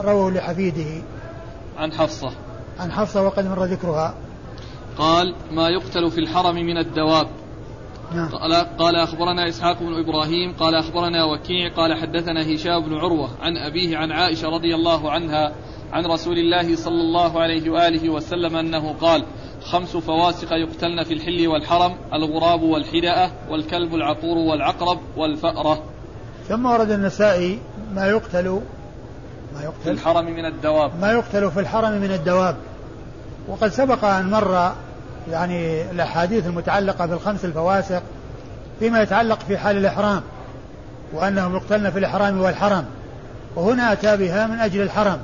رووا 0.02 0.32
لحفيده. 0.32 1.04
عن 1.78 1.92
حفصة. 1.92 2.32
عن 2.80 2.92
حفصة 2.92 3.22
وقد 3.24 3.48
مر 3.48 3.64
ذكرها. 3.64 4.14
قال 4.98 5.36
ما 5.52 5.70
يقتل 5.70 6.12
في 6.12 6.20
الحرم 6.20 6.56
من 6.56 6.78
الدواب. 6.78 7.28
نعم. 8.14 8.30
قال, 8.30 8.53
قال 8.78 8.95
أخبرنا 8.95 9.49
إسحاق 9.49 9.80
بن 9.80 9.99
إبراهيم 9.99 10.53
قال 10.59 10.76
أخبرنا 10.76 11.24
وكيع 11.24 11.74
قال 11.74 11.93
حدثنا 12.01 12.55
هشام 12.55 12.86
بن 12.86 12.93
عروة 12.93 13.30
عن 13.41 13.57
أبيه 13.57 13.97
عن 13.97 14.11
عائشة 14.11 14.49
رضي 14.49 14.76
الله 14.76 15.11
عنها 15.11 15.53
عن 15.93 16.05
رسول 16.05 16.38
الله 16.38 16.76
صلى 16.76 17.01
الله 17.01 17.41
عليه 17.41 17.70
وآله 17.70 18.09
وسلم 18.09 18.55
أنه 18.55 18.93
قال 18.93 19.26
خمس 19.61 19.97
فواسق 19.97 20.53
يقتلن 20.53 21.03
في 21.03 21.14
الحل 21.14 21.47
والحرم 21.47 21.95
الغراب 22.14 22.61
والحدأة 22.61 23.32
والكلب 23.49 23.95
العقور 23.95 24.38
والعقرب 24.38 24.99
والفأرة. 25.18 25.84
ثم 26.47 26.66
ورد 26.66 26.91
النسائي 26.91 27.59
ما 27.95 28.07
يقتل 28.07 28.61
ما 29.53 29.64
يقتل. 29.64 29.84
في 29.84 29.91
الحرم 29.91 30.26
من 30.26 30.45
الدواب. 30.45 30.91
ما 31.01 31.11
يقتل 31.11 31.51
في 31.51 31.59
الحرم 31.59 31.91
من 31.91 32.11
الدواب. 32.11 32.55
وقد 33.47 33.68
سبق 33.68 34.05
أن 34.05 34.30
مر 34.30 34.74
يعني 35.32 35.91
الأحاديث 35.91 36.47
المتعلقة 36.47 37.05
بالخمس 37.05 37.45
الفواسق 37.45 38.03
فيما 38.80 39.01
يتعلق 39.01 39.39
في 39.47 39.57
حال 39.57 39.78
الإحرام 39.78 40.21
وأنهم 41.13 41.55
يقتلن 41.55 41.91
في 41.91 41.99
الإحرام 41.99 42.41
والحرم. 42.41 42.86
وهنا 43.55 43.93
أتى 43.93 44.17
بها 44.17 44.47
من 44.47 44.59
أجل 44.59 44.82
الحرم. 44.82 45.17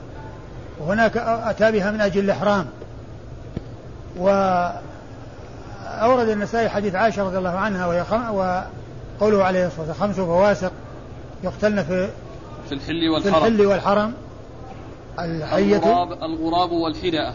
وهناك 0.79 1.17
أتى 1.17 1.71
بها 1.71 1.91
من 1.91 2.01
أجل 2.01 2.23
الإحرام. 2.23 2.65
وأورد 4.17 4.79
النسائي 6.29 6.69
حديث 6.69 6.95
عائشة 6.95 7.23
رضي 7.23 7.37
الله 7.37 7.57
عنها 7.57 7.85
وهي 7.85 8.03
خم... 8.03 8.21
وقوله 8.35 9.43
عليه 9.43 9.67
الصلاة 9.67 9.87
والسلام 9.87 10.09
خمس 10.09 10.15
فواسق 10.15 10.71
يقتلن 11.43 11.83
في 11.83 12.09
في 12.69 12.75
الحل 12.75 13.09
والحرم. 13.09 13.33
في 13.33 13.37
الحل 13.37 13.65
والحرم. 13.65 14.13
الحية. 15.26 15.78
الغراب, 15.78 16.24
الغراب 16.24 16.72
والحدأة 16.72 17.34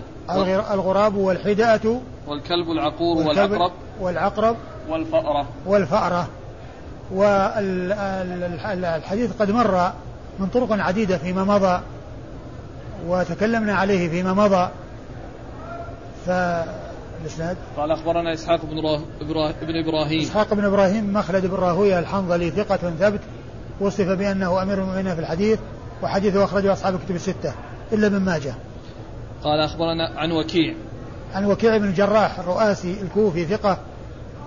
الغراب 0.75 1.15
والحدأة 1.15 2.01
والكلب 2.27 2.71
العقور 2.71 3.27
والعقرب 3.27 3.73
والعقرب. 4.01 4.57
والفأرة. 4.89 5.47
والفأرة. 5.67 6.29
والحديث 8.73 9.33
قد 9.39 9.51
مر 9.51 9.93
من 10.39 10.47
طرق 10.47 10.73
عديدة 10.73 11.19
فيما 11.19 11.45
مضى 11.45 11.81
وتكلمنا 13.07 13.75
عليه 13.75 14.09
فيما 14.09 14.35
مضى. 14.35 14.69
فالإسناد. 16.27 17.57
قال 17.77 17.91
أخبرنا 17.91 18.35
إسحاق 18.35 18.61
بن 18.65 18.79
ابن 19.63 19.77
إبراهيم. 19.77 20.21
إسحاق 20.21 20.55
بن 20.55 20.65
إبراهيم 20.65 21.13
مخلد 21.13 21.47
بن 21.47 21.55
راهوية 21.55 21.99
الحنظلي 21.99 22.51
ثقة 22.51 22.77
ثبت 22.77 23.21
وصف 23.81 24.09
بأنه 24.09 24.63
أمير 24.63 24.79
المؤمنين 24.79 25.15
في 25.15 25.21
الحديث 25.21 25.59
وحديثه 26.03 26.45
أخرجه 26.45 26.73
أصحاب 26.73 26.95
الكتب 26.95 27.15
الستة. 27.15 27.53
إلا 27.93 28.07
ابن 28.07 28.21
ماجه. 28.21 28.55
قال 29.45 29.61
أخبرنا 29.61 30.11
عن 30.17 30.33
وكيع 30.33 30.75
عن 31.35 31.45
وكيع 31.45 31.77
بن 31.77 31.85
الجراح 31.85 32.39
الرؤاسي 32.39 32.97
الكوفي 33.03 33.45
ثقة 33.45 33.79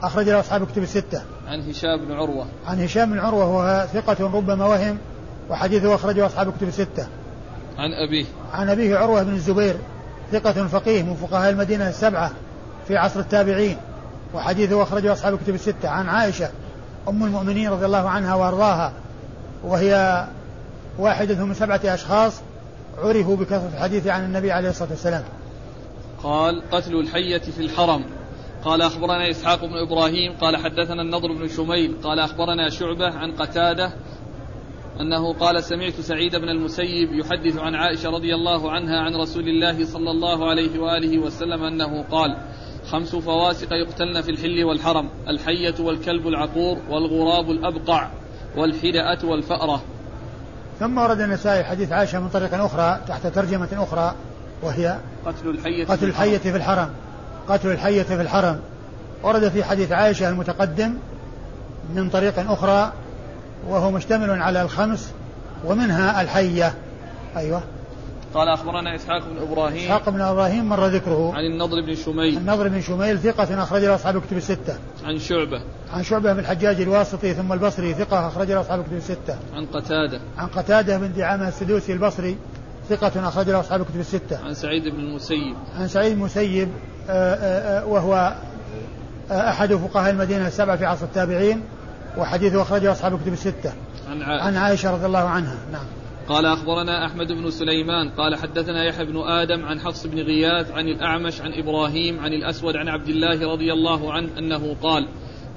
أخرج 0.04 0.30
له 0.30 0.40
أصحاب 0.40 0.64
الكتب 0.64 0.84
الستة. 0.84 1.22
عن 1.48 1.70
هشام 1.70 2.06
بن 2.06 2.12
عروة. 2.12 2.48
عن 2.68 2.84
هشام 2.84 3.12
بن 3.12 3.20
عروة 3.20 3.46
وهو 3.48 3.88
ثقة 3.94 4.26
ربما 4.26 4.66
وهم 4.66 4.98
وحديثه 5.50 5.96
أخرجه 5.96 6.26
أصحاب 6.26 6.48
الكتب 6.50 6.68
الستة. 6.68 7.08
عن 7.78 7.94
أبيه. 8.08 8.26
عن 8.54 8.70
أبيه 8.70 8.98
عروة 8.98 9.24
بن 9.24 9.34
الزبير 9.34 9.76
ثقة 10.32 10.68
فقيه 10.68 11.04
من 11.04 11.16
فقهاء 11.16 11.50
المدينة 11.50 11.90
السبعة 11.90 12.32
في 12.88 12.98
عصر 12.98 13.20
التابعين 13.20 13.78
وحديثه 14.34 14.84
أخرجه 14.84 15.14
أصحاب 15.14 15.34
الكتب 15.34 15.56
الستة 15.56 15.90
عن 15.90 16.10
عائشة 16.10 16.50
أم 17.08 17.24
المؤمنين 17.24 17.70
رضي 17.70 17.86
الله 17.86 18.10
عنها 18.10 18.36
وأرضاها 18.36 18.94
وهي 19.64 20.26
واحدة 21.00 21.46
من 21.46 21.54
سبعة 21.54 21.82
أشخاص 21.86 22.42
عرفوا 22.98 23.36
بكثرة 23.36 23.72
الحديث 23.74 24.08
عن 24.08 24.26
النبي 24.26 24.52
عليه 24.52 24.70
الصلاة 24.70 24.90
والسلام. 24.90 25.24
قال 26.24 26.62
قتل 26.72 26.96
الحية 26.96 27.38
في 27.38 27.60
الحرم. 27.60 28.04
قال 28.66 28.82
أخبرنا 28.82 29.30
إسحاق 29.30 29.66
بن 29.66 29.78
إبراهيم 29.78 30.34
قال 30.42 30.58
حدثنا 30.58 31.02
النضر 31.02 31.32
بن 31.32 31.48
شميل 31.48 31.96
قال 32.04 32.20
أخبرنا 32.20 32.70
شعبة 32.70 33.14
عن 33.14 33.32
قتادة 33.32 33.94
أنه 35.00 35.34
قال 35.34 35.64
سمعت 35.64 35.94
سعيد 35.94 36.36
بن 36.36 36.50
المسيب 36.50 37.14
يحدث 37.14 37.58
عن 37.58 37.76
عائشة 37.76 38.10
رضي 38.10 38.36
الله 38.36 38.72
عنها 38.72 39.00
عن 39.00 39.16
رسول 39.16 39.48
الله 39.48 39.86
صلى 39.86 40.12
الله 40.12 40.50
عليه 40.50 40.80
وآله 40.80 41.20
وسلم 41.20 41.64
أنه 41.64 42.04
قال 42.04 42.38
خمس 42.86 43.16
فواسق 43.16 43.74
يقتلن 43.74 44.22
في 44.22 44.32
الحل 44.32 44.64
والحرم 44.64 45.10
الحية 45.28 45.76
والكلب 45.80 46.28
العقور 46.28 46.78
والغراب 46.90 47.52
الأبقع 47.52 48.12
والحدأة 48.58 49.20
والفأرة. 49.24 49.84
ثم 50.80 50.98
ورد 50.98 51.22
النسائي 51.22 51.64
حديث 51.64 51.92
عائشة 51.92 52.20
من 52.20 52.30
طريق 52.30 52.54
أخرى 52.54 53.00
تحت 53.08 53.28
ترجمة 53.28 53.68
أخرى 53.74 54.16
وهي 54.62 54.98
قتل 55.26 55.50
الحية 55.50 55.86
قتل 55.86 56.06
الحية 56.06 56.38
في 56.38 56.56
الحرم. 56.58 56.90
قتل 57.48 57.72
الحية 57.72 58.04
في 58.04 58.22
الحرم. 58.22 58.60
ورد 59.24 59.50
في 59.50 59.64
حديث 59.64 59.92
عائشة 59.92 60.30
المتقدم 60.30 60.94
من 61.96 62.10
طريق 62.10 62.52
أخرى 62.52 62.92
وهو 63.68 63.92
مشتمل 63.92 64.42
على 64.42 64.62
الخمس 64.62 65.12
ومنها 65.66 66.22
الحية. 66.22 66.74
أيوة. 67.38 67.62
قال 68.34 68.50
أخبرنا 68.50 68.96
إسحاق 68.96 69.24
بن 69.30 69.38
إبراهيم 69.38 69.84
إسحاق 69.84 70.10
بن 70.10 70.22
إبراهيم 70.22 70.70
مر 70.70 70.88
ذكره. 70.88 71.34
عن 71.34 71.46
النضر 71.46 71.82
بن 71.82 71.96
شميل. 71.96 72.38
النضر 72.38 72.68
بن 72.68 72.82
شميل 72.82 73.20
ثقة 73.20 73.64
أخرج 73.64 73.84
له 73.84 73.96
أصحاب 73.96 74.18
الكتب 74.18 74.38
الستة. 74.38 74.78
عن 75.04 75.20
شعبة. 75.20 75.62
عن 75.92 76.04
شعبة 76.04 76.34
بن 76.34 76.40
الحجاج 76.40 76.82
الواسطي 76.82 77.34
ثم 77.34 77.54
البصري 77.54 77.94
ثقة 77.94 78.28
أخرج 78.28 78.52
له 78.52 78.62
أصحاب 78.62 78.80
الكتب 78.80 78.98
الستة. 78.98 79.38
عن 79.54 79.66
قتادة. 79.66 80.20
عن 80.38 80.48
قتادة 80.48 80.98
بن 80.98 81.14
دعامة 81.14 81.48
السدوسي 81.48 81.94
البصري 81.94 82.38
ثقة 82.90 83.28
أخرج 83.28 83.50
له 83.50 83.60
أصحاب 83.60 83.82
الكتب 83.82 84.00
الستة. 84.00 84.46
عن 84.46 84.54
سعيد 84.54 84.84
بن 84.88 85.00
المسيب. 85.00 85.56
عن 85.80 85.88
سعيد 85.88 86.12
المسيب 86.12 86.70
آه، 87.10 87.36
آه، 87.36 87.80
آه، 87.82 87.86
وهو 87.86 88.36
أحد 89.32 89.74
فقهاء 89.74 90.10
المدينة 90.10 90.48
السبعة 90.48 90.78
في 90.78 90.86
عصر 90.86 91.06
التابعين 91.06 91.64
وحديثه 92.18 92.62
أخرجه 92.62 92.92
أصحاب 92.92 93.14
الكتب 93.14 93.34
الستة. 93.34 93.74
عن 94.10 94.22
عائشة, 94.22 94.44
عن 94.44 94.58
عائشة 94.58 94.92
رضي 94.92 95.06
الله 95.06 95.20
عنها. 95.30 95.56
نعم. 95.72 95.86
قال 96.28 96.46
أخبرنا 96.46 97.06
أحمد 97.06 97.32
بن 97.32 97.52
سليمان 97.52 98.10
قال 98.10 98.36
حدثنا 98.36 98.84
يحيى 98.84 99.06
بن 99.06 99.18
آدم 99.18 99.66
عن 99.66 99.80
حفص 99.80 100.08
بن 100.08 100.20
غياث 100.20 100.72
عن 100.72 100.88
الأعمش 100.88 101.42
عن 101.42 101.54
إبراهيم 101.54 102.20
عن 102.20 102.34
الأسود 102.34 102.76
عن 102.76 102.88
عبد 102.88 103.10
الله 103.10 103.52
رضي 103.52 103.74
الله 103.74 104.14
عنه 104.14 104.30
أنه 104.38 104.76
قال 104.84 105.08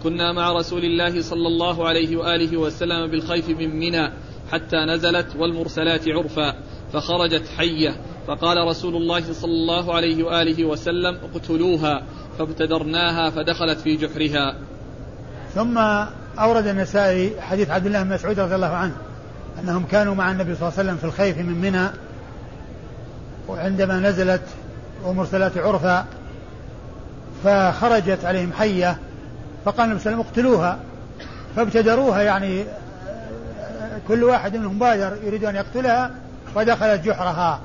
كنا 0.02 0.32
مع 0.32 0.52
رسول 0.52 0.84
الله 0.84 1.22
صلى 1.22 1.48
الله 1.48 1.88
عليه 1.88 2.16
وآله 2.16 2.56
وسلم 2.56 3.06
بالخيف 3.06 3.48
من 3.48 3.76
منى 3.76 4.12
حتى 4.52 4.76
نزلت 4.76 5.36
والمرسلات 5.36 6.08
عرفا 6.08 6.54
فخرجت 6.92 7.48
حية 7.56 7.96
فقال 8.26 8.68
رسول 8.68 8.96
الله 8.96 9.32
صلى 9.32 9.52
الله 9.52 9.94
عليه 9.94 10.24
وآله 10.24 10.64
وسلم 10.64 11.16
اقتلوها 11.16 12.02
فابتدرناها 12.38 13.30
فدخلت 13.30 13.78
في 13.78 13.96
جحرها. 13.96 14.58
ثم 15.54 15.78
أورد 16.38 16.66
النسائي 16.66 17.40
حديث 17.40 17.70
عبد 17.70 17.86
الله 17.86 18.02
بن 18.02 18.14
مسعود 18.14 18.40
رضي 18.40 18.54
الله 18.54 18.66
عنه. 18.66 19.09
أنهم 19.58 19.84
كانوا 19.90 20.14
مع 20.14 20.30
النبي 20.30 20.54
صلى 20.54 20.68
الله 20.68 20.78
عليه 20.78 20.88
وسلم 20.88 20.96
في 20.96 21.04
الخيف 21.04 21.38
من 21.38 21.60
منى 21.60 21.88
وعندما 23.48 24.00
نزلت 24.00 24.42
ومرسلات 25.04 25.58
عرفا 25.58 26.06
فخرجت 27.44 28.24
عليهم 28.24 28.52
حية 28.52 28.98
فقال 29.64 29.86
النبي 29.86 30.00
صلى 30.00 30.12
الله 30.12 30.24
عليه 30.24 30.30
وسلم 30.32 30.44
اقتلوها 30.50 30.78
فابتدروها 31.56 32.22
يعني 32.22 32.64
كل 34.08 34.24
واحد 34.24 34.56
منهم 34.56 34.78
بادر 34.78 35.16
يريد 35.24 35.44
أن 35.44 35.56
يقتلها 35.56 36.10
فدخلت 36.54 37.04
جحرها. 37.04 37.60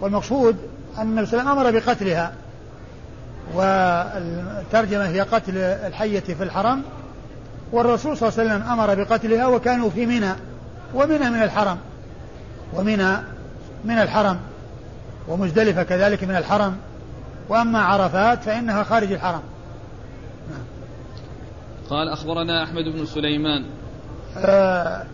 والمقصود 0.00 0.56
أن 0.98 1.02
النبي 1.02 1.26
صلى 1.26 1.40
الله 1.40 1.50
عليه 1.50 1.60
وسلم 1.60 1.76
أمر 1.76 1.80
بقتلها 1.80 2.32
والترجمة 3.54 5.06
هي 5.06 5.20
قتل 5.20 5.56
الحية 5.56 6.20
في 6.20 6.42
الحرم 6.42 6.82
والرسول 7.72 8.16
صلى 8.16 8.28
الله 8.28 8.40
عليه 8.40 8.50
وسلم 8.50 8.72
أمر 8.72 8.94
بقتلها 8.94 9.46
وكانوا 9.46 9.90
في 9.90 10.06
منى. 10.06 10.32
ومنى 10.94 11.30
من 11.30 11.42
الحرم. 11.42 11.78
ومنى 12.74 13.16
من 13.84 13.98
الحرم. 13.98 14.38
ومزدلفة 15.28 15.82
كذلك 15.82 16.24
من 16.24 16.36
الحرم. 16.36 16.76
وأما 17.48 17.78
عرفات 17.78 18.42
فإنها 18.42 18.82
خارج 18.82 19.12
الحرم. 19.12 19.42
قال 21.90 22.08
أخبرنا 22.08 22.64
أحمد 22.64 22.84
بن 22.84 23.06
سليمان. 23.06 23.64
آه 24.36 25.04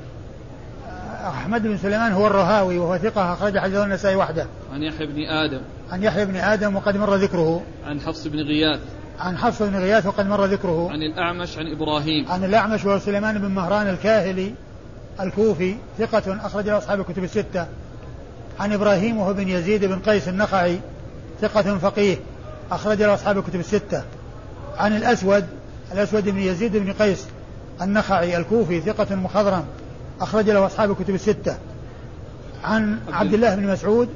أحمد 1.29 1.63
بن 1.63 1.79
سليمان 1.79 2.13
هو 2.13 2.27
الرهاوي 2.27 2.79
وهو 2.79 2.99
ثقة 2.99 3.33
أخرج 3.33 3.59
حديثه 3.59 3.85
النسائي 3.85 4.17
وحده. 4.17 4.47
عن 4.73 4.83
يحيى 4.83 5.07
بن 5.07 5.23
آدم. 5.23 5.61
عن 5.91 6.03
يحيى 6.03 6.25
بن 6.25 6.37
آدم 6.37 6.77
وقد 6.77 6.97
مر 6.97 7.15
ذكره. 7.15 7.63
عن 7.87 8.01
حفص 8.01 8.27
بن 8.27 8.39
غياث. 8.39 8.81
عن 9.21 9.37
حفص 9.37 9.63
بن 9.63 9.77
غياث 9.77 10.07
وقد 10.07 10.27
مر 10.27 10.45
ذكره. 10.45 10.91
عن 10.91 11.03
الأعمش 11.03 11.59
عن 11.59 11.67
إبراهيم. 11.67 12.29
عن 12.29 12.45
الأعمش 12.45 12.85
وهو 12.85 12.99
سليمان 12.99 13.39
بن 13.39 13.49
مهران 13.49 13.89
الكاهلي. 13.89 14.55
الكوفي 15.21 15.75
ثقة 15.99 16.47
أخرج 16.47 16.67
له 16.67 16.79
أصحاب 16.79 17.01
الكتب 17.01 17.25
الستة. 17.25 17.67
عن 18.61 18.73
إبراهيم 18.73 19.19
وهو 19.19 19.35
بن 19.35 19.49
يزيد 19.49 19.85
بن 19.85 19.99
قيس 19.99 20.29
النخعي 20.29 20.81
ثقة 21.41 21.79
فقيه 21.79 22.17
أخرج 22.71 23.03
له 23.03 23.15
أصحاب 23.15 23.39
الكتب 23.39 23.61
الستة. 23.61 24.03
عن 24.79 24.97
الأسود 24.97 25.45
الأسود 25.93 26.29
بن 26.29 26.39
يزيد 26.39 26.77
بن 26.77 26.93
قيس 26.93 27.27
النخعي 27.83 28.37
الكوفي 28.37 28.81
ثقة 28.81 29.15
مخضرم 29.15 29.65
أخرج 30.21 30.51
له 30.51 30.67
أصحاب 30.67 30.91
الكتب 30.91 31.15
الستة. 31.15 31.57
عن 32.65 32.99
عبد 33.13 33.35
الله 33.35 33.55
بن 33.55 33.67
مسعود 33.67 34.09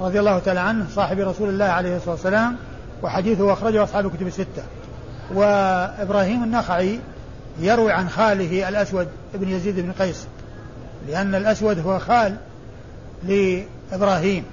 رضي 0.00 0.20
الله 0.20 0.38
تعالى 0.38 0.60
عنه 0.60 0.86
صاحب 0.94 1.18
رسول 1.18 1.48
الله 1.48 1.64
عليه 1.64 1.96
الصلاة 1.96 2.14
والسلام 2.14 2.56
وحديثه 3.02 3.52
أخرجه 3.52 3.84
أصحاب 3.84 4.06
الكتب 4.06 4.26
الستة. 4.26 4.62
وإبراهيم 5.34 6.44
النخعي 6.44 7.00
يروي 7.60 7.92
عن 7.92 8.08
خاله 8.08 8.68
الأسود 8.68 9.08
بن 9.34 9.48
يزيد 9.48 9.80
بن 9.80 9.92
قيس. 9.92 10.26
لأن 11.08 11.34
الأسود 11.34 11.78
هو 11.78 11.98
خال 11.98 12.36
لإبراهيم. 13.24 14.44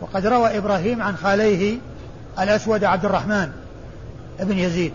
وقد 0.00 0.26
روى 0.26 0.58
إبراهيم 0.58 1.02
عن 1.02 1.16
خاليه 1.16 1.78
الأسود 2.38 2.84
عبد 2.84 3.04
الرحمن 3.04 3.50
بن 4.40 4.58
يزيد. 4.58 4.92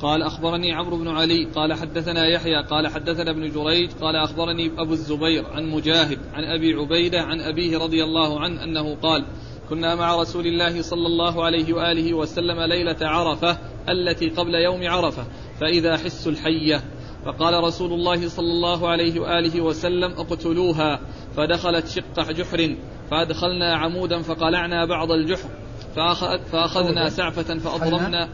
قال 0.00 0.22
أخبرني 0.22 0.72
عمرو 0.72 0.96
بن 0.96 1.08
علي 1.08 1.44
قال 1.54 1.74
حدثنا 1.74 2.26
يحيى 2.26 2.62
قال 2.62 2.88
حدثنا 2.88 3.30
ابن 3.30 3.50
جريج 3.50 3.90
قال 4.00 4.16
أخبرني 4.16 4.70
أبو 4.78 4.92
الزبير 4.92 5.46
عن 5.46 5.66
مجاهد 5.66 6.18
عن 6.34 6.44
أبي 6.44 6.74
عبيدة 6.74 7.20
عن 7.20 7.40
أبيه 7.40 7.78
رضي 7.78 8.04
الله 8.04 8.40
عنه 8.40 8.64
أنه 8.64 8.94
قال 8.94 9.24
كنا 9.70 9.94
مع 9.94 10.16
رسول 10.16 10.46
الله 10.46 10.82
صلى 10.82 11.06
الله 11.06 11.44
عليه 11.44 11.74
وآله 11.74 12.14
وسلم 12.14 12.60
ليلة 12.60 12.96
عرفة 13.00 13.58
التي 13.88 14.28
قبل 14.28 14.54
يوم 14.54 14.88
عرفة 14.88 15.24
فإذا 15.60 15.96
حس 15.96 16.26
الحية 16.26 16.82
فقال 17.26 17.64
رسول 17.64 17.92
الله 17.92 18.28
صلى 18.28 18.52
الله 18.52 18.88
عليه 18.88 19.20
وآله 19.20 19.60
وسلم 19.60 20.12
اقتلوها 20.12 21.00
فدخلت 21.36 21.86
شق 21.86 22.30
جحر 22.32 22.76
فأدخلنا 23.10 23.76
عمودا 23.76 24.22
فقلعنا 24.22 24.84
بعض 24.84 25.12
الجحر 25.12 25.48
فأخذ 25.96 26.38
فأخذنا 26.38 27.08
سعفة 27.08 27.58
فأضرمنا 27.58 28.28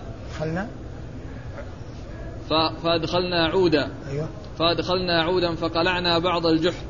فأدخلنا 2.82 3.46
عودا. 3.46 3.90
أيوة. 4.10 4.28
فأدخلنا 4.58 5.22
عودا 5.22 5.54
فقلعنا 5.54 6.18
بعض 6.18 6.46
الجحر 6.46 6.84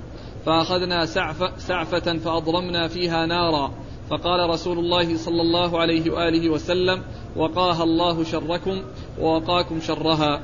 فأخذنا 0.47 1.07
سعفة, 1.07 1.57
سعفة 1.59 2.19
فأضرمنا 2.19 2.89
فيها 2.89 3.27
نارا. 3.27 3.73
فقال 4.11 4.51
رسول 4.51 4.79
الله 4.79 5.17
صلى 5.17 5.43
الله 5.43 5.81
عليه 5.81 6.11
وآله 6.11 6.51
وسلم 6.51 7.03
وقاها 7.37 7.83
الله 7.85 8.25
شركم 8.25 8.83
ووقاكم 9.21 9.81
شرها. 9.81 10.41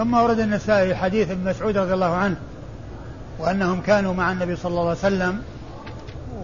ثم 0.00 0.14
ورد 0.14 0.40
النسائي 0.40 0.94
حديث 0.94 1.30
ابن 1.30 1.50
مسعود 1.50 1.78
رضي 1.78 1.94
الله 1.94 2.16
عنه 2.16 2.36
وأنهم 3.38 3.80
كانوا 3.80 4.14
مع 4.14 4.32
النبي 4.32 4.56
صلى 4.56 4.70
الله 4.70 4.88
عليه 4.88 4.90
وسلم 4.90 5.42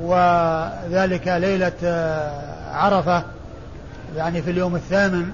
وذلك 0.00 1.28
ليلة 1.28 1.72
آه، 1.84 2.74
عرفة 2.74 3.22
يعني 4.16 4.42
في 4.42 4.50
اليوم 4.50 4.74
الثامن 4.76 5.30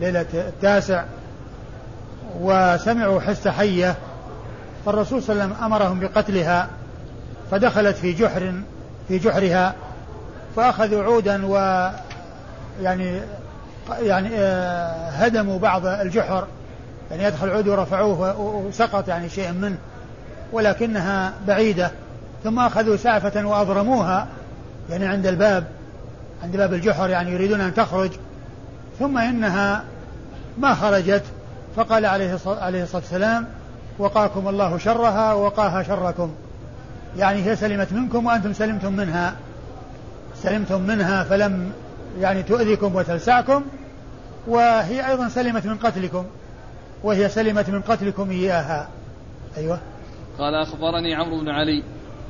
ليلة 0.00 0.26
التاسع 0.34 1.04
وسمعوا 2.40 3.20
حس 3.20 3.48
حية 3.48 3.94
فالرسول 4.86 5.22
صلى 5.22 5.32
الله 5.32 5.44
عليه 5.44 5.54
وسلم 5.54 5.64
أمرهم 5.64 6.00
بقتلها 6.00 6.68
فدخلت 7.50 7.96
في 7.96 8.12
جحر 8.12 8.52
في 9.08 9.18
جحرها 9.18 9.74
فأخذوا 10.56 11.04
عودا 11.04 11.46
و 11.46 11.54
يعني 12.82 13.20
يعني 14.02 14.28
آه، 14.32 15.10
هدموا 15.10 15.58
بعض 15.58 15.86
الجحر 15.86 16.46
يعني 17.10 17.24
يدخل 17.24 17.50
عود 17.50 17.68
ورفعوه 17.68 18.40
وسقط 18.40 19.08
يعني 19.08 19.28
شيء 19.28 19.52
منه 19.52 19.76
ولكنها 20.52 21.32
بعيدة. 21.46 21.90
ثم 22.44 22.58
أخذوا 22.58 22.96
سعفة 22.96 23.44
وأضرموها 23.44 24.26
يعني 24.90 25.06
عند 25.06 25.26
الباب 25.26 25.64
عند 26.42 26.56
باب 26.56 26.74
الجحر 26.74 27.10
يعني 27.10 27.30
يريدون 27.30 27.60
أن 27.60 27.74
تخرج. 27.74 28.10
ثم 28.98 29.18
إنها 29.18 29.84
ما 30.58 30.74
خرجت 30.74 31.22
فقال 31.76 32.06
عليه 32.06 32.34
الصلاة 32.34 32.84
والسلام 32.94 33.46
وقاكم 33.98 34.48
الله 34.48 34.78
شرها 34.78 35.32
وقاها 35.32 35.82
شركم. 35.82 36.30
يعني 37.16 37.44
هي 37.46 37.56
سلمت 37.56 37.92
منكم 37.92 38.26
وأنتم 38.26 38.52
سلمتم 38.52 38.92
منها. 38.92 39.34
سلمتم 40.42 40.80
منها 40.80 41.24
فلم 41.24 41.72
يعني 42.20 42.42
تؤذيكم 42.42 42.94
وتلسعكم 42.94 43.62
وهي 44.46 45.10
أيضا 45.10 45.28
سلمت 45.28 45.66
من 45.66 45.76
قتلكم. 45.76 46.24
وهي 47.02 47.28
سلمت 47.28 47.70
من 47.70 47.80
قتلكم 47.80 48.30
إياها. 48.30 48.88
أيوة. 49.56 49.80
قال 50.38 50.54
أخبرني 50.54 51.14
عمرو 51.14 51.40
بن 51.40 51.48
علي. 51.48 51.82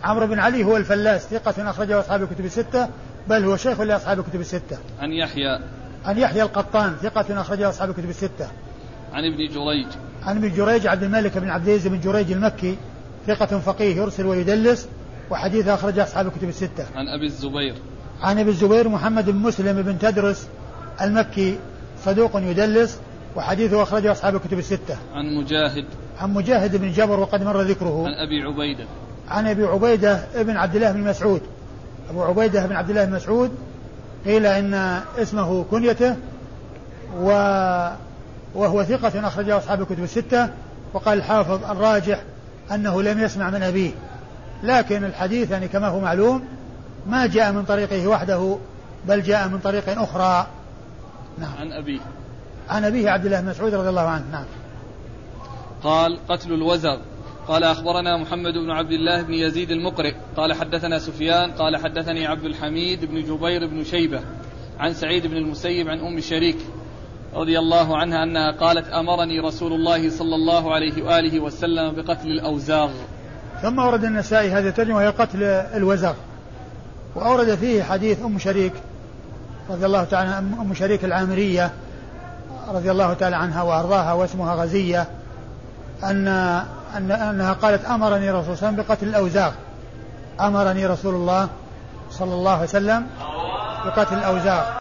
عمرو 0.05 0.27
بن 0.27 0.39
علي 0.39 0.65
هو 0.65 0.77
الفلاس 0.77 1.23
ثقة 1.23 1.71
أخرجه 1.71 2.01
أصحاب 2.01 2.23
الكتب 2.23 2.45
الستة 2.45 2.89
بل 3.29 3.45
هو 3.45 3.57
شيخ 3.57 3.81
لأصحاب 3.81 4.19
الكتب 4.19 4.41
الستة. 4.41 4.79
عن 5.01 5.13
يحيى. 5.13 5.61
عن 6.05 6.19
يحيى 6.19 6.43
القطان 6.43 6.97
ثقة 7.03 7.41
أخرجه 7.41 7.69
أصحاب 7.69 7.91
الكتب 7.91 8.11
الستة. 8.11 8.49
عن 9.13 9.25
ابن 9.25 9.37
جريج. 9.37 9.87
عن 10.23 10.37
ابن 10.37 10.55
جريج 10.55 10.87
عبد 10.87 11.03
الملك 11.03 11.39
بن 11.39 11.51
عبد 11.51 11.69
العزيز 11.69 11.89
بن 11.89 12.01
جريج 12.01 12.33
المكي 12.33 12.77
ثقة 13.27 13.59
فقيه 13.59 13.97
يرسل 13.97 14.27
ويدلس 14.27 14.89
وحديثه 15.31 15.75
أخرجه 15.75 16.03
أصحاب 16.03 16.27
الكتب 16.27 16.49
الستة. 16.49 16.87
عن 16.97 17.09
أبي 17.09 17.27
الزبير. 17.27 17.75
عن 18.21 18.39
أبي 18.39 18.51
الزبير 18.51 18.89
محمد 18.89 19.31
بن 19.31 19.37
مسلم 19.37 19.83
بن 19.83 19.99
تدرس 19.99 20.49
المكي 21.01 21.59
صدوق 22.05 22.37
يدلس 22.37 22.99
وحديثه 23.37 23.83
أخرجه 23.83 24.13
أصحاب 24.13 24.37
الكتب 24.37 24.59
الستة. 24.59 24.97
عن 25.15 25.35
مجاهد. 25.35 25.85
عن 26.21 26.35
مجاهد 26.35 26.77
بن 26.77 26.93
جبر 26.93 27.21
وقد 27.21 27.43
مر 27.43 27.61
ذكره. 27.61 28.05
عن 28.07 28.13
أبي 28.13 28.43
عبيدة. 28.43 28.85
عن 29.29 29.47
أبي 29.47 29.65
عبيدة 29.65 30.25
ابن 30.35 30.57
عبد 30.57 30.77
الله 30.77 30.93
بن 30.93 31.01
مسعود. 31.01 31.43
أبو 32.11 32.23
عبيدة 32.23 32.67
بن 32.67 32.77
عبد 32.77 32.91
الله 32.91 33.05
بن 33.05 33.13
مسعود 33.13 33.51
قيل 34.25 34.47
إن 34.47 34.75
اسمه 35.19 35.65
كنيته 35.71 36.17
و 37.21 37.27
وهو 38.55 38.85
ثقة 38.85 39.27
أخرجه 39.27 39.59
أصحاب 39.59 39.81
الكتب 39.81 40.03
الستة. 40.03 40.49
وقال 40.95 41.19
الحافظ 41.19 41.71
الراجح 41.71 42.23
أنه 42.73 43.03
لم 43.03 43.21
يسمع 43.21 43.51
من 43.51 43.63
أبيه. 43.63 43.91
لكن 44.63 45.05
الحديث 45.05 45.51
يعني 45.51 45.69
كما 45.69 45.89
هو 45.89 46.01
معلوم 46.01 46.45
ما 47.07 47.27
جاء 47.27 47.53
من 47.53 47.65
طريقه 47.65 48.07
وحده 48.07 48.57
بل 49.09 49.23
جاء 49.23 49.49
من 49.49 49.59
طريق 49.59 50.01
أخرى. 50.01 50.47
نعم. 51.39 51.53
عن 51.59 51.73
أبيه. 51.73 52.01
عن 52.71 52.85
أبيه 52.85 53.11
عبد 53.11 53.27
الله 53.27 53.41
بن 53.41 53.49
مسعود 53.49 53.75
رضي 53.75 53.89
الله 53.89 54.01
عنه 54.01 54.25
نعم. 54.33 54.45
قال 55.83 56.19
قتل 56.29 56.53
الوزغ 56.53 56.97
قال 57.49 57.65
أخبرنا 57.65 58.17
محمد 58.17 58.53
بن 58.53 58.71
عبد 58.71 58.93
الله 58.93 59.23
بن 59.23 59.35
يزيد 59.35 59.71
المقرئ. 59.71 60.15
قال 60.37 60.53
حدثنا 60.53 60.99
سفيان. 60.99 61.51
قال 61.51 61.77
حدثني 61.77 62.27
عبد 62.27 62.45
الحميد 62.45 63.05
بن 63.05 63.23
جبير 63.23 63.67
بن 63.67 63.85
شيبة 63.85 64.21
عن 64.79 64.95
سعيد 64.95 65.27
بن 65.27 65.37
المسيب 65.37 65.89
عن 65.89 65.99
أم 65.99 66.21
شريك 66.21 66.57
رضي 67.35 67.59
الله 67.59 67.97
عنها 67.97 68.23
أنها 68.23 68.51
قالت 68.51 68.89
أمرني 68.89 69.41
رسول 69.41 69.73
الله 69.73 70.11
صلى 70.11 70.35
الله 70.35 70.75
عليه 70.75 71.03
وآله 71.03 71.41
وسلم 71.41 71.93
بقتل 71.93 72.29
الأوزاغ 72.29 72.91
ثم 73.63 73.79
ورد 73.79 74.05
النسائي 74.05 74.51
هذه 74.51 74.69
الترجمة 74.69 74.97
وهي 74.97 75.09
قتل 75.09 75.43
الوزغ 75.43 76.15
وأورد 77.15 77.55
فيه 77.55 77.83
حديث 77.83 78.23
أم 78.23 78.39
شريك 78.39 78.73
رضي 79.71 79.87
الله 79.87 80.05
تعالى 80.05 80.39
أم 80.39 80.75
شريك 80.75 81.05
العامرية. 81.05 81.73
رضي 82.69 82.91
الله 82.91 83.13
تعالى 83.13 83.37
عنها 83.37 83.63
وأرضاها 83.63 84.13
واسمها 84.13 84.55
غزية 84.55 85.09
أن 86.05 86.29
أن 86.97 87.11
أنها 87.11 87.53
قالت 87.53 87.85
أمرني 87.85 88.31
رسول 88.31 88.45
الله 88.45 88.55
صلى 88.57 88.65
الله 88.65 88.77
عليه 88.77 88.77
وسلم 88.77 88.77
بقتل 88.77 89.09
الأوزاغ 89.09 89.53
أمرني 90.41 90.87
رسول 90.87 91.15
الله 91.15 91.49
صلى 92.11 92.35
الله 92.35 92.53
عليه 92.53 92.63
وسلم 92.63 93.07
بقتل 93.85 94.19
الأوزاغ 94.19 94.81